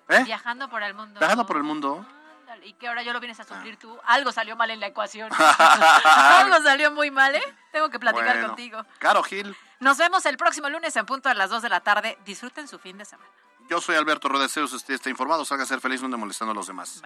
¿Eh? 0.10 0.24
Viajando 0.24 0.70
por 0.70 0.84
el 0.84 0.94
mundo. 0.94 1.20
Viajando 1.20 1.46
por 1.46 1.58
el 1.58 1.64
mundo. 1.64 2.06
Ándale, 2.42 2.68
¿Y 2.68 2.74
qué 2.74 2.88
ahora 2.88 3.02
yo 3.02 3.12
lo 3.12 3.20
vienes 3.20 3.40
a 3.40 3.44
sufrir 3.44 3.78
tú? 3.78 4.00
Algo 4.06 4.32
salió 4.32 4.56
mal 4.56 4.70
en 4.72 4.80
la 4.80 4.88
ecuación. 4.88 5.30
Algo 5.38 6.62
salió 6.64 6.92
muy 6.92 7.12
mal, 7.12 7.36
¿eh? 7.36 7.56
Tengo 7.72 7.90
que 7.90 8.00
platicar 8.00 8.36
Bueno. 8.36 8.48
contigo. 8.48 8.86
Caro 9.00 9.22
Gil, 9.24 9.54
Nos 9.80 9.98
vemos 9.98 10.26
el 10.26 10.38
próximo 10.38 10.70
lunes 10.70 10.96
en 10.96 11.06
punto 11.06 11.28
a 11.28 11.34
las 11.34 11.50
2 11.50 11.62
de 11.64 11.70
la 11.70 11.82
tarde. 11.82 12.18
Disfruten 12.24 12.68
su 12.68 12.80
fin 12.80 12.98
de 12.98 13.04
semana. 13.06 13.30
Yo 13.70 13.82
soy 13.82 13.96
Alberto 13.96 14.30
Rodeceus. 14.30 14.74
Usted 14.74 14.96
está 14.96 15.10
informado. 15.10 15.46
Salga 15.46 15.64
a 15.64 15.68
ser 15.68 15.82
feliz, 15.82 16.02
no 16.02 16.06
ande 16.06 16.18
molestando 16.18 16.52
a 16.52 16.56
los 16.56 16.68
demás. 16.68 17.02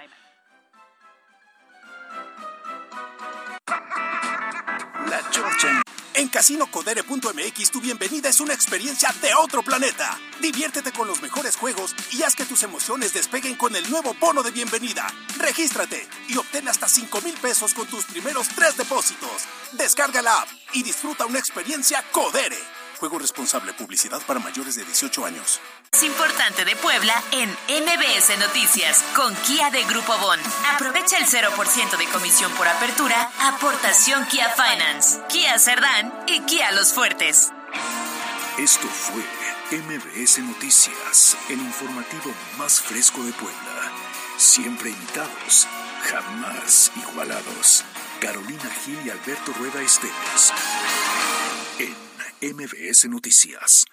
La 5.07 5.30
Chorcha. 5.30 5.82
En 6.14 6.28
casinocodere.mx 6.28 7.72
tu 7.72 7.80
bienvenida 7.80 8.30
es 8.30 8.41
una 8.41 8.53
experiencia 8.53 9.09
de 9.22 9.34
otro 9.34 9.64
planeta. 9.64 10.20
Diviértete 10.41 10.91
con 10.91 11.07
los 11.07 11.22
mejores 11.22 11.55
juegos 11.55 11.95
y 12.12 12.22
haz 12.24 12.36
que 12.36 12.45
tus 12.45 12.64
emociones 12.64 13.14
despeguen 13.14 13.55
con 13.55 13.76
el 13.76 13.89
nuevo 13.89 14.14
bono 14.20 14.43
de 14.43 14.51
bienvenida. 14.51 15.07
Regístrate 15.38 16.07
y 16.28 16.38
obtén 16.38 16.68
hasta 16.68 16.88
5 16.88 17.22
mil 17.22 17.34
pesos 17.36 17.74
con 17.74 17.88
tus 17.88 18.05
primeros 18.05 18.49
tres 18.49 18.76
depósitos. 18.76 19.47
Descarga 19.72 20.22
la 20.22 20.41
app 20.41 20.49
y 20.74 20.84
disfruta 20.84 21.26
una 21.26 21.39
experiencia 21.39 22.03
Codere. 22.12 22.59
Juego 23.02 23.18
responsable, 23.18 23.74
publicidad 23.74 24.22
para 24.28 24.39
mayores 24.39 24.76
de 24.76 24.86
18 24.86 25.26
años. 25.26 25.60
Es 25.91 26.04
importante 26.04 26.64
de 26.66 26.76
Puebla 26.76 27.16
en 27.32 27.49
MBS 27.49 28.38
Noticias 28.38 29.04
con 29.16 29.34
Kia 29.38 29.72
de 29.72 29.84
Grupo 29.86 30.16
Bon. 30.20 30.39
Aprovecha 30.76 31.18
el 31.18 31.26
0% 31.26 31.97
de 31.97 32.06
comisión 32.10 32.52
por 32.52 32.68
apertura, 32.68 33.32
aportación 33.41 34.24
Kia 34.28 34.49
Finance, 34.49 35.20
Kia 35.30 35.58
Cerdán 35.58 36.14
y 36.28 36.41
Kia 36.41 36.74
Los 36.74 36.93
Fuertes. 36.93 37.52
Esto 38.60 38.88
fue 38.88 39.24
MBS 39.72 40.38
Noticias, 40.43 41.36
el 41.49 41.58
informativo 41.58 42.32
más 42.60 42.82
fresco 42.82 43.24
de 43.24 43.34
Puebla. 43.34 43.91
Siempre 44.38 44.91
imitados, 44.91 45.68
jamás 46.04 46.91
igualados. 46.95 47.84
Carolina 48.20 48.70
Gil 48.86 48.99
y 49.04 49.10
Alberto 49.10 49.54
Rueda 49.54 49.82
Esteves. 49.82 50.54
En 51.80 52.11
MBS 52.42 53.06
Noticias. 53.08 53.86